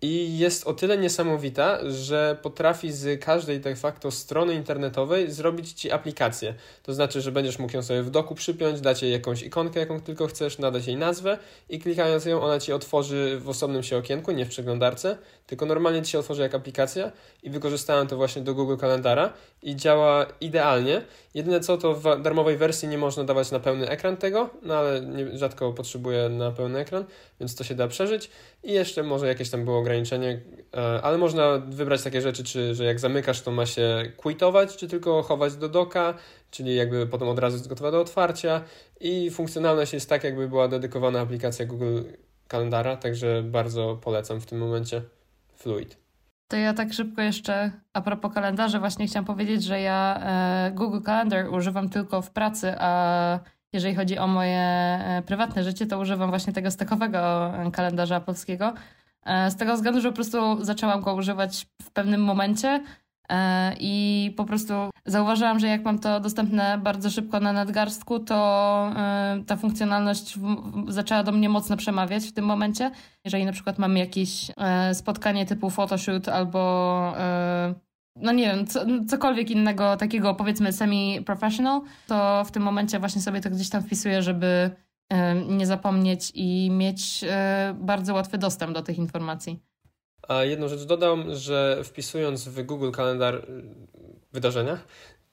i 0.01 0.37
jest 0.37 0.67
o 0.67 0.73
tyle 0.73 0.97
niesamowita, 0.97 1.79
że 1.89 2.37
potrafi 2.41 2.91
z 2.91 3.23
każdej 3.23 3.59
de 3.59 3.75
facto 3.75 4.11
strony 4.11 4.53
internetowej 4.53 5.31
zrobić 5.31 5.73
ci 5.73 5.91
aplikację. 5.91 6.53
To 6.83 6.93
znaczy, 6.93 7.21
że 7.21 7.31
będziesz 7.31 7.59
mógł 7.59 7.73
ją 7.75 7.83
sobie 7.83 8.03
w 8.03 8.09
doku 8.09 8.35
przypiąć, 8.35 8.81
dać 8.81 9.03
jej 9.03 9.11
jakąś 9.11 9.41
ikonkę, 9.41 9.79
jaką 9.79 10.01
tylko 10.01 10.27
chcesz, 10.27 10.57
nadać 10.57 10.87
jej 10.87 10.97
nazwę 10.97 11.37
i 11.69 11.79
klikając 11.79 12.25
ją, 12.25 12.41
ona 12.41 12.59
ci 12.59 12.73
otworzy 12.73 13.39
w 13.39 13.49
osobnym 13.49 13.83
się 13.83 13.97
okienku, 13.97 14.31
nie 14.31 14.45
w 14.45 14.49
przeglądarce, 14.49 15.17
tylko 15.47 15.65
normalnie 15.65 16.01
ci 16.01 16.11
się 16.11 16.19
otworzy 16.19 16.41
jak 16.41 16.55
aplikacja 16.55 17.11
i 17.43 17.49
wykorzystałem 17.49 18.07
to 18.07 18.17
właśnie 18.17 18.41
do 18.41 18.53
Google 18.53 18.77
Kalendara 18.77 19.33
i 19.63 19.75
działa 19.75 20.25
idealnie. 20.41 21.01
Jedyne 21.33 21.59
co, 21.59 21.77
to 21.77 21.93
w 21.93 22.21
darmowej 22.21 22.57
wersji 22.57 22.87
nie 22.87 22.97
można 22.97 23.23
dawać 23.23 23.51
na 23.51 23.59
pełny 23.59 23.89
ekran 23.89 24.17
tego, 24.17 24.49
no 24.61 24.75
ale 24.75 25.01
nie, 25.01 25.37
rzadko 25.37 25.73
potrzebuję 25.73 26.29
na 26.29 26.51
pełny 26.51 26.79
ekran, 26.79 27.05
więc 27.39 27.55
to 27.55 27.63
się 27.63 27.75
da 27.75 27.87
przeżyć 27.87 28.29
i 28.63 28.71
jeszcze 28.71 29.03
może 29.03 29.27
jakieś 29.27 29.49
tam 29.49 29.65
było 29.65 29.83
ograniczenie, 29.89 30.41
e, 30.77 31.01
ale 31.01 31.17
można 31.17 31.57
wybrać 31.57 32.03
takie 32.03 32.21
rzeczy, 32.21 32.43
czy 32.43 32.75
że 32.75 32.83
jak 32.83 32.99
zamykasz, 32.99 33.41
to 33.41 33.51
ma 33.51 33.65
się 33.65 34.11
quitować, 34.17 34.77
czy 34.77 34.87
tylko 34.87 35.23
chować 35.23 35.55
do 35.55 35.69
doka, 35.69 36.13
czyli 36.51 36.75
jakby 36.75 37.07
potem 37.07 37.27
od 37.27 37.39
razu 37.39 37.57
jest 37.57 37.69
gotowa 37.69 37.91
do 37.91 38.01
otwarcia 38.01 38.61
i 38.99 39.31
funkcjonalność 39.31 39.93
jest 39.93 40.09
tak, 40.09 40.23
jakby 40.23 40.47
była 40.47 40.67
dedykowana 40.67 41.19
aplikacja 41.19 41.65
Google 41.65 42.01
Kalendara, 42.47 42.97
także 42.97 43.43
bardzo 43.43 43.95
polecam 44.01 44.41
w 44.41 44.45
tym 44.45 44.59
momencie 44.59 45.01
Fluid. 45.55 45.97
To 46.47 46.57
ja 46.57 46.73
tak 46.73 46.93
szybko 46.93 47.21
jeszcze 47.21 47.71
a 47.93 48.01
propos 48.01 48.33
kalendarza 48.33 48.79
właśnie 48.79 49.07
chciałam 49.07 49.25
powiedzieć, 49.25 49.63
że 49.63 49.81
ja 49.81 50.19
e, 50.21 50.71
Google 50.71 51.01
Calendar 51.05 51.53
używam 51.53 51.89
tylko 51.89 52.21
w 52.21 52.31
pracy, 52.31 52.75
a 52.79 53.39
jeżeli 53.73 53.95
chodzi 53.95 54.17
o 54.17 54.27
moje 54.27 54.59
e, 54.59 55.23
prywatne 55.25 55.63
życie, 55.63 55.85
to 55.85 55.99
używam 55.99 56.29
właśnie 56.29 56.53
tego 56.53 56.71
stakowego 56.71 57.51
kalendarza 57.73 58.19
polskiego. 58.19 58.73
E, 59.25 59.51
z 59.51 59.55
tego 59.55 59.75
względu, 59.75 60.01
że 60.01 60.09
po 60.09 60.15
prostu 60.15 60.63
zaczęłam 60.65 61.01
go 61.01 61.15
używać 61.15 61.67
w 61.81 61.91
pewnym 61.91 62.23
momencie 62.23 62.83
e, 63.29 63.75
i 63.79 64.33
po 64.37 64.45
prostu 64.45 64.73
zauważyłam, 65.05 65.59
że 65.59 65.67
jak 65.67 65.85
mam 65.85 65.99
to 65.99 66.19
dostępne 66.19 66.77
bardzo 66.77 67.09
szybko 67.09 67.39
na 67.39 67.53
nadgarstku, 67.53 68.19
to 68.19 68.35
ta 69.47 69.55
funkcjonalność 69.55 70.39
zaczęła 70.87 71.23
do 71.23 71.31
mnie 71.31 71.49
mocno 71.49 71.77
przemawiać 71.77 72.25
w 72.25 72.33
tym 72.33 72.45
momencie. 72.45 72.91
Jeżeli 73.25 73.45
na 73.45 73.51
przykład 73.51 73.79
mamy 73.79 73.99
jakieś 73.99 74.51
spotkanie 74.93 75.45
typu 75.45 75.69
photoshoot 75.69 76.29
albo 76.29 77.13
no 78.15 78.31
nie 78.31 78.45
wiem, 78.45 78.67
co, 78.67 78.85
cokolwiek 79.07 79.51
innego 79.51 79.97
takiego 79.97 80.35
powiedzmy 80.35 80.73
semi-professional, 80.73 81.81
to 82.07 82.43
w 82.45 82.51
tym 82.51 82.63
momencie 82.63 82.99
właśnie 82.99 83.21
sobie 83.21 83.41
to 83.41 83.49
gdzieś 83.49 83.69
tam 83.69 83.81
wpisuję, 83.81 84.21
żeby 84.21 84.71
nie 85.47 85.65
zapomnieć 85.65 86.31
i 86.35 86.71
mieć 86.71 87.23
e, 87.23 87.75
bardzo 87.79 88.13
łatwy 88.13 88.37
dostęp 88.37 88.73
do 88.73 88.81
tych 88.81 88.97
informacji. 88.97 89.59
A 90.27 90.43
jedną 90.43 90.67
rzecz 90.67 90.83
dodam, 90.83 91.35
że 91.35 91.81
wpisując 91.83 92.47
w 92.47 92.63
Google 92.63 92.91
Kalendar 92.91 93.35
y, 93.35 93.63
wydarzenia, 94.33 94.77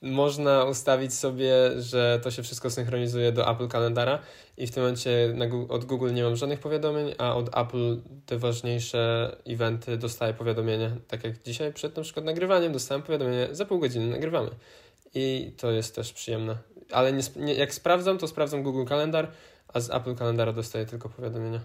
można 0.02 0.64
ustawić 0.64 1.14
sobie, 1.14 1.52
że 1.80 2.20
to 2.22 2.30
się 2.30 2.42
wszystko 2.42 2.70
synchronizuje 2.70 3.32
do 3.32 3.50
Apple 3.50 3.68
Kalendara 3.68 4.18
i 4.56 4.66
w 4.66 4.70
tym 4.70 4.82
momencie 4.82 5.34
od 5.68 5.84
Google 5.84 6.14
nie 6.14 6.22
mam 6.22 6.36
żadnych 6.36 6.60
powiadomień, 6.60 7.14
a 7.18 7.34
od 7.34 7.58
Apple 7.58 8.00
te 8.26 8.38
ważniejsze 8.38 9.36
eventy 9.46 9.96
dostaję 9.96 10.34
powiadomienia. 10.34 10.90
Tak 11.08 11.24
jak 11.24 11.42
dzisiaj 11.42 11.72
przed 11.72 11.96
na 11.96 12.02
przykład 12.02 12.26
nagrywaniem 12.26 12.72
dostałem 12.72 13.02
powiadomienie, 13.02 13.48
za 13.50 13.64
pół 13.64 13.78
godziny 13.78 14.06
nagrywamy. 14.06 14.50
I 15.14 15.52
to 15.56 15.70
jest 15.70 15.94
też 15.94 16.12
przyjemne. 16.12 16.58
Ale 16.92 17.12
nie, 17.12 17.22
nie, 17.36 17.54
jak 17.54 17.74
sprawdzam, 17.74 18.18
to 18.18 18.28
sprawdzam 18.28 18.62
Google 18.62 18.84
Kalendar, 18.84 19.30
a 19.74 19.80
z 19.80 19.90
Apple 19.90 20.14
Kalendara 20.14 20.52
dostaję 20.52 20.86
tylko 20.86 21.08
powiadomienia. 21.08 21.60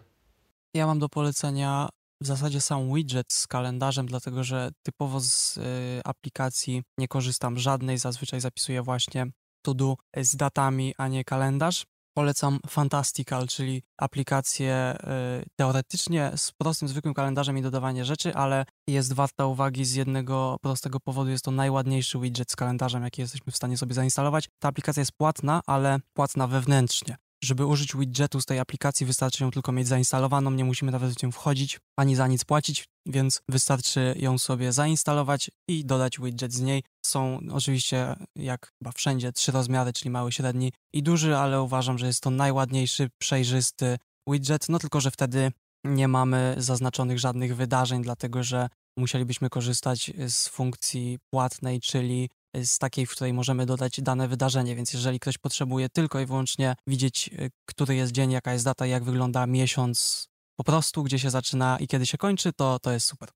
Ja 0.74 0.88
mam 0.88 1.00
do 1.00 1.10
polecenia 1.10 1.90
w 2.22 2.26
zasadzie 2.26 2.62
sam 2.62 2.94
widget 2.94 3.34
z 3.34 3.48
kalendarzem, 3.48 4.06
dlatego 4.06 4.44
że 4.44 4.70
typowo 4.84 5.20
z 5.20 5.58
y, 5.58 5.62
aplikacji 6.06 6.84
nie 6.98 7.08
korzystam 7.08 7.60
żadnej, 7.60 7.98
zazwyczaj 7.98 8.42
zapisuję 8.42 8.82
właśnie 8.82 9.28
to 9.62 9.74
do 9.74 9.96
z 10.18 10.36
datami, 10.36 10.94
a 10.98 11.08
nie 11.08 11.24
kalendarz. 11.24 11.86
Polecam 12.14 12.60
Fantastical, 12.68 13.48
czyli 13.48 13.84
aplikację 13.98 14.98
y, 15.42 15.46
teoretycznie 15.56 16.32
z 16.36 16.52
prostym, 16.52 16.88
zwykłym 16.88 17.14
kalendarzem 17.14 17.58
i 17.58 17.62
dodawanie 17.62 18.06
rzeczy, 18.06 18.36
ale 18.36 18.66
jest 18.88 19.14
warta 19.14 19.46
uwagi 19.46 19.86
z 19.86 19.94
jednego 19.94 20.58
prostego 20.62 21.00
powodu. 21.00 21.30
Jest 21.30 21.46
to 21.46 21.52
najładniejszy 21.52 22.20
widget 22.20 22.52
z 22.52 22.56
kalendarzem, 22.56 23.04
jaki 23.04 23.22
jesteśmy 23.22 23.52
w 23.52 23.56
stanie 23.56 23.78
sobie 23.78 23.94
zainstalować. 23.94 24.50
Ta 24.60 24.68
aplikacja 24.68 25.02
jest 25.02 25.12
płatna, 25.12 25.62
ale 25.66 26.00
płatna 26.14 26.48
wewnętrznie. 26.48 27.16
Żeby 27.44 27.66
użyć 27.66 27.96
widgetu 27.96 28.42
z 28.42 28.46
tej 28.46 28.60
aplikacji 28.60 29.06
wystarczy 29.06 29.44
ją 29.44 29.52
tylko 29.52 29.72
mieć 29.72 29.88
zainstalowaną, 29.88 30.52
nie 30.52 30.66
musimy 30.66 30.92
nawet 30.92 31.14
w 31.14 31.24
nią 31.24 31.32
wchodzić 31.32 31.80
ani 32.00 32.16
za 32.16 32.28
nic 32.28 32.46
płacić, 32.46 32.86
więc 33.06 33.42
wystarczy 33.50 34.16
ją 34.18 34.38
sobie 34.38 34.72
zainstalować 34.72 35.52
i 35.68 35.86
dodać 35.86 36.20
widget 36.20 36.54
z 36.54 36.62
niej. 36.62 36.84
Są 37.06 37.40
oczywiście, 37.52 38.16
jak 38.36 38.72
chyba 38.80 38.92
wszędzie, 38.92 39.32
trzy 39.32 39.52
rozmiary, 39.52 39.94
czyli 39.94 40.10
mały, 40.10 40.32
średni 40.32 40.74
i 40.94 41.04
duży, 41.04 41.38
ale 41.38 41.62
uważam, 41.62 41.98
że 41.98 42.08
jest 42.08 42.24
to 42.24 42.30
najładniejszy, 42.30 43.10
przejrzysty 43.22 43.98
widget, 44.28 44.70
no 44.70 44.80
tylko, 44.80 45.02
że 45.02 45.12
wtedy 45.12 45.52
nie 45.84 46.08
mamy 46.08 46.56
zaznaczonych 46.58 47.20
żadnych 47.20 47.56
wydarzeń, 47.56 48.04
dlatego 48.04 48.44
że 48.44 48.70
musielibyśmy 48.98 49.50
korzystać 49.50 50.12
z 50.28 50.48
funkcji 50.48 51.20
płatnej, 51.34 51.80
czyli 51.80 52.30
z 52.64 52.78
takiej, 52.78 53.06
w 53.06 53.12
której 53.12 53.34
możemy 53.34 53.66
dodać 53.66 54.02
dane 54.02 54.28
wydarzenie, 54.28 54.76
więc 54.76 54.94
jeżeli 54.94 55.20
ktoś 55.20 55.38
potrzebuje 55.38 55.90
tylko 55.90 56.20
i 56.20 56.26
wyłącznie 56.26 56.76
widzieć, 56.88 57.30
y, 57.34 57.50
który 57.66 57.96
jest 57.96 58.12
dzień, 58.12 58.32
jaka 58.32 58.54
jest 58.54 58.66
data, 58.66 58.86
jak 58.86 59.04
wygląda 59.04 59.48
miesiąc, 59.48 60.28
po 60.56 60.64
prostu 60.64 61.04
gdzie 61.04 61.20
się 61.20 61.30
zaczyna 61.30 61.78
i 61.80 61.88
kiedy 61.88 62.06
się 62.06 62.18
kończy, 62.18 62.54
to, 62.54 62.80
to 62.80 62.92
jest 62.92 63.08
super. 63.08 63.30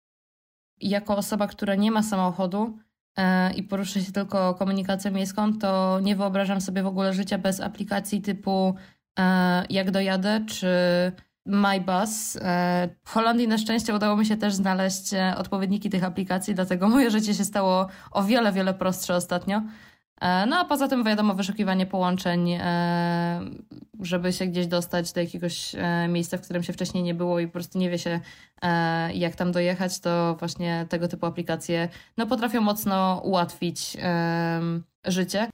Jako 0.82 1.18
osoba, 1.18 1.48
która 1.48 1.76
nie 1.76 1.92
ma 1.92 2.04
samochodu 2.04 2.78
e, 3.18 3.54
i 3.54 3.64
porusza 3.64 4.02
się 4.02 4.12
tylko 4.12 4.56
komunikacją 4.56 5.12
miejską, 5.12 5.60
to 5.60 6.00
nie 6.00 6.16
wyobrażam 6.16 6.62
sobie 6.62 6.84
w 6.84 6.88
ogóle 6.88 7.14
życia 7.14 7.38
bez 7.38 7.62
aplikacji 7.62 8.22
typu 8.22 8.76
e, 9.20 9.66
jak 9.70 9.92
dojadę, 9.92 10.46
czy 10.50 10.68
MyBus. 11.46 12.36
E, 12.42 12.90
w 13.04 13.10
Holandii 13.10 13.48
na 13.48 13.58
szczęście 13.58 13.96
udało 13.96 14.18
mi 14.18 14.26
się 14.26 14.38
też 14.38 14.54
znaleźć 14.54 15.14
e, 15.14 15.36
odpowiedniki 15.38 15.90
tych 15.90 16.04
aplikacji, 16.04 16.56
dlatego 16.56 16.90
moje 16.90 17.12
życie 17.12 17.34
się 17.34 17.44
stało 17.44 17.88
o 18.12 18.24
wiele, 18.24 18.52
wiele 18.52 18.74
prostsze 18.74 19.16
ostatnio. 19.16 19.62
E, 20.22 20.46
no 20.46 20.58
a 20.58 20.66
poza 20.66 20.88
tym 20.88 21.04
wiadomo, 21.04 21.34
wyszukiwanie 21.34 21.86
połączeń, 21.86 22.60
żeby 24.02 24.34
się 24.34 24.46
gdzieś 24.46 24.68
dostać 24.68 25.12
do 25.14 25.22
jakiegoś 25.22 25.76
miejsca, 26.10 26.38
w 26.38 26.42
którym 26.42 26.64
się 26.64 26.74
wcześniej 26.74 27.04
nie 27.04 27.14
było 27.14 27.40
i 27.40 27.48
po 27.48 27.54
prostu 27.54 27.80
nie 27.80 27.90
wie 27.90 28.00
się, 28.00 28.20
jak 29.14 29.36
tam 29.36 29.52
dojechać, 29.52 30.00
to 30.00 30.36
właśnie 30.40 30.86
tego 30.90 31.08
typu 31.08 31.26
aplikacje 31.26 31.90
no, 32.18 32.28
potrafią 32.28 32.62
mocno 32.62 33.22
ułatwić 33.24 33.98
życie. 35.06 35.50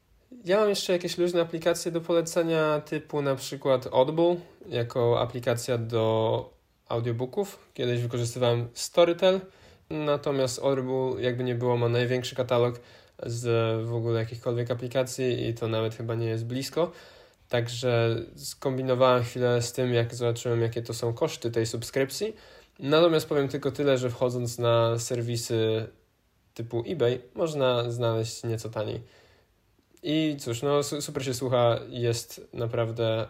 Ja 0.45 0.59
mam 0.59 0.69
jeszcze 0.69 0.93
jakieś 0.93 1.17
luźne 1.17 1.41
aplikacje 1.41 1.91
do 1.91 2.01
polecenia, 2.01 2.81
typu 2.85 3.21
na 3.21 3.35
przykład 3.35 3.87
Audible, 3.93 4.35
jako 4.69 5.21
aplikacja 5.21 5.77
do 5.77 6.53
audiobooków. 6.89 7.69
Kiedyś 7.73 8.01
wykorzystywałem 8.01 8.67
Storytel, 8.73 9.41
natomiast 9.89 10.59
Audible, 10.63 11.21
jakby 11.21 11.43
nie 11.43 11.55
było, 11.55 11.77
ma 11.77 11.89
największy 11.89 12.35
katalog 12.35 12.79
z 13.23 13.45
w 13.85 13.93
ogóle 13.93 14.19
jakichkolwiek 14.19 14.71
aplikacji 14.71 15.47
i 15.47 15.53
to 15.53 15.67
nawet 15.67 15.95
chyba 15.95 16.15
nie 16.15 16.27
jest 16.27 16.45
blisko. 16.45 16.91
Także 17.49 18.15
skombinowałem 18.35 19.23
chwilę 19.23 19.61
z 19.61 19.73
tym, 19.73 19.93
jak 19.93 20.15
zobaczyłem, 20.15 20.61
jakie 20.61 20.81
to 20.81 20.93
są 20.93 21.13
koszty 21.13 21.51
tej 21.51 21.65
subskrypcji. 21.65 22.35
Natomiast 22.79 23.29
powiem 23.29 23.47
tylko 23.47 23.71
tyle, 23.71 23.97
że 23.97 24.09
wchodząc 24.09 24.59
na 24.59 24.99
serwisy 24.99 25.87
typu 26.53 26.83
eBay, 26.87 27.21
można 27.35 27.91
znaleźć 27.91 28.43
nieco 28.43 28.69
taniej. 28.69 29.01
I 30.03 30.37
cóż, 30.39 30.61
no 30.61 30.83
super 30.83 31.25
się 31.25 31.33
słucha, 31.33 31.79
jest 31.89 32.41
naprawdę 32.53 33.27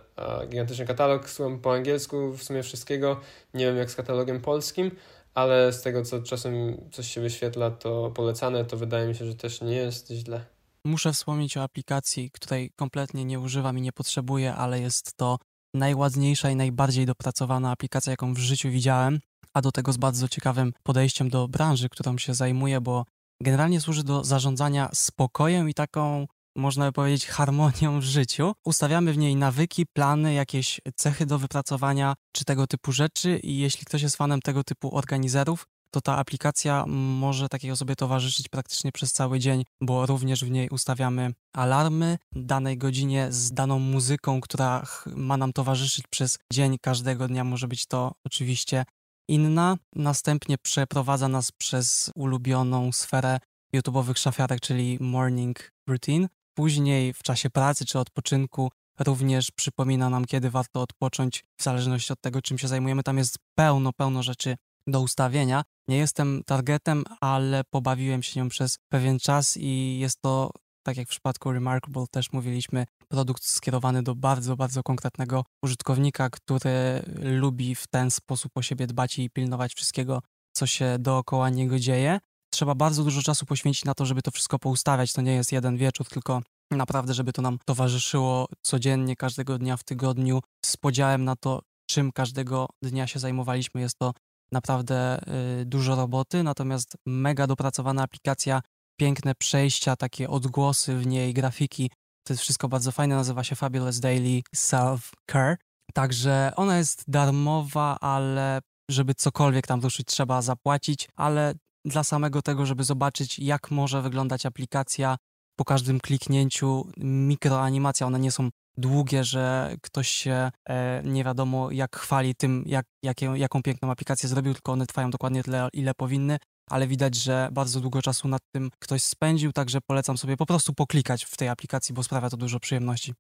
gigantyczny 0.50 0.86
katalog, 0.86 1.30
słucham 1.30 1.60
po 1.60 1.74
angielsku 1.74 2.32
w 2.32 2.44
sumie 2.44 2.64
wszystkiego, 2.64 3.20
nie 3.54 3.66
wiem 3.66 3.78
jak 3.78 3.92
z 3.92 3.96
katalogiem 3.96 4.42
polskim, 4.42 4.92
ale 5.34 5.74
z 5.74 5.82
tego 5.82 6.06
co 6.06 6.22
czasem 6.22 6.78
coś 6.92 7.08
się 7.08 7.22
wyświetla, 7.22 7.72
to 7.72 8.12
polecane, 8.12 8.66
to 8.66 8.78
wydaje 8.78 9.08
mi 9.08 9.16
się, 9.16 9.26
że 9.26 9.36
też 9.36 9.62
nie 9.62 9.76
jest 9.76 10.12
źle. 10.12 10.46
Muszę 10.86 11.14
wspomnieć 11.14 11.58
o 11.58 11.64
aplikacji, 11.64 12.32
której 12.32 12.72
kompletnie 12.76 13.26
nie 13.26 13.40
używam 13.40 13.78
i 13.78 13.82
nie 13.82 13.92
potrzebuję, 13.92 14.54
ale 14.54 14.80
jest 14.80 15.18
to 15.18 15.38
najładniejsza 15.74 16.50
i 16.50 16.56
najbardziej 16.56 17.06
dopracowana 17.06 17.72
aplikacja, 17.72 18.12
jaką 18.12 18.34
w 18.34 18.38
życiu 18.38 18.70
widziałem, 18.70 19.20
a 19.54 19.62
do 19.62 19.72
tego 19.72 19.94
z 19.94 19.98
bardzo 19.98 20.28
ciekawym 20.28 20.74
podejściem 20.84 21.30
do 21.30 21.48
branży, 21.48 21.90
którą 21.90 22.18
się 22.18 22.34
zajmuję, 22.34 22.82
bo 22.82 23.06
generalnie 23.42 23.82
służy 23.82 24.04
do 24.04 24.24
zarządzania 24.24 24.90
spokojem 24.94 25.70
i 25.70 25.74
taką 25.74 26.28
można 26.56 26.86
by 26.86 26.92
powiedzieć, 26.92 27.28
harmonią 27.28 28.00
w 28.00 28.04
życiu. 28.04 28.54
Ustawiamy 28.66 29.14
w 29.14 29.18
niej 29.18 29.36
nawyki, 29.36 29.86
plany, 29.86 30.34
jakieś 30.34 30.82
cechy 30.96 31.26
do 31.26 31.40
wypracowania 31.40 32.14
czy 32.36 32.46
tego 32.46 32.68
typu 32.68 32.92
rzeczy 32.92 33.40
i 33.44 33.58
jeśli 33.58 33.86
ktoś 33.86 34.02
jest 34.02 34.16
fanem 34.16 34.42
tego 34.42 34.64
typu 34.64 34.98
organizerów, 34.98 35.66
to 35.92 36.02
ta 36.02 36.18
aplikacja 36.18 36.86
może 36.88 37.50
takiej 37.50 37.72
osobie 37.72 37.96
towarzyszyć 37.96 38.50
praktycznie 38.50 38.92
przez 38.92 39.14
cały 39.14 39.40
dzień, 39.40 39.64
bo 39.82 40.06
również 40.06 40.46
w 40.46 40.52
niej 40.52 40.70
ustawiamy 40.70 41.34
alarmy 41.56 42.18
danej 42.32 42.78
godzinie 42.78 43.28
z 43.32 43.52
daną 43.52 43.80
muzyką, 43.80 44.42
która 44.42 44.86
ma 45.16 45.38
nam 45.38 45.54
towarzyszyć 45.54 46.06
przez 46.10 46.38
dzień 46.54 46.78
każdego 46.82 47.28
dnia. 47.28 47.44
Może 47.44 47.68
być 47.68 47.86
to 47.86 48.12
oczywiście 48.26 48.86
inna. 49.30 49.78
Następnie 49.96 50.58
przeprowadza 50.58 51.28
nas 51.28 51.52
przez 51.52 52.12
ulubioną 52.16 52.92
sferę 52.92 53.40
YouTube'owych 53.76 54.18
szafiarek, 54.18 54.60
czyli 54.60 54.98
morning 55.02 55.72
routine. 55.88 56.28
Później 56.62 57.14
w 57.14 57.24
czasie 57.24 57.50
pracy 57.50 57.86
czy 57.86 58.00
odpoczynku 58.00 58.72
również 59.00 59.52
przypomina 59.52 60.10
nam, 60.10 60.26
kiedy 60.26 60.50
warto 60.50 60.82
odpocząć, 60.82 61.44
w 61.58 61.64
zależności 61.64 62.14
od 62.14 62.22
tego, 62.22 62.42
czym 62.42 62.58
się 62.58 62.68
zajmujemy. 62.68 63.04
Tam 63.04 63.18
jest 63.18 63.38
pełno, 63.56 63.94
pełno 63.94 64.24
rzeczy 64.24 64.56
do 64.88 65.02
ustawienia. 65.02 65.64
Nie 65.88 65.98
jestem 65.98 66.42
targetem, 66.46 67.04
ale 67.22 67.64
pobawiłem 67.70 68.24
się 68.24 68.40
nią 68.40 68.50
przez 68.50 68.78
pewien 68.90 69.20
czas 69.20 69.58
i 69.58 70.00
jest 70.00 70.22
to, 70.22 70.52
tak 70.84 70.98
jak 70.98 71.08
w 71.08 71.12
przypadku 71.12 71.52
Remarkable 71.52 72.06
też 72.12 72.32
mówiliśmy, 72.32 72.86
produkt 73.08 73.44
skierowany 73.44 74.04
do 74.04 74.16
bardzo, 74.16 74.56
bardzo 74.56 74.84
konkretnego 74.84 75.46
użytkownika, 75.64 76.30
który 76.30 77.04
lubi 77.22 77.76
w 77.76 77.88
ten 77.88 78.12
sposób 78.12 78.52
o 78.56 78.62
siebie 78.62 78.88
dbać 78.88 79.20
i 79.20 79.30
pilnować 79.30 79.74
wszystkiego, 79.74 80.22
co 80.54 80.68
się 80.68 80.96
dookoła 81.00 81.50
niego 81.50 81.80
dzieje. 81.80 82.20
Trzeba 82.54 82.76
bardzo 82.76 83.04
dużo 83.04 83.22
czasu 83.22 83.46
poświęcić 83.46 83.86
na 83.86 83.94
to, 83.94 84.06
żeby 84.06 84.22
to 84.22 84.32
wszystko 84.32 84.60
poustawiać. 84.60 85.14
To 85.14 85.22
nie 85.22 85.34
jest 85.34 85.52
jeden 85.52 85.78
wieczór, 85.78 86.08
tylko 86.08 86.42
naprawdę, 86.78 87.14
żeby 87.14 87.34
to 87.34 87.42
nam 87.42 87.58
towarzyszyło 87.66 88.46
codziennie, 88.62 89.16
każdego 89.16 89.58
dnia 89.58 89.78
w 89.78 89.84
tygodniu, 89.84 90.42
z 90.66 90.78
podziałem 90.78 91.24
na 91.24 91.36
to, 91.36 91.62
czym 91.90 92.12
każdego 92.12 92.68
dnia 92.84 93.08
się 93.08 93.20
zajmowaliśmy. 93.20 93.82
Jest 93.82 93.98
to 93.98 94.14
naprawdę 94.52 95.20
y, 95.62 95.66
dużo 95.66 95.96
roboty, 95.96 96.44
natomiast 96.44 96.98
mega 97.06 97.48
dopracowana 97.48 98.04
aplikacja, 98.04 98.62
piękne 99.00 99.36
przejścia, 99.36 99.96
takie 99.96 100.30
odgłosy 100.30 100.96
w 100.96 101.08
niej, 101.08 101.34
grafiki. 101.34 101.92
To 102.28 102.34
jest 102.34 102.42
wszystko 102.42 102.68
bardzo 102.68 102.92
fajne, 102.92 103.16
nazywa 103.16 103.44
się 103.44 103.56
Fabulous 103.56 104.00
Daily 104.00 104.42
Self 104.56 105.12
Care. 105.32 105.58
Także 105.94 106.52
ona 106.56 106.78
jest 106.78 107.04
darmowa, 107.08 107.98
ale 108.00 108.62
żeby 108.92 109.16
cokolwiek 109.16 109.68
tam 109.68 109.82
ruszyć, 109.82 110.08
trzeba 110.08 110.42
zapłacić, 110.42 111.10
ale 111.16 111.54
dla 111.86 112.04
samego 112.04 112.42
tego, 112.42 112.66
żeby 112.66 112.84
zobaczyć, 112.84 113.40
jak 113.40 113.72
może 113.72 114.02
wyglądać 114.02 114.46
aplikacja 114.46 115.18
po 115.62 115.66
każdym 115.66 116.00
kliknięciu, 116.00 116.88
mikroanimacja, 116.98 118.08
one 118.08 118.20
nie 118.20 118.32
są 118.32 118.50
długie, 118.78 119.24
że 119.24 119.76
ktoś 119.82 120.08
się 120.08 120.52
e, 120.70 121.02
nie 121.06 121.24
wiadomo 121.24 121.72
jak 121.72 121.96
chwali 121.96 122.36
tym, 122.36 122.64
jak, 122.68 122.86
jakie, 123.04 123.26
jaką 123.26 123.64
piękną 123.64 123.92
aplikację 123.92 124.30
zrobił, 124.30 124.54
tylko 124.54 124.72
one 124.72 124.86
trwają 124.86 125.10
dokładnie 125.10 125.44
tyle, 125.44 125.70
ile 125.74 125.94
powinny, 125.94 126.38
ale 126.70 126.88
widać, 126.88 127.16
że 127.16 127.50
bardzo 127.52 127.80
długo 127.80 128.02
czasu 128.02 128.28
nad 128.28 128.42
tym 128.52 128.70
ktoś 128.80 129.04
spędził, 129.04 129.52
także 129.52 129.80
polecam 129.82 130.18
sobie 130.18 130.38
po 130.38 130.46
prostu 130.46 130.74
poklikać 130.74 131.26
w 131.26 131.38
tej 131.38 131.50
aplikacji, 131.50 131.96
bo 131.96 132.04
sprawia 132.04 132.30
to 132.30 132.38
dużo 132.38 132.60
przyjemności. 132.60 133.14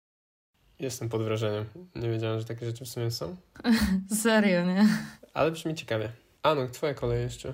Jestem 0.79 1.09
pod 1.09 1.23
wrażeniem. 1.23 1.65
Nie 1.95 2.09
wiedziałem, 2.09 2.39
że 2.39 2.45
takie 2.45 2.65
rzeczy 2.65 2.85
w 2.85 2.89
sumie 2.89 3.11
są. 3.11 3.35
Serio, 4.21 4.65
nie? 4.65 4.87
Ale 5.33 5.51
brzmi 5.51 5.75
ciekawie. 5.75 6.11
Anu, 6.43 6.69
twoja 6.69 6.93
kolej 6.93 7.21
jeszcze. 7.23 7.53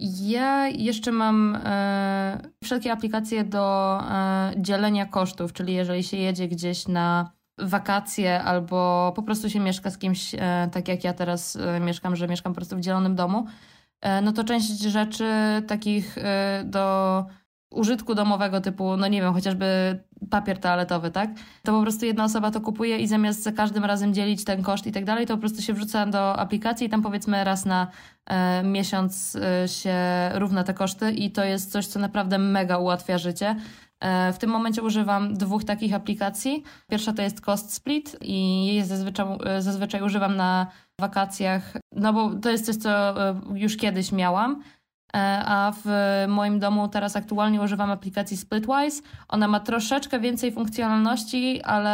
Ja 0.00 0.68
jeszcze 0.68 1.12
mam 1.12 1.58
e, 1.64 2.40
wszelkie 2.64 2.92
aplikacje 2.92 3.44
do 3.44 3.98
e, 4.00 4.52
dzielenia 4.56 5.06
kosztów, 5.06 5.52
czyli 5.52 5.74
jeżeli 5.74 6.04
się 6.04 6.16
jedzie 6.16 6.48
gdzieś 6.48 6.88
na 6.88 7.32
wakacje 7.58 8.42
albo 8.42 9.12
po 9.16 9.22
prostu 9.22 9.50
się 9.50 9.60
mieszka 9.60 9.90
z 9.90 9.98
kimś, 9.98 10.34
e, 10.34 10.68
tak 10.72 10.88
jak 10.88 11.04
ja 11.04 11.12
teraz 11.12 11.56
e, 11.56 11.80
mieszkam, 11.80 12.16
że 12.16 12.28
mieszkam 12.28 12.52
po 12.52 12.56
prostu 12.56 12.76
w 12.76 12.80
dzielonym 12.80 13.14
domu, 13.14 13.46
no 14.22 14.32
to 14.32 14.44
część 14.44 14.80
rzeczy 14.80 15.32
takich 15.66 16.16
do 16.64 17.24
użytku 17.70 18.14
domowego 18.14 18.60
typu, 18.60 18.96
no 18.96 19.08
nie 19.08 19.20
wiem, 19.22 19.32
chociażby 19.32 19.98
papier 20.30 20.58
toaletowy, 20.58 21.10
tak? 21.10 21.30
To 21.62 21.72
po 21.72 21.82
prostu 21.82 22.06
jedna 22.06 22.24
osoba 22.24 22.50
to 22.50 22.60
kupuje 22.60 22.98
i 22.98 23.06
zamiast 23.06 23.42
za 23.42 23.52
każdym 23.52 23.84
razem 23.84 24.14
dzielić 24.14 24.44
ten 24.44 24.62
koszt 24.62 24.86
i 24.86 24.92
tak 24.92 25.04
dalej, 25.04 25.26
to 25.26 25.34
po 25.34 25.40
prostu 25.40 25.62
się 25.62 25.72
wrzuca 25.72 26.06
do 26.06 26.36
aplikacji 26.38 26.86
i 26.86 26.90
tam 26.90 27.02
powiedzmy 27.02 27.44
raz 27.44 27.64
na 27.64 27.86
e, 28.26 28.62
miesiąc 28.62 29.36
e, 29.36 29.68
się 29.68 29.94
równa 30.34 30.64
te 30.64 30.74
koszty 30.74 31.12
i 31.12 31.30
to 31.30 31.44
jest 31.44 31.72
coś, 31.72 31.86
co 31.86 31.98
naprawdę 31.98 32.38
mega 32.38 32.78
ułatwia 32.78 33.18
życie. 33.18 33.56
E, 34.00 34.32
w 34.32 34.38
tym 34.38 34.50
momencie 34.50 34.82
używam 34.82 35.34
dwóch 35.34 35.64
takich 35.64 35.94
aplikacji. 35.94 36.62
Pierwsza 36.90 37.12
to 37.12 37.22
jest 37.22 37.40
Cost 37.40 37.74
Split 37.74 38.16
i 38.20 38.66
jej 38.66 38.84
zazwyczaj, 38.84 39.26
e, 39.44 39.62
zazwyczaj 39.62 40.02
używam 40.02 40.36
na 40.36 40.66
wakacjach, 41.00 41.72
no 41.92 42.12
bo 42.12 42.34
to 42.34 42.50
jest 42.50 42.66
coś, 42.66 42.76
co 42.76 42.90
e, 43.28 43.40
już 43.54 43.76
kiedyś 43.76 44.12
miałam 44.12 44.62
a 45.14 45.72
w 45.84 45.88
moim 46.28 46.58
domu 46.58 46.88
teraz 46.88 47.16
aktualnie 47.16 47.62
używam 47.62 47.90
aplikacji 47.90 48.36
Splitwise. 48.36 49.02
Ona 49.28 49.48
ma 49.48 49.60
troszeczkę 49.60 50.20
więcej 50.20 50.52
funkcjonalności, 50.52 51.62
ale 51.62 51.90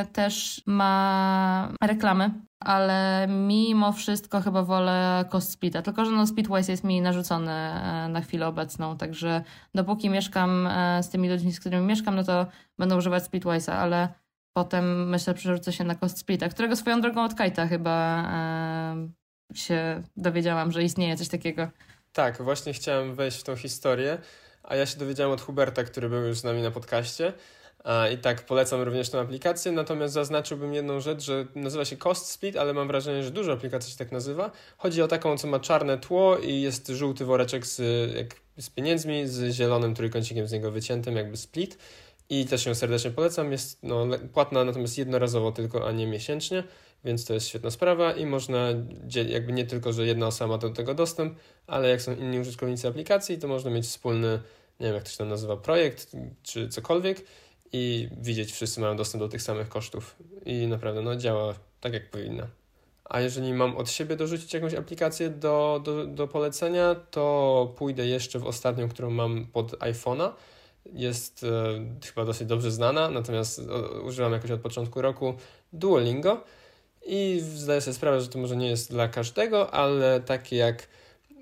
e, 0.00 0.06
też 0.06 0.62
ma 0.66 1.68
reklamy. 1.82 2.30
Ale 2.64 3.26
mimo 3.28 3.92
wszystko 3.92 4.40
chyba 4.40 4.62
wolę 4.62 5.24
Cost 5.32 5.50
Splita, 5.50 5.82
tylko 5.82 6.04
że 6.04 6.10
no 6.10 6.26
Splitwise 6.26 6.72
jest 6.72 6.84
mi 6.84 7.00
narzucony 7.00 7.52
e, 7.52 8.08
na 8.08 8.20
chwilę 8.20 8.46
obecną, 8.46 8.96
także 8.96 9.42
dopóki 9.74 10.10
mieszkam 10.10 10.68
z 11.02 11.08
tymi 11.08 11.28
ludźmi, 11.28 11.52
z 11.52 11.60
którymi 11.60 11.86
mieszkam, 11.86 12.16
no 12.16 12.24
to 12.24 12.46
będę 12.78 12.96
używać 12.96 13.22
Splitwise'a, 13.24 13.72
ale 13.72 14.08
potem 14.56 15.08
myślę 15.08 15.34
przerzucę 15.34 15.72
się 15.72 15.84
na 15.84 15.94
Cost 15.94 16.18
Splita, 16.18 16.48
którego 16.48 16.76
swoją 16.76 17.00
drogą 17.00 17.24
od 17.24 17.34
Kajta 17.34 17.66
chyba 17.66 18.24
się 19.54 20.02
dowiedziałam, 20.16 20.72
że 20.72 20.82
istnieje 20.82 21.16
coś 21.16 21.28
takiego. 21.28 21.68
Tak, 22.12 22.42
właśnie 22.42 22.72
chciałem 22.72 23.14
wejść 23.14 23.38
w 23.38 23.42
tą 23.42 23.56
historię, 23.56 24.18
a 24.62 24.76
ja 24.76 24.86
się 24.86 24.98
dowiedziałem 24.98 25.32
od 25.32 25.40
Huberta, 25.40 25.84
który 25.84 26.08
był 26.08 26.22
już 26.22 26.38
z 26.38 26.44
nami 26.44 26.62
na 26.62 26.70
podcaście. 26.70 27.32
I 28.14 28.18
tak 28.18 28.46
polecam 28.46 28.82
również 28.82 29.10
tę 29.10 29.20
aplikację, 29.20 29.72
natomiast 29.72 30.14
zaznaczyłbym 30.14 30.74
jedną 30.74 31.00
rzecz, 31.00 31.22
że 31.22 31.46
nazywa 31.54 31.84
się 31.84 31.96
Cost 31.96 32.26
Split, 32.26 32.56
ale 32.56 32.74
mam 32.74 32.88
wrażenie, 32.88 33.22
że 33.22 33.30
dużo 33.30 33.52
aplikacji 33.52 33.92
się 33.92 33.98
tak 33.98 34.12
nazywa. 34.12 34.50
Chodzi 34.76 35.02
o 35.02 35.08
taką, 35.08 35.38
co 35.38 35.46
ma 35.46 35.60
czarne 35.60 35.98
tło 35.98 36.38
i 36.38 36.60
jest 36.60 36.88
żółty 36.88 37.24
woreczek 37.24 37.66
z, 37.66 37.80
jak, 38.14 38.36
z 38.58 38.70
pieniędzmi, 38.70 39.26
z 39.26 39.54
zielonym 39.54 39.94
trójkącikiem 39.94 40.48
z 40.48 40.52
niego 40.52 40.70
wyciętym, 40.70 41.16
jakby 41.16 41.36
split. 41.36 41.78
I 42.30 42.46
też 42.46 42.66
ją 42.66 42.74
serdecznie 42.74 43.10
polecam. 43.10 43.52
Jest 43.52 43.78
no, 43.82 44.06
płatna 44.32 44.64
natomiast 44.64 44.98
jednorazowo 44.98 45.52
tylko, 45.52 45.88
a 45.88 45.92
nie 45.92 46.06
miesięcznie 46.06 46.64
więc 47.04 47.24
to 47.24 47.34
jest 47.34 47.48
świetna 47.48 47.70
sprawa 47.70 48.12
i 48.12 48.26
można, 48.26 48.68
jakby 49.28 49.52
nie 49.52 49.66
tylko, 49.66 49.92
że 49.92 50.06
jedna 50.06 50.26
osoba 50.26 50.54
ma 50.54 50.58
do 50.58 50.70
tego 50.70 50.94
dostęp, 50.94 51.38
ale 51.66 51.88
jak 51.88 52.02
są 52.02 52.16
inni 52.16 52.40
użytkownicy 52.40 52.88
aplikacji, 52.88 53.38
to 53.38 53.48
można 53.48 53.70
mieć 53.70 53.84
wspólny, 53.84 54.40
nie 54.80 54.86
wiem 54.86 54.94
jak 54.94 55.04
to 55.04 55.10
się 55.10 55.18
tam 55.18 55.28
nazywa, 55.28 55.56
projekt 55.56 56.12
czy 56.42 56.68
cokolwiek 56.68 57.24
i 57.72 58.08
widzieć, 58.20 58.52
wszyscy 58.52 58.80
mają 58.80 58.96
dostęp 58.96 59.24
do 59.24 59.28
tych 59.28 59.42
samych 59.42 59.68
kosztów 59.68 60.16
i 60.46 60.66
naprawdę 60.66 61.02
no, 61.02 61.16
działa 61.16 61.54
tak 61.80 61.92
jak 61.92 62.10
powinna. 62.10 62.46
A 63.04 63.20
jeżeli 63.20 63.52
mam 63.52 63.76
od 63.76 63.90
siebie 63.90 64.16
dorzucić 64.16 64.54
jakąś 64.54 64.74
aplikację 64.74 65.30
do, 65.30 65.80
do, 65.84 66.06
do 66.06 66.28
polecenia, 66.28 66.94
to 67.10 67.74
pójdę 67.76 68.06
jeszcze 68.06 68.38
w 68.38 68.46
ostatnią, 68.46 68.88
którą 68.88 69.10
mam 69.10 69.46
pod 69.46 69.72
iPhone'a. 69.72 70.30
Jest 70.92 71.44
e, 71.44 72.06
chyba 72.06 72.24
dosyć 72.24 72.48
dobrze 72.48 72.70
znana, 72.70 73.10
natomiast 73.10 73.58
o, 73.58 74.00
używam 74.00 74.32
jakoś 74.32 74.50
od 74.50 74.60
początku 74.60 75.02
roku 75.02 75.34
Duolingo. 75.72 76.44
I 77.06 77.40
zdaję 77.42 77.80
sobie 77.80 77.94
sprawę, 77.94 78.20
że 78.20 78.28
to 78.28 78.38
może 78.38 78.56
nie 78.56 78.68
jest 78.68 78.90
dla 78.90 79.08
każdego, 79.08 79.74
ale 79.74 80.20
takie 80.20 80.56
jak 80.56 80.88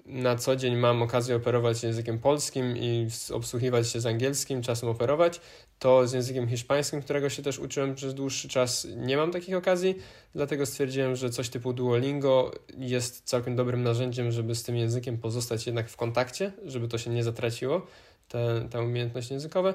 na 0.06 0.36
co 0.36 0.56
dzień 0.56 0.76
mam 0.76 1.02
okazję 1.02 1.36
operować 1.36 1.82
językiem 1.82 2.18
polskim 2.18 2.76
i 2.76 3.08
obsługiwać 3.32 3.88
się 3.88 4.00
z 4.00 4.06
angielskim, 4.06 4.62
czasem 4.62 4.88
operować, 4.88 5.40
to 5.78 6.08
z 6.08 6.12
językiem 6.12 6.48
hiszpańskim, 6.48 7.02
którego 7.02 7.30
się 7.30 7.42
też 7.42 7.58
uczyłem 7.58 7.94
przez 7.94 8.14
dłuższy 8.14 8.48
czas, 8.48 8.86
nie 8.96 9.16
mam 9.16 9.30
takich 9.30 9.56
okazji, 9.56 9.94
dlatego 10.34 10.66
stwierdziłem, 10.66 11.16
że 11.16 11.30
coś 11.30 11.48
typu 11.48 11.72
Duolingo 11.72 12.50
jest 12.78 13.22
całkiem 13.24 13.56
dobrym 13.56 13.82
narzędziem, 13.82 14.32
żeby 14.32 14.54
z 14.54 14.62
tym 14.62 14.76
językiem 14.76 15.18
pozostać 15.18 15.66
jednak 15.66 15.88
w 15.88 15.96
kontakcie, 15.96 16.52
żeby 16.64 16.88
to 16.88 16.98
się 16.98 17.10
nie 17.10 17.24
zatraciło, 17.24 17.86
te, 18.28 18.68
te 18.70 18.82
umiejętności 18.82 19.32
językowe 19.32 19.74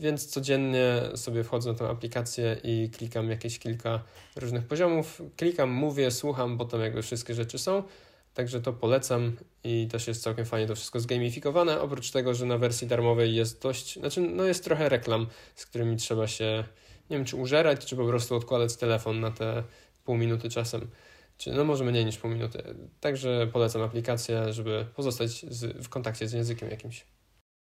więc 0.00 0.26
codziennie 0.26 1.02
sobie 1.14 1.44
wchodzę 1.44 1.72
na 1.72 1.78
tę 1.78 1.88
aplikację 1.88 2.56
i 2.64 2.90
klikam 2.90 3.30
jakieś 3.30 3.58
kilka 3.58 4.02
różnych 4.36 4.66
poziomów. 4.66 5.22
Klikam, 5.36 5.70
mówię, 5.70 6.10
słucham, 6.10 6.56
bo 6.56 6.64
tam 6.64 6.80
jakby 6.80 7.02
wszystkie 7.02 7.34
rzeczy 7.34 7.58
są. 7.58 7.82
Także 8.34 8.60
to 8.60 8.72
polecam 8.72 9.36
i 9.64 9.88
też 9.90 10.08
jest 10.08 10.22
całkiem 10.22 10.44
fajnie 10.46 10.66
to 10.66 10.74
wszystko 10.74 11.00
zgamifikowane. 11.00 11.80
Oprócz 11.80 12.10
tego, 12.10 12.34
że 12.34 12.46
na 12.46 12.58
wersji 12.58 12.86
darmowej 12.86 13.34
jest 13.34 13.62
dość, 13.62 13.98
znaczy 13.98 14.20
no 14.20 14.44
jest 14.44 14.64
trochę 14.64 14.88
reklam, 14.88 15.26
z 15.54 15.66
którymi 15.66 15.96
trzeba 15.96 16.26
się, 16.26 16.64
nie 17.10 17.16
wiem 17.16 17.26
czy 17.26 17.36
użerać, 17.36 17.84
czy 17.86 17.96
po 17.96 18.06
prostu 18.06 18.36
odkładać 18.36 18.76
telefon 18.76 19.20
na 19.20 19.30
te 19.30 19.62
pół 20.04 20.16
minuty 20.16 20.50
czasem. 20.50 20.90
Czy 21.38 21.52
no 21.52 21.64
może 21.64 21.84
mniej 21.84 22.04
niż 22.04 22.18
pół 22.18 22.30
minuty. 22.30 22.62
Także 23.00 23.48
polecam 23.52 23.82
aplikację, 23.82 24.52
żeby 24.52 24.86
pozostać 24.94 25.30
z, 25.30 25.84
w 25.84 25.88
kontakcie 25.88 26.28
z 26.28 26.32
językiem 26.32 26.70
jakimś. 26.70 27.06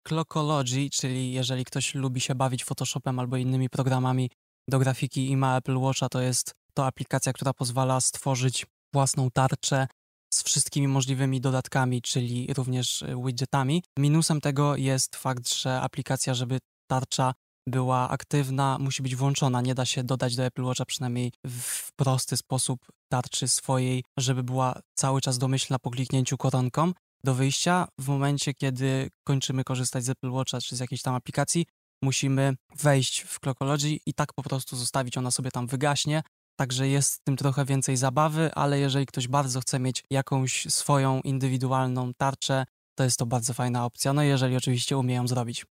Clockology, 0.09 0.91
czyli 0.91 1.33
jeżeli 1.33 1.65
ktoś 1.65 1.95
lubi 1.95 2.21
się 2.21 2.35
bawić 2.35 2.65
Photoshopem 2.65 3.19
albo 3.19 3.37
innymi 3.37 3.69
programami 3.71 4.31
do 4.69 4.79
grafiki 4.79 5.31
i 5.31 5.37
ma 5.37 5.57
Apple 5.57 5.79
Watcha, 5.79 6.09
to 6.09 6.21
jest 6.21 6.53
to 6.75 6.87
aplikacja, 6.87 7.33
która 7.33 7.53
pozwala 7.53 8.01
stworzyć 8.01 8.67
własną 8.95 9.31
tarczę 9.31 9.87
z 10.35 10.43
wszystkimi 10.43 10.89
możliwymi 10.89 11.41
dodatkami, 11.41 12.03
czyli 12.03 12.55
również 12.55 13.03
y, 13.03 13.17
widgetami. 13.25 13.83
Minusem 13.99 14.41
tego 14.41 14.77
jest 14.77 15.17
fakt, 15.17 15.55
że 15.55 15.81
aplikacja, 15.81 16.35
żeby 16.35 16.59
tarcza 16.91 17.35
była 17.69 18.09
aktywna, 18.09 18.79
musi 18.81 19.03
być 19.03 19.17
włączona. 19.17 19.61
Nie 19.61 19.75
da 19.75 19.85
się 19.85 20.05
dodać 20.05 20.37
do 20.37 20.45
Apple 20.45 20.65
Watcha 20.65 20.85
przynajmniej 20.85 21.33
w 21.47 21.93
prosty 21.97 22.37
sposób 22.37 22.81
tarczy 23.13 23.49
swojej, 23.49 24.05
żeby 24.19 24.43
była 24.43 24.81
cały 24.95 25.21
czas 25.21 25.39
domyślna 25.39 25.79
po 25.79 25.91
kliknięciu 25.91 26.37
koronką 26.37 26.93
do 27.25 27.35
wyjścia. 27.35 27.89
W 28.01 28.09
momencie, 28.09 28.55
kiedy 28.55 29.11
kończymy 29.27 29.65
korzystać 29.65 30.05
z 30.05 30.09
Apple 30.09 30.31
Watcha 30.31 30.61
czy 30.61 30.77
z 30.77 30.81
jakiejś 30.81 31.03
tam 31.03 31.15
aplikacji, 31.15 31.67
musimy 32.03 32.55
wejść 32.77 33.21
w 33.21 33.41
Clockology 33.41 33.99
i 34.07 34.15
tak 34.15 34.33
po 34.33 34.43
prostu 34.43 34.77
zostawić, 34.77 35.19
ona 35.19 35.31
sobie 35.31 35.51
tam 35.51 35.67
wygaśnie. 35.67 36.23
Także 36.57 36.89
jest 36.89 37.15
w 37.15 37.25
tym 37.25 37.37
trochę 37.37 37.65
więcej 37.65 37.97
zabawy, 37.97 38.51
ale 38.55 38.79
jeżeli 38.79 39.07
ktoś 39.07 39.29
bardzo 39.29 39.61
chce 39.61 39.79
mieć 39.79 40.05
jakąś 40.11 40.67
swoją 40.69 41.21
indywidualną 41.21 42.15
tarczę, 42.15 42.65
to 42.99 43.05
jest 43.05 43.19
to 43.19 43.27
bardzo 43.27 43.55
fajna 43.55 43.85
opcja. 43.85 44.13
No 44.13 44.23
jeżeli 44.23 44.57
oczywiście 44.57 44.99
umie 44.99 45.15
ją 45.15 45.29
zrobić. 45.29 45.67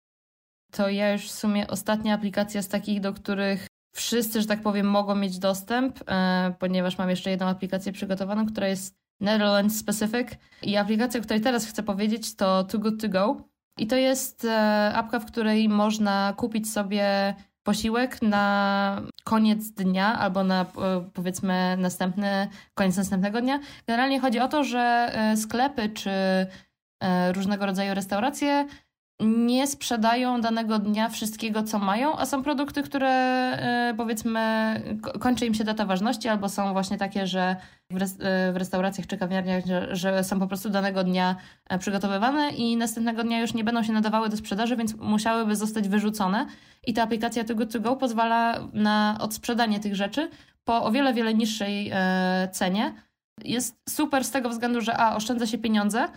To 0.73 0.89
ja 0.89 1.13
już 1.13 1.29
w 1.29 1.35
sumie 1.35 1.69
ostatnia 1.69 2.15
aplikacja 2.15 2.63
z 2.63 2.69
takich, 2.69 3.01
do 3.01 3.13
których 3.13 3.67
wszyscy, 3.95 4.41
że 4.41 4.47
tak 4.47 4.63
powiem, 4.63 4.87
mogą 4.87 5.15
mieć 5.15 5.39
dostęp, 5.39 5.99
e, 6.07 6.55
ponieważ 6.59 6.99
mam 6.99 7.11
jeszcze 7.11 7.31
jedną 7.31 7.47
aplikację 7.47 7.93
przygotowaną, 7.93 8.47
która 8.47 8.69
jest 8.69 8.95
Netherlands 9.21 9.79
Specific. 9.79 10.29
I 10.63 10.77
aplikacja, 10.77 11.21
o 11.21 11.23
której 11.23 11.41
teraz 11.41 11.67
chcę 11.67 11.83
powiedzieć, 11.83 12.35
to 12.37 12.65
Too 12.65 12.81
Good 12.81 13.01
To 13.01 13.09
Go. 13.09 13.37
I 13.79 13.87
to 13.87 13.97
jest 13.97 14.45
e, 14.45 14.93
apka, 14.95 15.21
w 15.21 15.27
której 15.27 15.69
można 15.69 16.35
kupić 16.37 16.73
sobie 16.73 17.35
posiłek 17.63 18.23
na 18.23 19.03
koniec 19.25 19.71
dnia 19.71 20.19
albo 20.19 20.45
na 20.45 20.63
e, 20.63 20.67
powiedzmy 21.15 21.77
następny, 21.79 22.49
koniec 22.75 22.97
następnego 22.97 23.41
dnia. 23.41 23.61
Generalnie 23.87 24.21
chodzi 24.21 24.41
o 24.41 24.49
to, 24.49 24.65
że 24.65 25.13
sklepy 25.37 25.89
czy 25.89 26.11
różnego 27.35 27.67
rodzaju 27.67 27.95
restauracje 27.95 28.67
nie 29.21 29.67
sprzedają 29.67 30.41
danego 30.41 30.79
dnia 30.79 31.09
wszystkiego, 31.09 31.63
co 31.63 31.79
mają, 31.79 32.17
a 32.17 32.27
są 32.27 32.43
produkty, 32.43 32.83
które 32.83 33.09
e, 33.09 33.95
powiedzmy 33.97 34.41
kończy 35.21 35.47
im 35.47 35.55
się 35.55 35.65
data 35.65 35.87
ważności, 35.87 36.29
albo 36.29 36.49
są 36.49 36.73
właśnie 36.73 36.99
takie, 36.99 37.27
że 37.27 37.57
w, 37.91 38.03
e, 38.03 38.53
restauracjach 38.59 39.07
czy 39.07 39.19
kawiarniach, 39.19 39.65
że, 39.91 40.25
są 40.25 40.41
po 40.41 40.47
prostu 40.47 40.71
danego 40.71 41.05
dnia 41.05 41.37
e, 41.69 41.79
przygotowywane 41.79 42.51
i 42.51 42.77
następnego 42.77 43.25
dnia 43.25 43.41
już 43.41 43.55
nie 43.55 43.65
będą 43.65 43.83
się 43.83 43.93
nadawały 43.93 44.29
do 44.29 44.37
sprzedaży, 44.37 44.77
więc 44.77 44.95
musiałyby 44.95 45.57
zostać 45.57 45.89
wyrzucone. 45.89 46.47
I 46.87 46.95
ta 46.95 47.03
aplikacja 47.03 47.45
Too 47.45 47.57
Good 47.57 47.73
To 47.73 47.81
Go 47.81 47.97
pozwala 47.97 48.69
na 48.73 49.17
odsprzedanie 49.21 49.81
tych 49.81 49.95
rzeczy 49.95 50.31
po 50.65 50.85
o 50.85 50.93
wiele, 50.93 51.15
wiele 51.15 51.35
niższej 51.35 51.93
cenie. 52.53 52.95
Jest 53.45 53.77
super 53.89 54.25
z 54.25 54.31
tego 54.31 54.49
względu, 54.49 54.81
że 54.81 54.97
a, 54.97 55.17
oszczędza 55.17 55.47
się 55.47 55.59
pieniądze, 55.59 56.09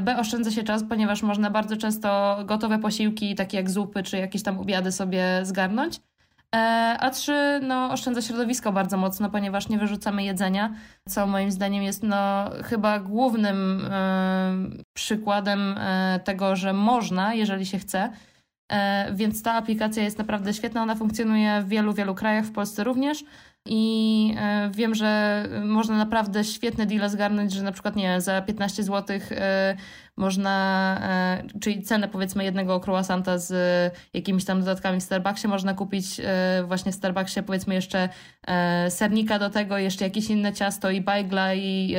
B 0.00 0.18
oszczędza 0.18 0.50
się 0.50 0.62
czas, 0.62 0.84
ponieważ 0.88 1.22
można 1.22 1.50
bardzo 1.50 1.76
często 1.76 2.38
gotowe 2.44 2.78
posiłki, 2.78 3.34
takie 3.34 3.56
jak 3.56 3.70
zupy 3.70 4.02
czy 4.02 4.16
jakieś 4.16 4.42
tam 4.42 4.58
obiady 4.58 4.92
sobie 4.92 5.40
zgarnąć. 5.42 6.00
E, 6.54 6.58
a 7.00 7.10
trzy, 7.10 7.60
no, 7.62 7.92
oszczędza 7.92 8.22
środowisko 8.22 8.72
bardzo 8.72 8.96
mocno, 8.96 9.30
ponieważ 9.30 9.68
nie 9.68 9.78
wyrzucamy 9.78 10.24
jedzenia, 10.24 10.74
co 11.08 11.26
moim 11.26 11.50
zdaniem 11.50 11.82
jest 11.82 12.02
no, 12.02 12.50
chyba 12.64 12.98
głównym 12.98 13.88
e, 13.90 14.52
przykładem 14.96 15.74
e, 15.78 16.20
tego, 16.24 16.56
że 16.56 16.72
można, 16.72 17.34
jeżeli 17.34 17.66
się 17.66 17.78
chce. 17.78 18.12
E, 18.72 19.12
więc 19.14 19.42
ta 19.42 19.52
aplikacja 19.52 20.02
jest 20.02 20.18
naprawdę 20.18 20.54
świetna. 20.54 20.82
Ona 20.82 20.94
funkcjonuje 20.94 21.62
w 21.62 21.68
wielu, 21.68 21.92
wielu 21.92 22.14
krajach, 22.14 22.44
w 22.44 22.52
Polsce 22.52 22.84
również. 22.84 23.24
I 23.68 24.34
e, 24.38 24.70
wiem, 24.74 24.94
że 24.94 25.42
można 25.64 25.96
naprawdę 25.96 26.44
świetne 26.44 26.86
deale 26.86 27.10
zgarnąć, 27.10 27.52
że 27.52 27.62
na 27.62 27.72
przykład 27.72 27.96
nie 27.96 28.20
za 28.20 28.42
15 28.42 28.82
zł 28.82 29.18
e, 29.30 29.76
można, 30.16 30.98
e, 31.02 31.58
czyli 31.60 31.82
cenę 31.82 32.08
powiedzmy 32.08 32.44
jednego 32.44 32.80
croissanta 32.86 33.38
z 33.38 33.52
jakimiś 34.14 34.44
tam 34.44 34.60
dodatkami 34.60 35.00
w 35.00 35.02
Starbucksie 35.02 35.48
można 35.48 35.74
kupić 35.74 36.20
właśnie 36.64 36.92
w 36.92 36.94
Starbucksie 36.94 37.42
powiedzmy 37.42 37.74
jeszcze 37.74 38.08
sernika 38.88 39.38
do 39.38 39.50
tego, 39.50 39.78
jeszcze 39.78 40.04
jakieś 40.04 40.30
inne 40.30 40.52
ciasto 40.52 40.90
i 40.90 41.00
bajgla 41.00 41.54
i 41.54 41.96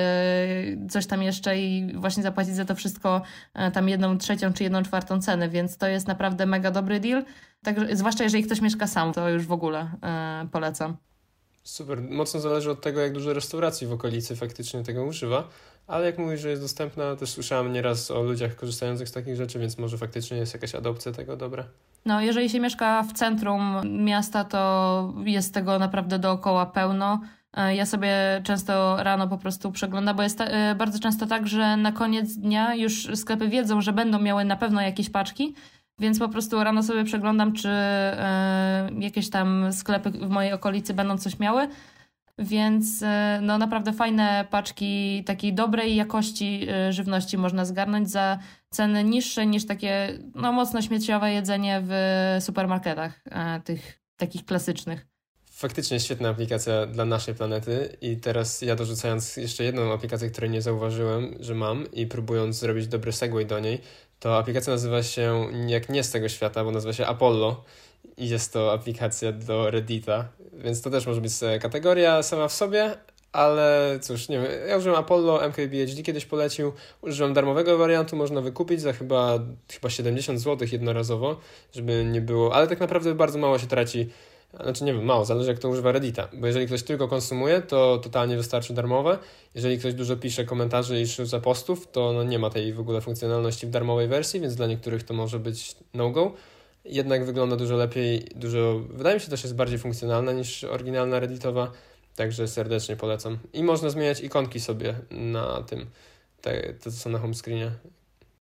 coś 0.89 1.05
tam 1.05 1.24
jeszcze 1.24 1.59
i 1.59 1.93
właśnie 1.95 2.24
zapłacić 2.24 2.55
za 2.55 2.65
to 2.65 2.76
wszystko 2.76 3.22
tam 3.74 3.89
jedną 3.89 4.18
trzecią 4.18 4.53
czy 4.53 4.63
jedną 4.63 4.84
czwartą 4.84 5.22
cenę, 5.22 5.49
więc 5.49 5.78
to 5.78 5.88
jest 5.88 6.07
naprawdę 6.07 6.45
mega 6.45 6.72
dobry 6.72 6.99
deal. 6.99 7.24
Tak, 7.63 7.97
zwłaszcza 7.97 8.24
jeżeli 8.24 8.43
ktoś 8.43 8.61
mieszka 8.61 8.88
sam, 8.88 9.13
to 9.13 9.30
już 9.30 9.45
w 9.45 9.51
ogóle 9.51 9.91
polecam. 10.51 10.97
Super. 11.68 12.01
Mocno 12.01 12.39
zależy 12.39 12.72
od 12.72 12.82
tego, 12.82 13.01
jak 13.01 13.13
dużo 13.13 13.34
restauracji 13.34 13.88
w 13.88 13.91
okolicy 13.91 14.36
faktycznie 14.36 14.84
tego 14.84 15.05
używa, 15.05 15.47
ale 15.88 16.05
jak 16.05 16.18
mówisz, 16.18 16.41
że 16.41 16.49
jest 16.49 16.61
dostępna, 16.61 17.15
też 17.15 17.30
słyszałem 17.30 17.74
nieraz 17.74 18.11
o 18.11 18.24
ludziach 18.24 18.55
korzystających 18.55 19.09
z 19.09 19.11
takich 19.11 19.36
rzeczy, 19.36 19.59
więc 19.59 19.78
może 19.78 19.97
faktycznie 19.97 20.38
jest 20.38 20.53
jakaś 20.53 20.76
adopcja 20.76 21.11
tego 21.11 21.38
dobra. 21.38 21.63
No, 22.05 22.22
jeżeli 22.22 22.49
się 22.49 22.59
mieszka 22.59 23.03
w 23.03 23.13
centrum 23.13 23.82
miasta, 24.05 24.43
to 24.43 25.13
jest 25.26 25.53
tego 25.53 25.80
naprawdę 25.80 26.20
dookoła 26.20 26.65
pełno. 26.65 27.22
E, 27.53 27.76
ja 27.76 27.86
sobie 27.86 28.41
często 28.43 29.03
rano 29.03 29.28
po 29.28 29.38
prostu 29.38 29.72
przeglądam, 29.72 30.15
bo 30.15 30.24
jest 30.24 30.41
e, 30.41 30.76
bardzo 30.76 30.99
często 30.99 31.26
tak, 31.26 31.47
że 31.47 31.78
na 31.78 31.91
koniec 31.91 32.38
dnia 32.38 32.76
już 32.76 33.07
sklepy 33.15 33.49
wiedzą, 33.49 33.82
że 33.82 33.93
będą 33.93 34.20
miały 34.20 34.45
na 34.45 34.55
pewno 34.55 34.82
jakieś 34.82 35.09
paczki, 35.09 35.55
więc 35.99 36.19
po 36.19 36.29
prostu 36.29 36.63
rano 36.63 36.83
sobie 36.83 37.03
przeglądam, 37.03 37.53
czy 37.53 37.69
e, 37.69 38.89
jakieś 38.99 39.29
tam 39.29 39.73
sklepy 39.73 40.11
w 40.11 40.29
mojej 40.29 40.53
okolicy 40.53 40.93
będą 40.93 41.17
coś 41.17 41.39
miały. 41.39 41.67
Więc 42.39 43.03
e, 43.03 43.39
no 43.41 43.57
naprawdę 43.57 43.93
fajne 43.93 44.47
paczki 44.49 45.23
takiej 45.23 45.53
dobrej 45.53 45.95
jakości 45.95 46.67
e, 46.69 46.93
żywności 46.93 47.37
można 47.37 47.65
zgarnąć 47.65 48.09
za 48.09 48.39
ceny 48.69 49.03
niższe 49.03 49.45
niż 49.45 49.65
takie 49.65 50.19
no, 50.35 50.51
mocno 50.51 50.81
śmieciowe 50.81 51.33
jedzenie 51.33 51.81
w 51.83 51.93
supermarketach 52.39 53.23
tych 53.63 53.99
takich 54.17 54.45
klasycznych. 54.45 55.07
Faktycznie 55.51 55.99
świetna 55.99 56.29
aplikacja 56.29 56.85
dla 56.85 57.05
naszej 57.05 57.35
planety 57.35 57.97
i 58.01 58.17
teraz 58.17 58.61
ja 58.61 58.75
dorzucając 58.75 59.37
jeszcze 59.37 59.63
jedną 59.63 59.93
aplikację, 59.93 60.29
której 60.29 60.49
nie 60.49 60.61
zauważyłem, 60.61 61.35
że 61.39 61.55
mam 61.55 61.91
i 61.91 62.07
próbując 62.07 62.55
zrobić 62.55 62.87
dobry 62.87 63.11
segway 63.11 63.45
do 63.45 63.59
niej, 63.59 63.81
to 64.20 64.38
aplikacja 64.38 64.74
nazywa 64.74 65.03
się 65.03 65.49
jak 65.68 65.89
nie 65.89 66.03
z 66.03 66.11
tego 66.11 66.30
świata, 66.30 66.63
bo 66.63 66.72
nazywa 66.72 66.93
się 66.93 67.05
Apollo 67.05 67.63
i 68.18 68.30
jest 68.30 68.53
to 68.53 68.74
aplikacja 68.74 69.32
do 69.32 69.72
Reddita, 69.72 70.28
więc 70.53 70.82
to 70.82 70.89
też 70.89 71.07
może 71.07 71.22
być 71.22 71.34
kategoria 71.61 72.24
sama 72.24 72.47
w 72.47 72.53
sobie, 72.53 72.97
ale 73.32 73.99
cóż, 74.01 74.30
nie 74.30 74.39
wiem, 74.39 74.51
ja 74.68 74.78
użyłem 74.78 74.99
Apollo, 74.99 75.43
MKBHD 75.43 76.03
kiedyś 76.03 76.26
polecił, 76.26 76.74
użyłem 77.01 77.34
darmowego 77.34 77.78
wariantu, 77.78 78.15
można 78.15 78.41
wykupić 78.41 78.82
za 78.82 78.93
chyba, 78.93 79.39
chyba 79.72 79.89
70 79.89 80.39
zł 80.39 80.68
jednorazowo, 80.72 81.39
żeby 81.74 82.05
nie 82.05 82.22
było, 82.22 82.55
ale 82.55 82.68
tak 82.68 82.80
naprawdę 82.80 83.15
bardzo 83.15 83.39
mało 83.39 83.59
się 83.59 83.68
traci 83.68 84.09
znaczy 84.64 84.84
nie 84.84 84.93
wiem, 84.93 85.05
mało, 85.05 85.26
zależy 85.26 85.49
jak 85.49 85.60
to 85.60 85.70
używa 85.70 85.91
Reddita, 85.91 86.28
bo 86.34 86.47
jeżeli 86.47 86.66
ktoś 86.66 86.84
tylko 86.84 87.08
konsumuje, 87.08 87.62
to 87.62 87.97
totalnie 87.97 88.38
wystarczy 88.38 88.74
darmowe. 88.74 89.18
Jeżeli 89.55 89.78
ktoś 89.78 89.93
dużo 89.93 90.18
pisze 90.18 90.45
komentarzy 90.45 91.01
i 91.01 91.05
rzuca 91.05 91.39
postów, 91.39 91.91
to 91.91 92.14
no 92.14 92.24
nie 92.24 92.39
ma 92.39 92.49
tej 92.49 92.74
w 92.74 92.80
ogóle 92.80 93.01
funkcjonalności 93.01 93.68
w 93.68 93.70
darmowej 93.70 94.08
wersji, 94.08 94.39
więc 94.39 94.55
dla 94.55 94.68
niektórych 94.68 95.03
to 95.03 95.14
może 95.14 95.39
być 95.39 95.76
no-go. 95.93 96.34
Jednak 96.86 97.26
wygląda 97.26 97.55
dużo 97.55 97.76
lepiej, 97.76 98.28
dużo, 98.36 98.80
wydaje 98.89 99.16
mi 99.16 99.22
się 99.22 99.30
też 99.30 99.43
jest 99.43 99.55
bardziej 99.55 99.80
funkcjonalna 99.80 100.32
niż 100.32 100.64
oryginalna 100.64 101.20
Redditowa, 101.20 101.72
także 102.16 102.47
serdecznie 102.47 102.95
polecam. 102.95 103.38
I 103.53 103.64
można 103.64 103.89
zmieniać 103.89 104.22
ikonki 104.22 104.60
sobie 104.60 104.95
na 105.12 105.64
tym, 105.64 105.86
te, 106.41 106.74
te 106.74 106.91
co 106.91 106.97
są 106.97 107.10
na 107.10 107.20
home 107.20 107.34
screenie, 107.34 107.72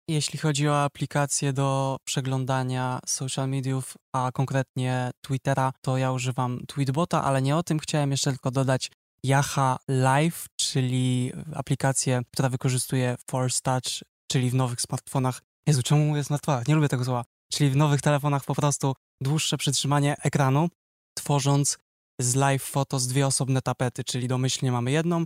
jeśli 0.09 0.39
chodzi 0.39 0.69
o 0.69 0.83
aplikacje 0.83 1.53
do 1.53 1.97
przeglądania 2.05 3.01
social 3.07 3.49
mediów, 3.49 3.97
a 4.13 4.31
konkretnie 4.33 5.11
Twittera, 5.21 5.73
to 5.81 5.99
ja 5.99 6.13
używam 6.13 6.61
Tweetbota, 6.67 7.25
ale 7.25 7.43
nie 7.43 7.57
o 7.57 7.63
tym 7.63 7.79
chciałem 7.79 8.11
jeszcze 8.11 8.31
tylko 8.31 8.51
dodać 8.51 8.91
Yaha 9.25 9.79
Live, 9.89 10.47
czyli 10.57 11.33
aplikację, 11.55 12.23
która 12.33 12.49
wykorzystuje 12.49 13.17
Force 13.31 13.61
Touch, 13.63 14.03
czyli 14.31 14.51
w 14.51 14.55
nowych 14.55 14.81
smartfonach. 14.81 15.41
Jezu, 15.67 15.83
czemu 15.83 16.05
mówię 16.05 16.25
smartfonach? 16.25 16.69
Nie 16.69 16.75
lubię 16.75 16.89
tego 16.89 17.05
słowa. 17.05 17.25
Czyli 17.53 17.71
w 17.71 17.77
nowych 17.77 18.01
telefonach 18.01 18.45
po 18.45 18.55
prostu 18.55 18.95
dłuższe 19.21 19.57
przytrzymanie 19.57 20.17
ekranu, 20.23 20.69
tworząc 21.15 21.79
z 22.21 22.35
live 22.35 22.63
foto 22.63 22.99
z 22.99 23.07
dwie 23.07 23.27
osobne 23.27 23.63
tapety, 23.63 24.05
czyli 24.05 24.29
domyślnie 24.29 24.73
mamy 24.73 24.91
jedną, 24.91 25.25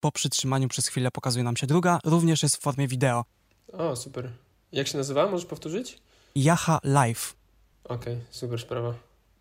po 0.00 0.12
przytrzymaniu 0.12 0.68
przez 0.68 0.88
chwilę 0.88 1.10
pokazuje 1.10 1.44
nam 1.44 1.56
się 1.56 1.66
druga, 1.66 1.98
również 2.04 2.42
jest 2.42 2.56
w 2.56 2.60
formie 2.60 2.88
wideo. 2.88 3.24
O, 3.72 3.96
super. 3.96 4.30
Jak 4.72 4.86
się 4.86 4.98
nazywa? 4.98 5.30
Możesz 5.30 5.46
powtórzyć? 5.46 5.98
Yaha 6.36 6.78
Live. 6.84 7.36
Okej, 7.84 8.14
okay, 8.14 8.26
super 8.30 8.60
sprawa. 8.60 8.94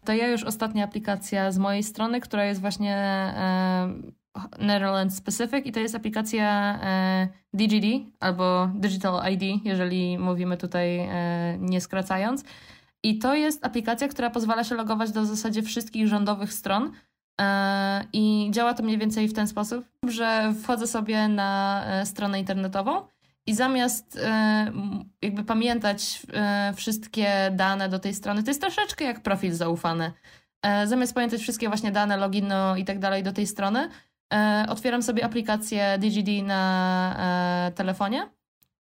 To 0.05 0.13
ja 0.13 0.27
już 0.27 0.43
ostatnia 0.43 0.83
aplikacja 0.83 1.51
z 1.51 1.57
mojej 1.57 1.83
strony, 1.83 2.21
która 2.21 2.45
jest 2.45 2.61
właśnie 2.61 2.95
e, 2.95 4.23
Netherlands 4.59 5.15
Specific 5.15 5.65
i 5.65 5.71
to 5.71 5.79
jest 5.79 5.95
aplikacja 5.95 6.79
DGD 7.53 7.85
albo 8.19 8.69
Digital 8.75 9.33
ID, 9.33 9.65
jeżeli 9.65 10.17
mówimy 10.17 10.57
tutaj 10.57 11.09
nie 11.59 11.81
skracając. 11.81 12.43
I 13.03 13.19
to 13.19 13.35
jest 13.35 13.65
aplikacja, 13.65 14.07
która 14.07 14.29
pozwala 14.29 14.63
się 14.63 14.75
logować 14.75 15.11
do 15.11 15.21
w 15.21 15.25
zasadzie 15.25 15.61
wszystkich 15.61 16.07
rządowych 16.07 16.53
stron. 16.53 16.91
I 18.13 18.47
działa 18.51 18.73
to 18.73 18.83
mniej 18.83 18.97
więcej 18.97 19.27
w 19.27 19.33
ten 19.33 19.47
sposób, 19.47 19.85
że 20.07 20.53
wchodzę 20.63 20.87
sobie 20.87 21.27
na 21.27 21.83
stronę 22.05 22.39
internetową 22.39 23.07
i 23.45 23.53
zamiast 23.53 24.17
e, 24.17 24.71
jakby 25.21 25.43
pamiętać 25.43 26.21
e, 26.33 26.73
wszystkie 26.75 27.51
dane 27.51 27.89
do 27.89 27.99
tej 27.99 28.13
strony, 28.13 28.43
to 28.43 28.49
jest 28.49 28.61
troszeczkę 28.61 29.05
jak 29.05 29.23
profil 29.23 29.53
zaufany. 29.53 30.11
E, 30.61 30.87
zamiast 30.87 31.13
pamiętać 31.13 31.41
wszystkie 31.41 31.67
właśnie 31.67 31.91
dane, 31.91 32.17
login 32.17 32.53
i 32.77 32.85
tak 32.85 32.99
dalej 32.99 33.23
do 33.23 33.33
tej 33.33 33.47
strony, 33.47 33.89
otwieram 34.69 35.03
sobie 35.03 35.25
aplikację 35.25 35.97
DGD 35.99 36.43
na 36.43 37.71
telefonie 37.75 38.29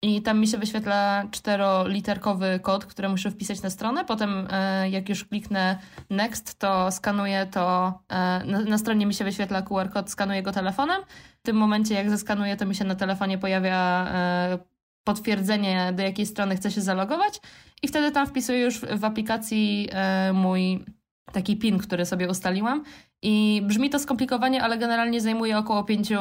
i 0.02 0.22
tam 0.22 0.40
mi 0.40 0.48
się 0.48 0.58
wyświetla 0.58 1.24
czteroliterkowy 1.30 2.60
kod, 2.62 2.84
który 2.86 3.08
muszę 3.08 3.30
wpisać 3.30 3.62
na 3.62 3.70
stronę. 3.70 4.04
Potem, 4.04 4.48
jak 4.90 5.08
już 5.08 5.24
kliknę 5.24 5.78
Next, 6.10 6.58
to 6.58 6.90
skanuję 6.90 7.46
to. 7.46 7.98
Na, 8.46 8.60
na 8.60 8.78
stronie 8.78 9.06
mi 9.06 9.14
się 9.14 9.24
wyświetla 9.24 9.62
QR 9.62 9.90
kod, 9.90 10.10
skanuję 10.10 10.42
go 10.42 10.52
telefonem 10.52 11.02
w 11.40 11.42
tym 11.42 11.56
momencie, 11.56 11.94
jak 11.94 12.10
zeskanuję, 12.10 12.56
to 12.56 12.66
mi 12.66 12.74
się 12.74 12.84
na 12.84 12.94
telefonie 12.94 13.38
pojawia 13.38 14.06
e, 14.12 14.58
potwierdzenie, 15.04 15.92
do 15.92 16.02
jakiej 16.02 16.26
strony 16.26 16.56
chcę 16.56 16.70
się 16.70 16.80
zalogować 16.80 17.40
i 17.82 17.88
wtedy 17.88 18.10
tam 18.10 18.26
wpisuję 18.26 18.60
już 18.60 18.80
w 18.80 19.04
aplikacji 19.04 19.88
e, 19.92 20.32
mój 20.32 20.84
taki 21.32 21.56
PIN, 21.56 21.78
który 21.78 22.06
sobie 22.06 22.28
ustaliłam. 22.28 22.84
I 23.22 23.62
brzmi 23.64 23.90
to 23.90 23.98
skomplikowanie, 23.98 24.62
ale 24.62 24.78
generalnie 24.78 25.20
zajmuje 25.20 25.58
około 25.58 25.84
5 25.84 26.12
e, 26.12 26.16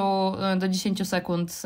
do 0.58 0.68
10 0.68 1.08
sekund, 1.08 1.62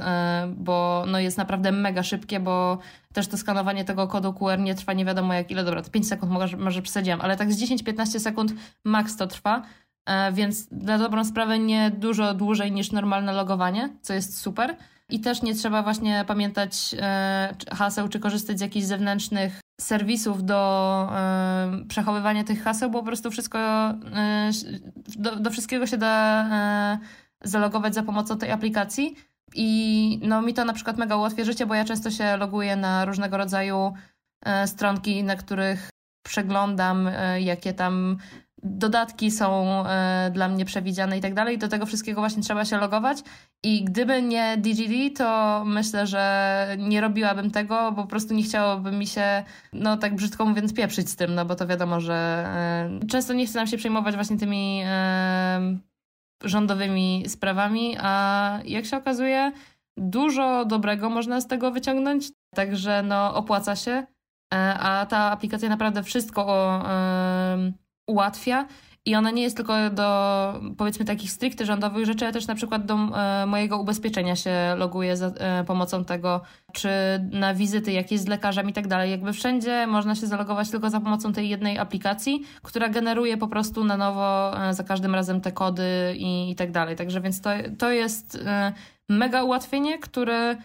bo 0.56 1.06
no 1.08 1.20
jest 1.20 1.38
naprawdę 1.38 1.72
mega 1.72 2.04
szybkie, 2.04 2.40
bo 2.40 2.78
też 3.14 3.28
to 3.28 3.38
skanowanie 3.38 3.86
tego 3.86 4.08
kodu 4.08 4.34
QR 4.34 4.60
nie 4.60 4.76
trwa 4.76 4.94
nie 4.94 5.06
wiadomo 5.06 5.34
jak 5.34 5.52
ile, 5.52 5.64
dobra, 5.64 5.82
to 5.82 5.90
5 5.90 6.08
sekund 6.08 6.32
może, 6.32 6.58
może 6.58 6.82
przesadziłam, 6.82 7.22
ale 7.22 7.38
tak 7.38 7.54
z 7.54 7.62
10-15 7.62 8.20
sekund 8.20 8.54
max 8.84 9.18
to 9.18 9.28
trwa. 9.28 9.64
E, 10.06 10.32
więc 10.32 10.72
na 10.72 10.98
dobrą 10.98 11.26
sprawę 11.26 11.60
nie 11.60 11.92
dużo 11.92 12.34
dłużej 12.34 12.72
niż 12.72 12.92
normalne 12.92 13.34
logowanie, 13.34 13.90
co 14.02 14.14
jest 14.14 14.38
super. 14.38 14.76
I 15.14 15.20
też 15.20 15.42
nie 15.42 15.56
trzeba 15.56 15.84
właśnie 15.84 16.26
pamiętać 16.28 16.96
e, 17.00 17.56
haseł, 17.72 18.10
czy 18.10 18.20
korzystać 18.20 18.58
z 18.58 18.62
jakichś 18.62 18.86
zewnętrznych 18.86 19.62
serwisów 19.82 20.44
do 20.44 21.10
e, 21.12 21.86
przechowywania 21.88 22.44
tych 22.44 22.64
haseł, 22.64 22.90
bo 22.90 23.00
po 23.00 23.06
prostu 23.06 23.32
wszystko, 23.32 23.60
do, 25.16 25.36
do 25.36 25.50
wszystkiego 25.50 25.88
się 25.88 25.98
da 25.98 27.00
zalogować 27.44 27.96
za 27.96 28.04
pomocą 28.04 28.38
tej 28.38 28.52
aplikacji. 28.52 29.16
I 29.56 30.20
no, 30.24 30.42
mi 30.42 30.54
to 30.54 30.66
na 30.66 30.74
przykład 30.74 30.98
mega 30.98 31.16
ułatwia 31.16 31.44
życie, 31.44 31.66
bo 31.66 31.76
ja 31.76 31.86
często 31.86 32.12
się 32.12 32.38
loguję 32.38 32.76
na 32.76 33.06
różnego 33.06 33.38
rodzaju 33.38 33.94
stronki, 34.66 35.24
na 35.24 35.36
których 35.36 35.90
przeglądam, 36.26 37.10
jakie 37.40 37.74
tam 37.74 38.18
dodatki 38.64 39.32
są 39.32 39.66
e, 39.88 40.32
dla 40.34 40.48
mnie 40.48 40.66
przewidziane 40.66 41.18
i 41.18 41.22
tak 41.22 41.34
dalej. 41.34 41.58
Do 41.58 41.68
tego 41.68 41.86
wszystkiego 41.86 42.22
właśnie 42.22 42.44
trzeba 42.44 42.66
się 42.66 42.78
logować. 42.78 43.18
I 43.64 43.84
gdyby 43.84 44.22
nie 44.22 44.58
DGD, 44.58 45.18
to 45.18 45.64
myślę, 45.66 46.08
że 46.08 46.76
nie 46.80 47.02
robiłabym 47.02 47.52
tego, 47.52 47.92
bo 47.92 48.02
po 48.02 48.08
prostu 48.08 48.34
nie 48.34 48.44
chciałoby 48.44 48.92
mi 48.92 49.08
się, 49.08 49.44
no 49.74 49.98
tak 49.98 50.16
brzydko 50.16 50.46
mówiąc, 50.46 50.74
pieprzyć 50.74 51.10
z 51.10 51.16
tym, 51.16 51.36
no 51.36 51.46
bo 51.46 51.56
to 51.56 51.68
wiadomo, 51.68 52.00
że 52.00 52.14
e, 52.14 53.08
często 53.08 53.34
nie 53.34 53.46
chce 53.46 53.60
nam 53.60 53.68
się 53.68 53.78
przejmować 53.78 54.16
właśnie 54.16 54.38
tymi 54.38 54.82
e, 54.86 55.78
rządowymi 56.44 57.24
sprawami, 57.28 57.98
a 58.00 58.60
jak 58.66 58.86
się 58.86 58.98
okazuje, 58.98 59.52
dużo 59.98 60.66
dobrego 60.66 61.10
można 61.10 61.42
z 61.42 61.48
tego 61.48 61.72
wyciągnąć, 61.72 62.32
także 62.56 63.04
no 63.04 63.36
opłaca 63.36 63.76
się. 63.76 64.06
A 64.80 65.06
ta 65.10 65.32
aplikacja 65.32 65.70
naprawdę 65.70 66.04
wszystko 66.04 66.48
o 66.48 66.84
ułatwia 68.08 68.68
i 69.06 69.16
ona 69.16 69.32
nie 69.32 69.44
jest 69.44 69.58
tylko 69.58 69.90
do 69.90 70.62
powiedzmy 70.78 71.06
takich 71.06 71.32
stricte 71.32 71.66
rządowych 71.66 72.06
rzeczy, 72.06 72.26
ale 72.26 72.34
też 72.34 72.48
na 72.48 72.56
przykład 72.56 72.86
do 72.86 72.96
e, 72.96 73.46
mojego 73.46 73.78
ubezpieczenia 73.78 74.36
się 74.36 74.52
loguję 74.78 75.18
za 75.18 75.28
e, 75.28 75.64
pomocą 75.64 76.06
tego, 76.06 76.42
czy 76.74 76.90
na 77.32 77.54
wizyty 77.54 77.92
jakieś 77.92 78.20
z 78.20 78.28
lekarzem 78.28 78.70
i 78.70 78.74
tak 78.74 78.88
dalej. 78.88 79.12
Jakby 79.12 79.34
wszędzie 79.34 79.88
można 79.88 80.16
się 80.16 80.28
zalogować 80.28 80.70
tylko 80.70 80.90
za 80.90 81.00
pomocą 81.00 81.34
tej 81.34 81.50
jednej 81.50 81.78
aplikacji, 81.78 82.44
która 82.62 82.90
generuje 82.90 83.38
po 83.38 83.48
prostu 83.48 83.84
na 83.84 83.98
nowo 83.98 84.62
e, 84.70 84.74
za 84.74 84.84
każdym 84.84 85.16
razem 85.16 85.42
te 85.42 85.52
kody 85.52 86.16
i, 86.18 86.52
i 86.52 86.56
tak 86.56 86.72
dalej. 86.72 86.96
Także 86.96 87.22
więc 87.22 87.42
to, 87.42 87.50
to 87.80 87.92
jest 87.92 88.38
mega 89.10 89.44
ułatwienie, 89.44 90.00
które 90.00 90.56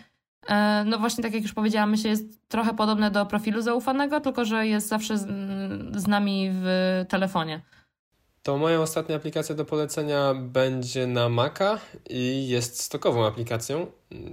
no 0.85 0.99
właśnie, 0.99 1.23
tak 1.23 1.35
jak 1.35 1.43
już 1.43 1.53
powiedziałam, 1.53 1.91
myślę, 1.91 2.11
jest 2.11 2.49
trochę 2.49 2.75
podobne 2.75 3.11
do 3.11 3.27
profilu 3.27 3.63
zaufanego, 3.63 4.21
tylko 4.21 4.45
że 4.45 4.67
jest 4.67 4.89
zawsze 4.89 5.19
z, 5.19 5.27
z 5.97 6.07
nami 6.07 6.51
w 6.53 6.67
telefonie. 7.09 7.63
To 8.43 8.57
moja 8.57 8.81
ostatnia 8.81 9.17
aplikacja 9.17 9.55
do 9.55 9.65
polecenia 9.65 10.35
będzie 10.35 11.07
na 11.07 11.29
Maca 11.29 11.79
i 12.11 12.49
jest 12.49 12.81
stokową 12.81 13.27
aplikacją. 13.27 13.87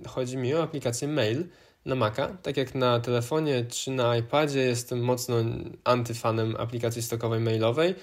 Chodzi 0.07 0.38
mi 0.38 0.53
o 0.53 0.63
aplikację 0.63 1.07
Mail 1.07 1.45
na 1.86 1.95
Maca. 1.95 2.28
Tak 2.43 2.57
jak 2.57 2.76
na 2.76 2.99
telefonie 2.99 3.66
czy 3.66 3.91
na 3.91 4.18
iPadzie 4.18 4.59
jestem 4.59 4.99
mocno 4.99 5.36
antyfanem 5.84 6.55
aplikacji 6.59 7.01
stokowej 7.01 7.39
mailowej, 7.39 7.95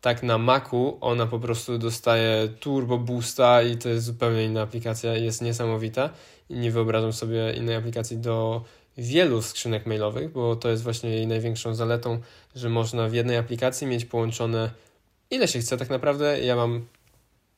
tak 0.00 0.22
na 0.22 0.38
Macu 0.38 0.98
ona 1.00 1.26
po 1.26 1.38
prostu 1.38 1.78
dostaje 1.78 2.48
turbo 2.48 2.98
boosta 2.98 3.62
i 3.62 3.76
to 3.76 3.88
jest 3.88 4.06
zupełnie 4.06 4.44
inna 4.44 4.62
aplikacja, 4.62 5.16
jest 5.16 5.42
niesamowita 5.42 6.10
i 6.10 6.39
nie 6.50 6.70
wyobrażam 6.70 7.12
sobie 7.12 7.52
innej 7.56 7.76
aplikacji 7.76 8.18
do 8.18 8.64
wielu 8.98 9.42
skrzynek 9.42 9.86
mailowych, 9.86 10.32
bo 10.32 10.56
to 10.56 10.68
jest 10.68 10.82
właśnie 10.82 11.10
jej 11.10 11.26
największą 11.26 11.74
zaletą, 11.74 12.20
że 12.54 12.68
można 12.68 13.08
w 13.08 13.14
jednej 13.14 13.36
aplikacji 13.36 13.86
mieć 13.86 14.04
połączone 14.04 14.70
ile 15.30 15.48
się 15.48 15.58
chce 15.58 15.76
tak 15.76 15.90
naprawdę. 15.90 16.40
Ja 16.40 16.56
mam 16.56 16.86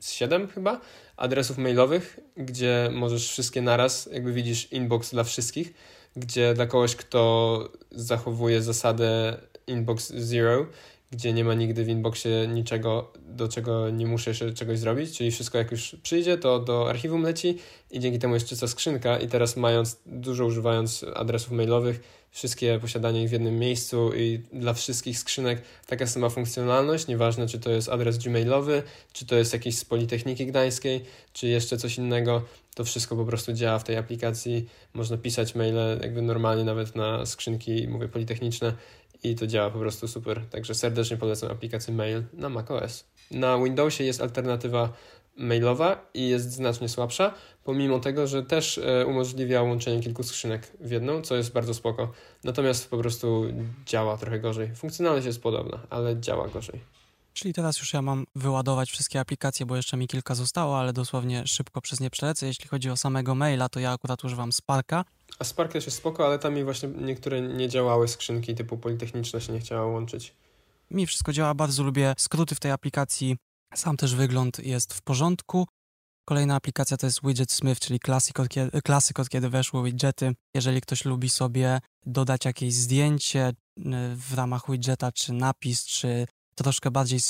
7 0.01 0.49
chyba 0.49 0.81
adresów 1.17 1.59
mailowych, 1.59 2.21
gdzie 2.37 2.91
możesz 2.93 3.29
wszystkie 3.31 3.63
naraz, 3.63 4.09
jakby 4.13 4.33
widzisz 4.33 4.73
inbox 4.73 5.11
dla 5.11 5.25
wszystkich, 5.25 5.75
gdzie 6.17 6.55
dla 6.55 6.67
kogoś, 6.67 6.97
kto 6.97 7.69
zachowuje 7.91 8.63
zasadę 8.63 9.37
inbox 9.67 10.13
zero, 10.13 10.67
gdzie 11.13 11.33
nie 11.33 11.45
ma 11.45 11.55
nigdy 11.55 11.85
w 11.85 11.89
inboxie 11.89 12.49
niczego, 12.49 13.13
do 13.29 13.49
czego 13.49 13.91
nie 13.91 14.07
muszę 14.07 14.31
jeszcze 14.31 14.53
czegoś 14.53 14.79
zrobić, 14.79 15.19
czyli 15.19 15.31
wszystko 15.31 15.59
jak 15.59 15.71
już 15.71 15.97
przyjdzie, 16.03 16.39
to 16.39 16.61
do 16.61 16.89
archiwum 16.91 17.23
leci 17.23 17.59
i 17.91 18.01
dzięki 18.01 18.19
temu 18.19 18.35
jest 18.35 18.47
czysta 18.47 18.69
skrzynka. 18.69 19.19
I 19.19 19.29
teraz 19.29 19.57
mając, 19.57 20.01
dużo 20.07 20.47
używając 20.47 21.05
adresów 21.15 21.53
mailowych, 21.53 22.01
wszystkie 22.31 22.79
posiadanie 22.81 23.23
ich 23.23 23.29
w 23.29 23.33
jednym 23.33 23.59
miejscu 23.59 24.11
i 24.15 24.41
dla 24.53 24.75
wszystkich 24.75 25.19
skrzynek 25.19 25.63
taka 25.87 26.07
sama 26.07 26.29
funkcjonalność, 26.29 27.07
nieważne 27.07 27.47
czy 27.47 27.61
to 27.61 27.71
jest 27.71 27.89
adres 27.89 28.19
gmailowy, 28.19 28.83
czy 29.13 29.27
to 29.27 29.37
jest 29.37 29.53
jakiś 29.53 29.79
z 29.79 29.85
Politechniki 29.85 30.47
Gdańskiej, 30.47 31.05
czy 31.33 31.47
jeszcze 31.47 31.77
coś 31.77 31.99
innego, 31.99 32.43
to 32.75 32.85
wszystko 32.85 33.17
po 33.17 33.25
prostu 33.25 33.53
działa 33.53 33.79
w 33.79 33.85
tej 33.85 33.97
aplikacji, 33.97 34.69
można 34.95 35.17
pisać 35.17 35.55
maile 35.55 35.99
jakby 36.03 36.23
normalnie 36.23 36.65
nawet 36.65 36.97
na 36.97 37.27
skrzynki, 37.27 37.89
mówię, 37.89 38.09
politechniczne 38.09 38.75
i 39.23 39.35
to 39.35 39.47
działa 39.47 39.71
po 39.71 39.79
prostu 39.79 40.09
super. 40.09 40.47
Także 40.51 40.75
serdecznie 40.75 41.17
polecam 41.17 41.51
aplikację 41.51 41.95
Mail 41.95 42.25
na 42.33 42.49
macOS. 42.49 43.05
Na 43.31 43.59
Windowsie 43.59 44.05
jest 44.05 44.21
alternatywa 44.21 44.93
mailowa 45.37 46.11
i 46.15 46.29
jest 46.29 46.53
znacznie 46.53 46.89
słabsza, 46.89 47.35
pomimo 47.65 48.01
tego, 48.01 48.27
że 48.27 48.43
też 48.43 48.79
e, 48.79 49.07
umożliwia 49.07 49.63
łączenie 49.63 50.03
kilku 50.03 50.23
skrzynek 50.23 50.73
w 50.81 50.91
jedną, 50.91 51.23
co 51.23 51.37
jest 51.37 51.53
bardzo 51.53 51.75
spoko. 51.75 52.13
Natomiast 52.45 52.91
po 52.91 52.99
prostu 52.99 53.45
działa 53.87 54.17
trochę 54.17 54.41
gorzej. 54.41 54.75
Funkcjonalność 54.75 55.27
jest 55.27 55.43
podobna, 55.43 55.79
ale 55.91 56.21
działa 56.21 56.49
gorzej. 56.49 56.81
Czyli 57.35 57.55
teraz 57.55 57.79
już 57.79 57.93
ja 57.93 58.03
mam 58.03 58.27
wyładować 58.35 58.91
wszystkie 58.91 59.21
aplikacje, 59.21 59.67
bo 59.67 59.77
jeszcze 59.77 59.97
mi 59.97 60.09
kilka 60.09 60.35
zostało, 60.35 60.79
ale 60.79 60.93
dosłownie 60.93 61.47
szybko 61.47 61.81
przez 61.81 62.01
nie 62.01 62.11
przelecę. 62.11 62.47
Jeśli 62.47 62.69
chodzi 62.69 62.91
o 62.91 62.97
samego 62.97 63.35
maila, 63.35 63.69
to 63.69 63.81
ja 63.81 63.93
akurat 63.93 64.25
używam 64.25 64.53
Sparka. 64.53 65.05
A 65.43 65.45
Spark 65.45 65.73
też 65.73 65.87
jest 65.87 65.99
spoko, 65.99 66.27
ale 66.27 66.39
tam 66.39 66.55
mi 66.55 66.65
właśnie 66.65 66.89
niektóre 66.89 67.41
nie 67.41 67.69
działały 67.69 68.09
skrzynki 68.09 68.55
typu 68.55 68.79
politechniczne 68.79 69.41
się 69.41 69.53
nie 69.53 69.61
chciało 69.61 69.93
łączyć. 69.93 70.35
Mi 70.91 71.07
wszystko 71.07 71.33
działa, 71.33 71.55
bardzo 71.55 71.83
lubię 71.83 72.15
skróty 72.19 72.55
w 72.55 72.61
tej 72.61 72.71
aplikacji. 72.71 73.37
Sam 73.75 73.97
też 73.97 74.15
wygląd 74.15 74.59
jest 74.59 74.95
w 74.95 75.03
porządku. 75.03 75.67
Kolejna 76.25 76.55
aplikacja 76.55 76.97
to 76.97 77.07
jest 77.07 77.21
Widget 77.25 77.53
Smith, 77.53 77.81
czyli 77.81 78.01
klasyk 78.85 79.19
od 79.21 79.29
kiedy 79.29 79.49
weszły 79.49 79.85
widgety. 79.85 80.35
Jeżeli 80.55 80.81
ktoś 80.81 81.05
lubi 81.05 81.31
sobie 81.31 81.81
dodać 82.07 82.45
jakieś 82.45 82.75
zdjęcie 82.75 83.49
y, 83.49 83.53
w 84.17 84.35
ramach 84.35 84.63
widgeta, 84.69 85.13
czy 85.13 85.33
napis, 85.33 85.85
czy 85.85 86.27
troszkę 86.55 86.91
bardziej 86.91 87.21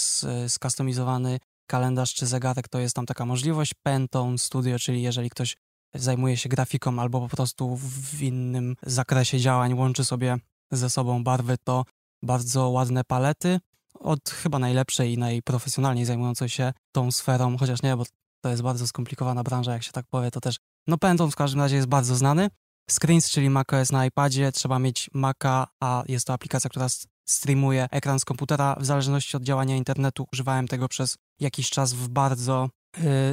skustomizowany 0.49 1.39
kalendarz 1.67 2.15
czy 2.15 2.27
zegarek, 2.27 2.69
to 2.69 2.79
jest 2.79 2.97
tam 2.97 3.07
taka 3.07 3.27
możliwość. 3.27 3.75
Pantone 3.83 4.39
Studio, 4.39 4.79
czyli 4.79 5.03
jeżeli 5.03 5.31
ktoś 5.31 5.57
zajmuje 5.95 6.37
się 6.37 6.49
grafiką 6.49 6.99
albo 6.99 7.21
po 7.21 7.29
prostu 7.37 7.77
w 7.77 8.23
innym 8.23 8.77
zakresie 8.83 9.39
działań 9.39 9.75
łączy 9.75 10.05
sobie 10.05 10.37
ze 10.71 10.91
sobą 10.91 11.25
barwy, 11.25 11.57
to 11.65 11.85
bardzo 12.23 12.69
ładne 12.69 13.05
palety 13.05 13.61
od 13.95 14.31
chyba 14.31 14.59
najlepszej 14.59 15.13
i 15.13 15.19
najprofesjonalniej 15.19 16.05
zajmującej 16.05 16.49
się 16.49 16.73
tą 16.93 17.11
sferą, 17.11 17.59
chociaż 17.59 17.83
nie, 17.83 17.97
bo 17.97 18.05
To 18.45 18.51
jest 18.51 18.63
bardzo 18.63 18.87
skomplikowana 18.87 19.43
branża, 19.43 19.73
jak 19.73 19.83
się 19.83 19.93
tak 19.93 20.07
powie, 20.11 20.31
to 20.31 20.41
też, 20.41 20.57
no 20.87 20.99
Phantom 20.99 21.31
w 21.31 21.37
każdym 21.37 21.61
razie 21.61 21.77
jest 21.77 21.89
bardzo 21.89 22.17
znany. 22.17 22.49
Screens, 22.91 23.31
czyli 23.31 23.51
macOS 23.51 23.93
na 23.93 24.07
iPadzie, 24.07 24.53
trzeba 24.53 24.79
mieć 24.79 25.11
Maca, 25.15 25.67
a 25.81 26.03
jest 26.09 26.27
to 26.27 26.33
aplikacja, 26.33 26.71
która 26.71 26.87
streamuje 27.29 27.89
ekran 27.91 28.21
z 28.21 28.25
komputera. 28.25 28.77
W 28.81 28.87
zależności 28.87 29.37
od 29.37 29.43
działania 29.43 29.77
internetu 29.77 30.27
używałem 30.33 30.69
tego 30.69 30.89
przez 30.89 31.17
jakiś 31.41 31.71
czas 31.71 31.93
w 31.93 32.09
bardzo 32.09 32.69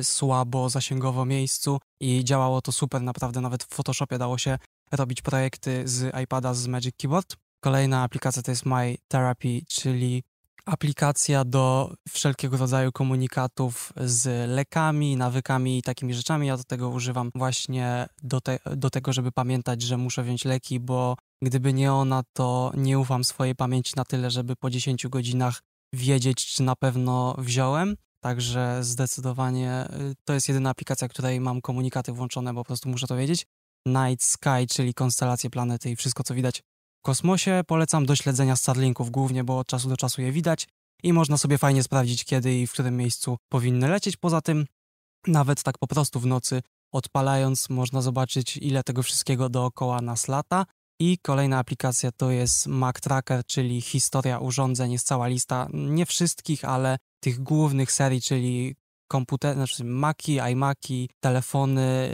słabo 0.04 0.70
zasięgowo 0.70 1.26
miejscu 1.26 1.80
i 2.02 2.24
działało 2.24 2.62
to 2.62 2.72
super, 2.72 3.02
naprawdę 3.02 3.42
nawet 3.42 3.64
w 3.64 3.68
Photoshopie 3.68 4.18
dało 4.18 4.38
się 4.38 4.58
robić 4.92 5.22
projekty 5.22 5.88
z 5.88 6.16
iPada 6.24 6.54
z 6.54 6.68
Magic 6.68 6.96
Keyboard. 6.98 7.36
Kolejna 7.64 8.04
aplikacja 8.04 8.42
to 8.42 8.52
jest 8.52 8.66
My 8.66 8.96
Therapy, 9.08 9.62
czyli 9.68 10.24
aplikacja 10.66 11.46
do 11.46 11.94
wszelkiego 12.10 12.58
rodzaju 12.58 12.92
komunikatów 12.92 13.94
z 13.96 14.50
lekami, 14.50 15.18
nawykami 15.18 15.78
i 15.78 15.82
takimi 15.82 16.14
rzeczami. 16.14 16.48
Ja 16.48 16.58
do 16.58 16.64
tego 16.64 16.90
używam 16.90 17.32
właśnie 17.36 18.08
do, 18.24 18.42
te, 18.42 18.60
do 18.76 18.90
tego, 18.90 19.14
żeby 19.14 19.32
pamiętać, 19.32 19.82
że 19.82 19.98
muszę 19.98 20.24
wziąć 20.24 20.46
leki, 20.46 20.80
bo 20.80 21.16
gdyby 21.42 21.74
nie 21.74 21.94
ona, 21.94 22.24
to 22.34 22.72
nie 22.78 23.00
ufam 23.00 23.24
swojej 23.24 23.56
pamięci 23.56 23.94
na 23.96 24.06
tyle, 24.06 24.32
żeby 24.32 24.56
po 24.56 24.70
10 24.70 25.08
godzinach 25.08 25.62
wiedzieć, 25.94 26.46
czy 26.46 26.64
na 26.64 26.76
pewno 26.76 27.36
wziąłem. 27.38 27.96
Także 28.20 28.84
zdecydowanie 28.84 29.88
y, 30.12 30.16
to 30.26 30.34
jest 30.34 30.48
jedyna 30.48 30.70
aplikacja, 30.70 31.08
której 31.08 31.40
mam 31.42 31.62
komunikaty 31.62 32.12
włączone, 32.12 32.54
bo 32.54 32.62
po 32.62 32.66
prostu 32.66 32.90
muszę 32.90 33.08
to 33.08 33.16
wiedzieć. 33.16 33.46
Night 33.86 34.24
Sky, 34.24 34.68
czyli 34.70 34.94
konstelacje 34.94 35.50
planety 35.50 35.90
i 35.90 35.96
wszystko, 35.96 36.24
co 36.24 36.36
widać 36.36 36.64
w 37.00 37.02
kosmosie. 37.02 37.62
Polecam 37.68 38.06
do 38.06 38.16
śledzenia 38.16 38.56
Starlinków 38.56 39.10
głównie, 39.10 39.44
bo 39.44 39.60
od 39.60 39.68
czasu 39.68 39.90
do 39.90 39.98
czasu 39.98 40.22
je 40.22 40.32
widać 40.32 40.68
i 41.04 41.14
można 41.14 41.38
sobie 41.38 41.58
fajnie 41.58 41.84
sprawdzić, 41.84 42.26
kiedy 42.26 42.60
i 42.60 42.68
w 42.68 42.72
którym 42.72 42.98
miejscu 42.98 43.38
powinny 43.50 43.88
lecieć. 43.88 44.18
Poza 44.18 44.42
tym, 44.42 44.66
nawet 45.28 45.64
tak 45.64 45.78
po 45.78 45.88
prostu 45.88 46.20
w 46.20 46.26
nocy 46.26 46.62
odpalając, 46.92 47.70
można 47.70 48.02
zobaczyć, 48.02 48.58
ile 48.58 48.84
tego 48.84 49.04
wszystkiego 49.04 49.50
dookoła 49.50 50.02
nas 50.02 50.28
lata. 50.28 50.66
I 51.02 51.18
kolejna 51.18 51.60
aplikacja 51.60 52.12
to 52.12 52.32
jest 52.32 52.68
Mac 52.68 52.96
Tracker, 53.00 53.46
czyli 53.46 53.82
historia 53.82 54.40
urządzeń. 54.40 54.92
Jest 54.92 55.08
cała 55.08 55.28
lista, 55.28 55.68
nie 55.74 56.06
wszystkich, 56.06 56.66
ale 56.66 56.98
tych 57.20 57.40
głównych 57.40 57.92
serii, 57.92 58.22
czyli 58.22 58.76
komputery, 59.08 59.56
znaczy 59.56 59.84
Maci, 59.84 60.40
iMaki, 60.52 61.10
telefony, 61.20 62.10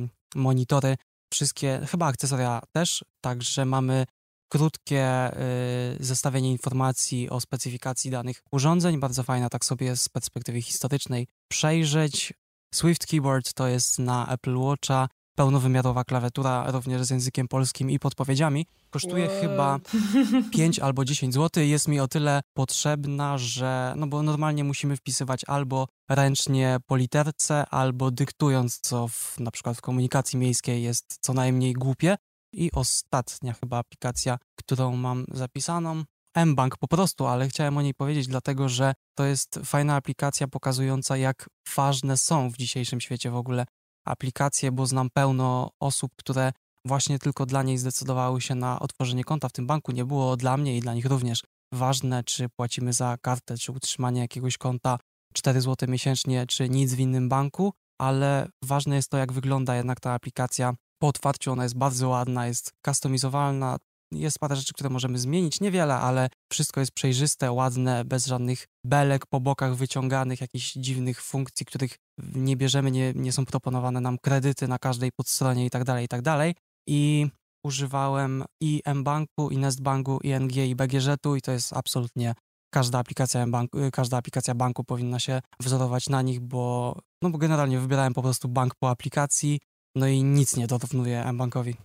yy, 0.00 0.08
monitory, 0.42 0.96
wszystkie, 1.32 1.80
chyba 1.90 2.06
akcesoria 2.06 2.60
też, 2.72 3.04
także 3.20 3.64
mamy 3.64 4.04
krótkie 4.48 5.30
y, 5.32 6.04
zestawienie 6.04 6.50
informacji 6.50 7.30
o 7.30 7.40
specyfikacji 7.40 8.10
danych 8.10 8.42
urządzeń, 8.52 9.00
bardzo 9.00 9.22
fajna 9.22 9.48
tak 9.48 9.64
sobie 9.64 9.96
z 9.96 10.08
perspektywy 10.08 10.62
historycznej 10.62 11.26
przejrzeć. 11.48 12.32
Swift 12.74 13.06
Keyboard 13.06 13.52
to 13.52 13.68
jest 13.68 13.98
na 13.98 14.28
Apple 14.28 14.56
Watcha, 14.56 15.08
pełnowymiarowa 15.36 16.04
klawiatura 16.04 16.70
również 16.70 17.02
z 17.02 17.10
językiem 17.10 17.48
polskim 17.48 17.90
i 17.90 17.98
podpowiedziami. 17.98 18.66
Kosztuje 18.90 19.28
chyba 19.40 19.78
5 20.52 20.78
albo 20.78 21.04
10 21.04 21.34
zł. 21.34 21.64
Jest 21.64 21.88
mi 21.88 22.00
o 22.00 22.08
tyle 22.08 22.40
potrzebna, 22.54 23.38
że 23.38 23.94
no 23.96 24.06
bo 24.06 24.22
normalnie 24.22 24.64
musimy 24.64 24.96
wpisywać 24.96 25.40
albo 25.46 25.86
ręcznie 26.08 26.76
po 26.86 26.96
literce, 26.96 27.66
albo 27.66 28.10
dyktując, 28.10 28.80
co 28.80 29.08
w, 29.08 29.40
na 29.40 29.50
przykład 29.50 29.76
w 29.76 29.80
komunikacji 29.80 30.38
miejskiej 30.38 30.82
jest 30.82 31.18
co 31.20 31.32
najmniej 31.34 31.72
głupie. 31.72 32.16
I 32.52 32.70
ostatnia 32.72 33.52
chyba 33.52 33.78
aplikacja, 33.78 34.38
którą 34.56 34.96
mam 34.96 35.24
zapisaną, 35.32 36.04
mBank 36.44 36.76
po 36.76 36.88
prostu, 36.88 37.26
ale 37.26 37.48
chciałem 37.48 37.76
o 37.76 37.82
niej 37.82 37.94
powiedzieć, 37.94 38.26
dlatego 38.26 38.68
że 38.68 38.94
to 39.14 39.24
jest 39.24 39.60
fajna 39.64 39.96
aplikacja 39.96 40.48
pokazująca, 40.48 41.16
jak 41.16 41.48
ważne 41.76 42.16
są 42.16 42.50
w 42.50 42.56
dzisiejszym 42.56 43.00
świecie 43.00 43.30
w 43.30 43.36
ogóle 43.36 43.66
aplikacje, 44.06 44.72
bo 44.72 44.86
znam 44.86 45.10
pełno 45.10 45.70
osób, 45.80 46.12
które 46.16 46.52
właśnie 46.84 47.18
tylko 47.18 47.46
dla 47.46 47.62
niej 47.62 47.78
zdecydowały 47.78 48.40
się 48.40 48.54
na 48.54 48.80
otworzenie 48.80 49.24
konta 49.24 49.48
w 49.48 49.52
tym 49.52 49.66
banku. 49.66 49.92
Nie 49.92 50.04
było 50.04 50.36
dla 50.36 50.56
mnie 50.56 50.76
i 50.76 50.80
dla 50.80 50.94
nich 50.94 51.06
również 51.06 51.42
ważne, 51.72 52.24
czy 52.24 52.48
płacimy 52.48 52.92
za 52.92 53.16
kartę, 53.22 53.58
czy 53.58 53.72
utrzymanie 53.72 54.20
jakiegoś 54.20 54.58
konta 54.58 54.98
4 55.34 55.60
zł 55.60 55.88
miesięcznie, 55.88 56.46
czy 56.46 56.68
nic 56.68 56.94
w 56.94 57.00
innym 57.00 57.28
banku, 57.28 57.72
ale 58.00 58.48
ważne 58.64 58.96
jest 58.96 59.08
to, 59.08 59.16
jak 59.16 59.32
wygląda 59.32 59.76
jednak 59.76 60.00
ta 60.00 60.12
aplikacja 60.12 60.74
po 60.98 61.08
otwarciu. 61.08 61.52
Ona 61.52 61.62
jest 61.62 61.78
bardzo 61.78 62.08
ładna, 62.08 62.46
jest 62.46 62.72
customizowalna, 62.86 63.76
jest 64.12 64.38
parę 64.38 64.56
rzeczy, 64.56 64.72
które 64.72 64.90
możemy 64.90 65.18
zmienić, 65.18 65.60
niewiele, 65.60 65.94
ale 65.94 66.28
wszystko 66.52 66.80
jest 66.80 66.92
przejrzyste, 66.92 67.52
ładne, 67.52 68.04
bez 68.04 68.26
żadnych 68.26 68.66
belek 68.84 69.26
po 69.26 69.40
bokach 69.40 69.76
wyciąganych, 69.76 70.40
jakichś 70.40 70.72
dziwnych 70.72 71.22
funkcji, 71.22 71.66
których 71.66 71.98
nie 72.34 72.56
bierzemy, 72.56 72.90
nie, 72.90 73.12
nie 73.14 73.32
są 73.32 73.46
proponowane 73.46 74.00
nam 74.00 74.18
kredyty 74.18 74.68
na 74.68 74.78
każdej 74.78 75.12
podstronie 75.12 75.66
i 75.66 75.70
tak 75.70 75.84
dalej, 75.84 76.04
i 76.04 76.08
tak 76.08 76.22
dalej. 76.22 76.54
I 76.86 77.26
używałem 77.64 78.44
i 78.60 78.82
mBanku, 78.94 79.50
i 79.50 79.58
Nestbanku, 79.58 80.18
i 80.22 80.40
NG, 80.40 80.56
i 80.56 80.76
BGŻ-u 80.76 81.36
i 81.36 81.42
to 81.42 81.52
jest 81.52 81.72
absolutnie 81.72 82.34
każda 82.70 82.98
aplikacja, 82.98 83.46
banku, 83.46 83.78
każda 83.92 84.16
aplikacja 84.16 84.54
banku 84.54 84.84
powinna 84.84 85.18
się 85.18 85.40
wzorować 85.60 86.08
na 86.08 86.22
nich, 86.22 86.40
bo, 86.40 86.98
no 87.22 87.30
bo 87.30 87.38
generalnie 87.38 87.78
wybierałem 87.78 88.14
po 88.14 88.22
prostu 88.22 88.48
bank 88.48 88.74
po 88.74 88.90
aplikacji, 88.90 89.60
no 89.94 90.06
i 90.06 90.24
nic 90.24 90.56
nie 90.56 90.66
dorównuje 90.66 91.32
mBankowi. 91.32 91.76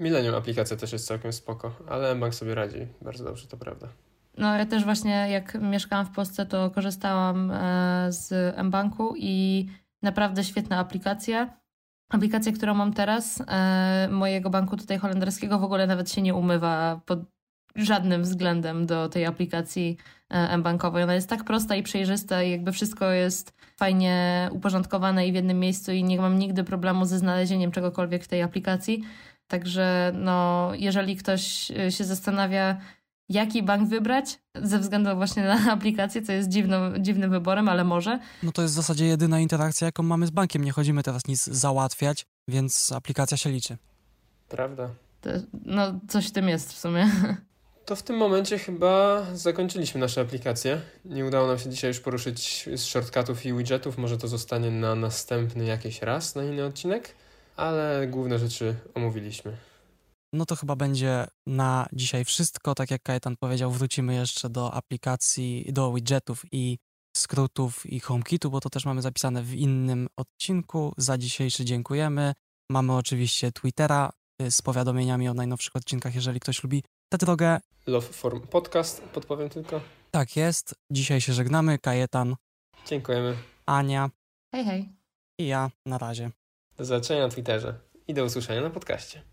Millennium 0.00 0.34
aplikacja 0.34 0.76
też 0.76 0.92
jest 0.92 1.06
całkiem 1.06 1.32
spoko, 1.32 1.74
ale 1.88 2.14
mBank 2.14 2.34
sobie 2.34 2.54
radzi 2.54 2.86
bardzo 3.02 3.24
dobrze, 3.24 3.46
to 3.46 3.56
prawda. 3.56 3.88
No 4.38 4.56
ja 4.56 4.66
też 4.66 4.84
właśnie 4.84 5.26
jak 5.30 5.60
mieszkałam 5.60 6.06
w 6.06 6.10
Polsce, 6.10 6.46
to 6.46 6.70
korzystałam 6.70 7.50
e, 7.50 8.06
z 8.12 8.56
mBanku 8.64 9.14
i 9.16 9.66
naprawdę 10.02 10.44
świetna 10.44 10.78
aplikacja. 10.78 11.62
Aplikacja, 12.10 12.52
którą 12.52 12.74
mam 12.74 12.92
teraz, 12.92 13.42
e, 13.48 14.08
mojego 14.10 14.50
banku 14.50 14.76
tutaj 14.76 14.98
holenderskiego 14.98 15.58
w 15.58 15.64
ogóle 15.64 15.86
nawet 15.86 16.12
się 16.12 16.22
nie 16.22 16.34
umywa 16.34 17.00
pod 17.06 17.18
żadnym 17.76 18.22
względem 18.22 18.86
do 18.86 19.08
tej 19.08 19.26
aplikacji 19.26 19.96
e, 20.28 20.58
mBankowej. 20.58 21.02
Ona 21.02 21.14
jest 21.14 21.28
tak 21.28 21.44
prosta 21.44 21.76
i 21.76 21.82
przejrzysta 21.82 22.42
jakby 22.42 22.72
wszystko 22.72 23.10
jest 23.10 23.54
fajnie 23.76 24.48
uporządkowane 24.52 25.26
i 25.26 25.32
w 25.32 25.34
jednym 25.34 25.60
miejscu 25.60 25.92
i 25.92 26.04
nie 26.04 26.20
mam 26.20 26.38
nigdy 26.38 26.64
problemu 26.64 27.04
ze 27.04 27.18
znalezieniem 27.18 27.70
czegokolwiek 27.70 28.24
w 28.24 28.28
tej 28.28 28.42
aplikacji. 28.42 29.02
Także 29.46 30.12
no, 30.14 30.70
jeżeli 30.74 31.16
ktoś 31.16 31.72
się 31.90 32.04
zastanawia, 32.04 32.76
jaki 33.32 33.62
bank 33.62 33.88
wybrać, 33.88 34.38
ze 34.54 34.78
względu 34.78 35.16
właśnie 35.16 35.42
na 35.42 35.58
aplikację, 35.76 36.22
co 36.22 36.32
jest 36.32 36.48
dziwną, 36.48 36.98
dziwnym 36.98 37.30
wyborem, 37.30 37.68
ale 37.68 37.84
może. 37.84 38.18
No 38.42 38.52
to 38.52 38.62
jest 38.62 38.74
w 38.74 38.76
zasadzie 38.76 39.06
jedyna 39.06 39.40
interakcja, 39.40 39.84
jaką 39.86 40.02
mamy 40.02 40.26
z 40.26 40.30
bankiem. 40.30 40.64
Nie 40.64 40.72
chodzimy 40.72 41.02
teraz 41.02 41.26
nic 41.28 41.44
załatwiać, 41.44 42.26
więc 42.48 42.92
aplikacja 42.92 43.36
się 43.36 43.50
liczy. 43.50 43.76
Prawda. 44.48 44.88
To, 45.20 45.30
no, 45.64 46.00
coś 46.08 46.28
w 46.28 46.32
tym 46.32 46.48
jest 46.48 46.72
w 46.72 46.78
sumie. 46.78 47.10
To 47.84 47.96
w 47.96 48.02
tym 48.02 48.16
momencie 48.16 48.58
chyba 48.58 49.26
zakończyliśmy 49.34 50.00
nasze 50.00 50.20
aplikacje. 50.20 50.80
Nie 51.04 51.26
udało 51.26 51.46
nam 51.46 51.58
się 51.58 51.70
dzisiaj 51.70 51.90
już 51.90 52.00
poruszyć 52.00 52.68
z 52.74 52.84
shortcutów 52.84 53.46
i 53.46 53.54
widgetów. 53.54 53.98
Może 53.98 54.18
to 54.18 54.28
zostanie 54.28 54.70
na 54.70 54.94
następny 54.94 55.64
jakiś 55.64 56.02
raz, 56.02 56.34
na 56.34 56.44
inny 56.44 56.64
odcinek, 56.64 57.14
ale 57.56 58.06
główne 58.06 58.38
rzeczy 58.38 58.74
omówiliśmy. 58.94 59.56
No 60.32 60.46
to 60.46 60.56
chyba 60.56 60.76
będzie 60.76 61.26
na 61.46 61.86
dzisiaj 61.92 62.24
wszystko. 62.24 62.74
Tak 62.74 62.90
jak 62.90 63.02
Kajetan 63.02 63.36
powiedział, 63.36 63.70
wrócimy 63.70 64.14
jeszcze 64.14 64.50
do 64.50 64.74
aplikacji, 64.74 65.66
do 65.72 65.92
widgetów 65.92 66.42
i 66.52 66.78
skrótów 67.16 67.86
i 67.86 68.00
HomeKitu, 68.00 68.50
bo 68.50 68.60
to 68.60 68.70
też 68.70 68.84
mamy 68.84 69.02
zapisane 69.02 69.42
w 69.42 69.54
innym 69.54 70.08
odcinku. 70.16 70.94
Za 70.96 71.18
dzisiejszy 71.18 71.64
dziękujemy. 71.64 72.32
Mamy 72.70 72.96
oczywiście 72.96 73.52
Twittera 73.52 74.12
y, 74.42 74.50
z 74.50 74.62
powiadomieniami 74.62 75.28
o 75.28 75.34
najnowszych 75.34 75.76
odcinkach, 75.76 76.14
jeżeli 76.14 76.40
ktoś 76.40 76.62
lubi 76.62 76.82
tę 77.08 77.18
drogę. 77.18 77.60
Love 77.86 78.08
Form 78.08 78.40
Podcast, 78.40 79.02
podpowiem 79.02 79.48
tylko. 79.48 79.80
Tak 80.10 80.36
jest. 80.36 80.74
Dzisiaj 80.92 81.20
się 81.20 81.32
żegnamy. 81.32 81.78
Kajetan. 81.78 82.36
Dziękujemy. 82.86 83.36
Ania. 83.66 84.10
Hej, 84.54 84.64
hej. 84.64 84.88
I 85.38 85.46
ja. 85.46 85.70
Na 85.86 85.98
razie. 85.98 86.30
Do 86.76 86.84
zobaczenia 86.84 87.22
na 87.22 87.28
Twitterze 87.28 87.80
i 88.08 88.14
do 88.14 88.24
usłyszenia 88.24 88.60
na 88.60 88.70
podcaście. 88.70 89.31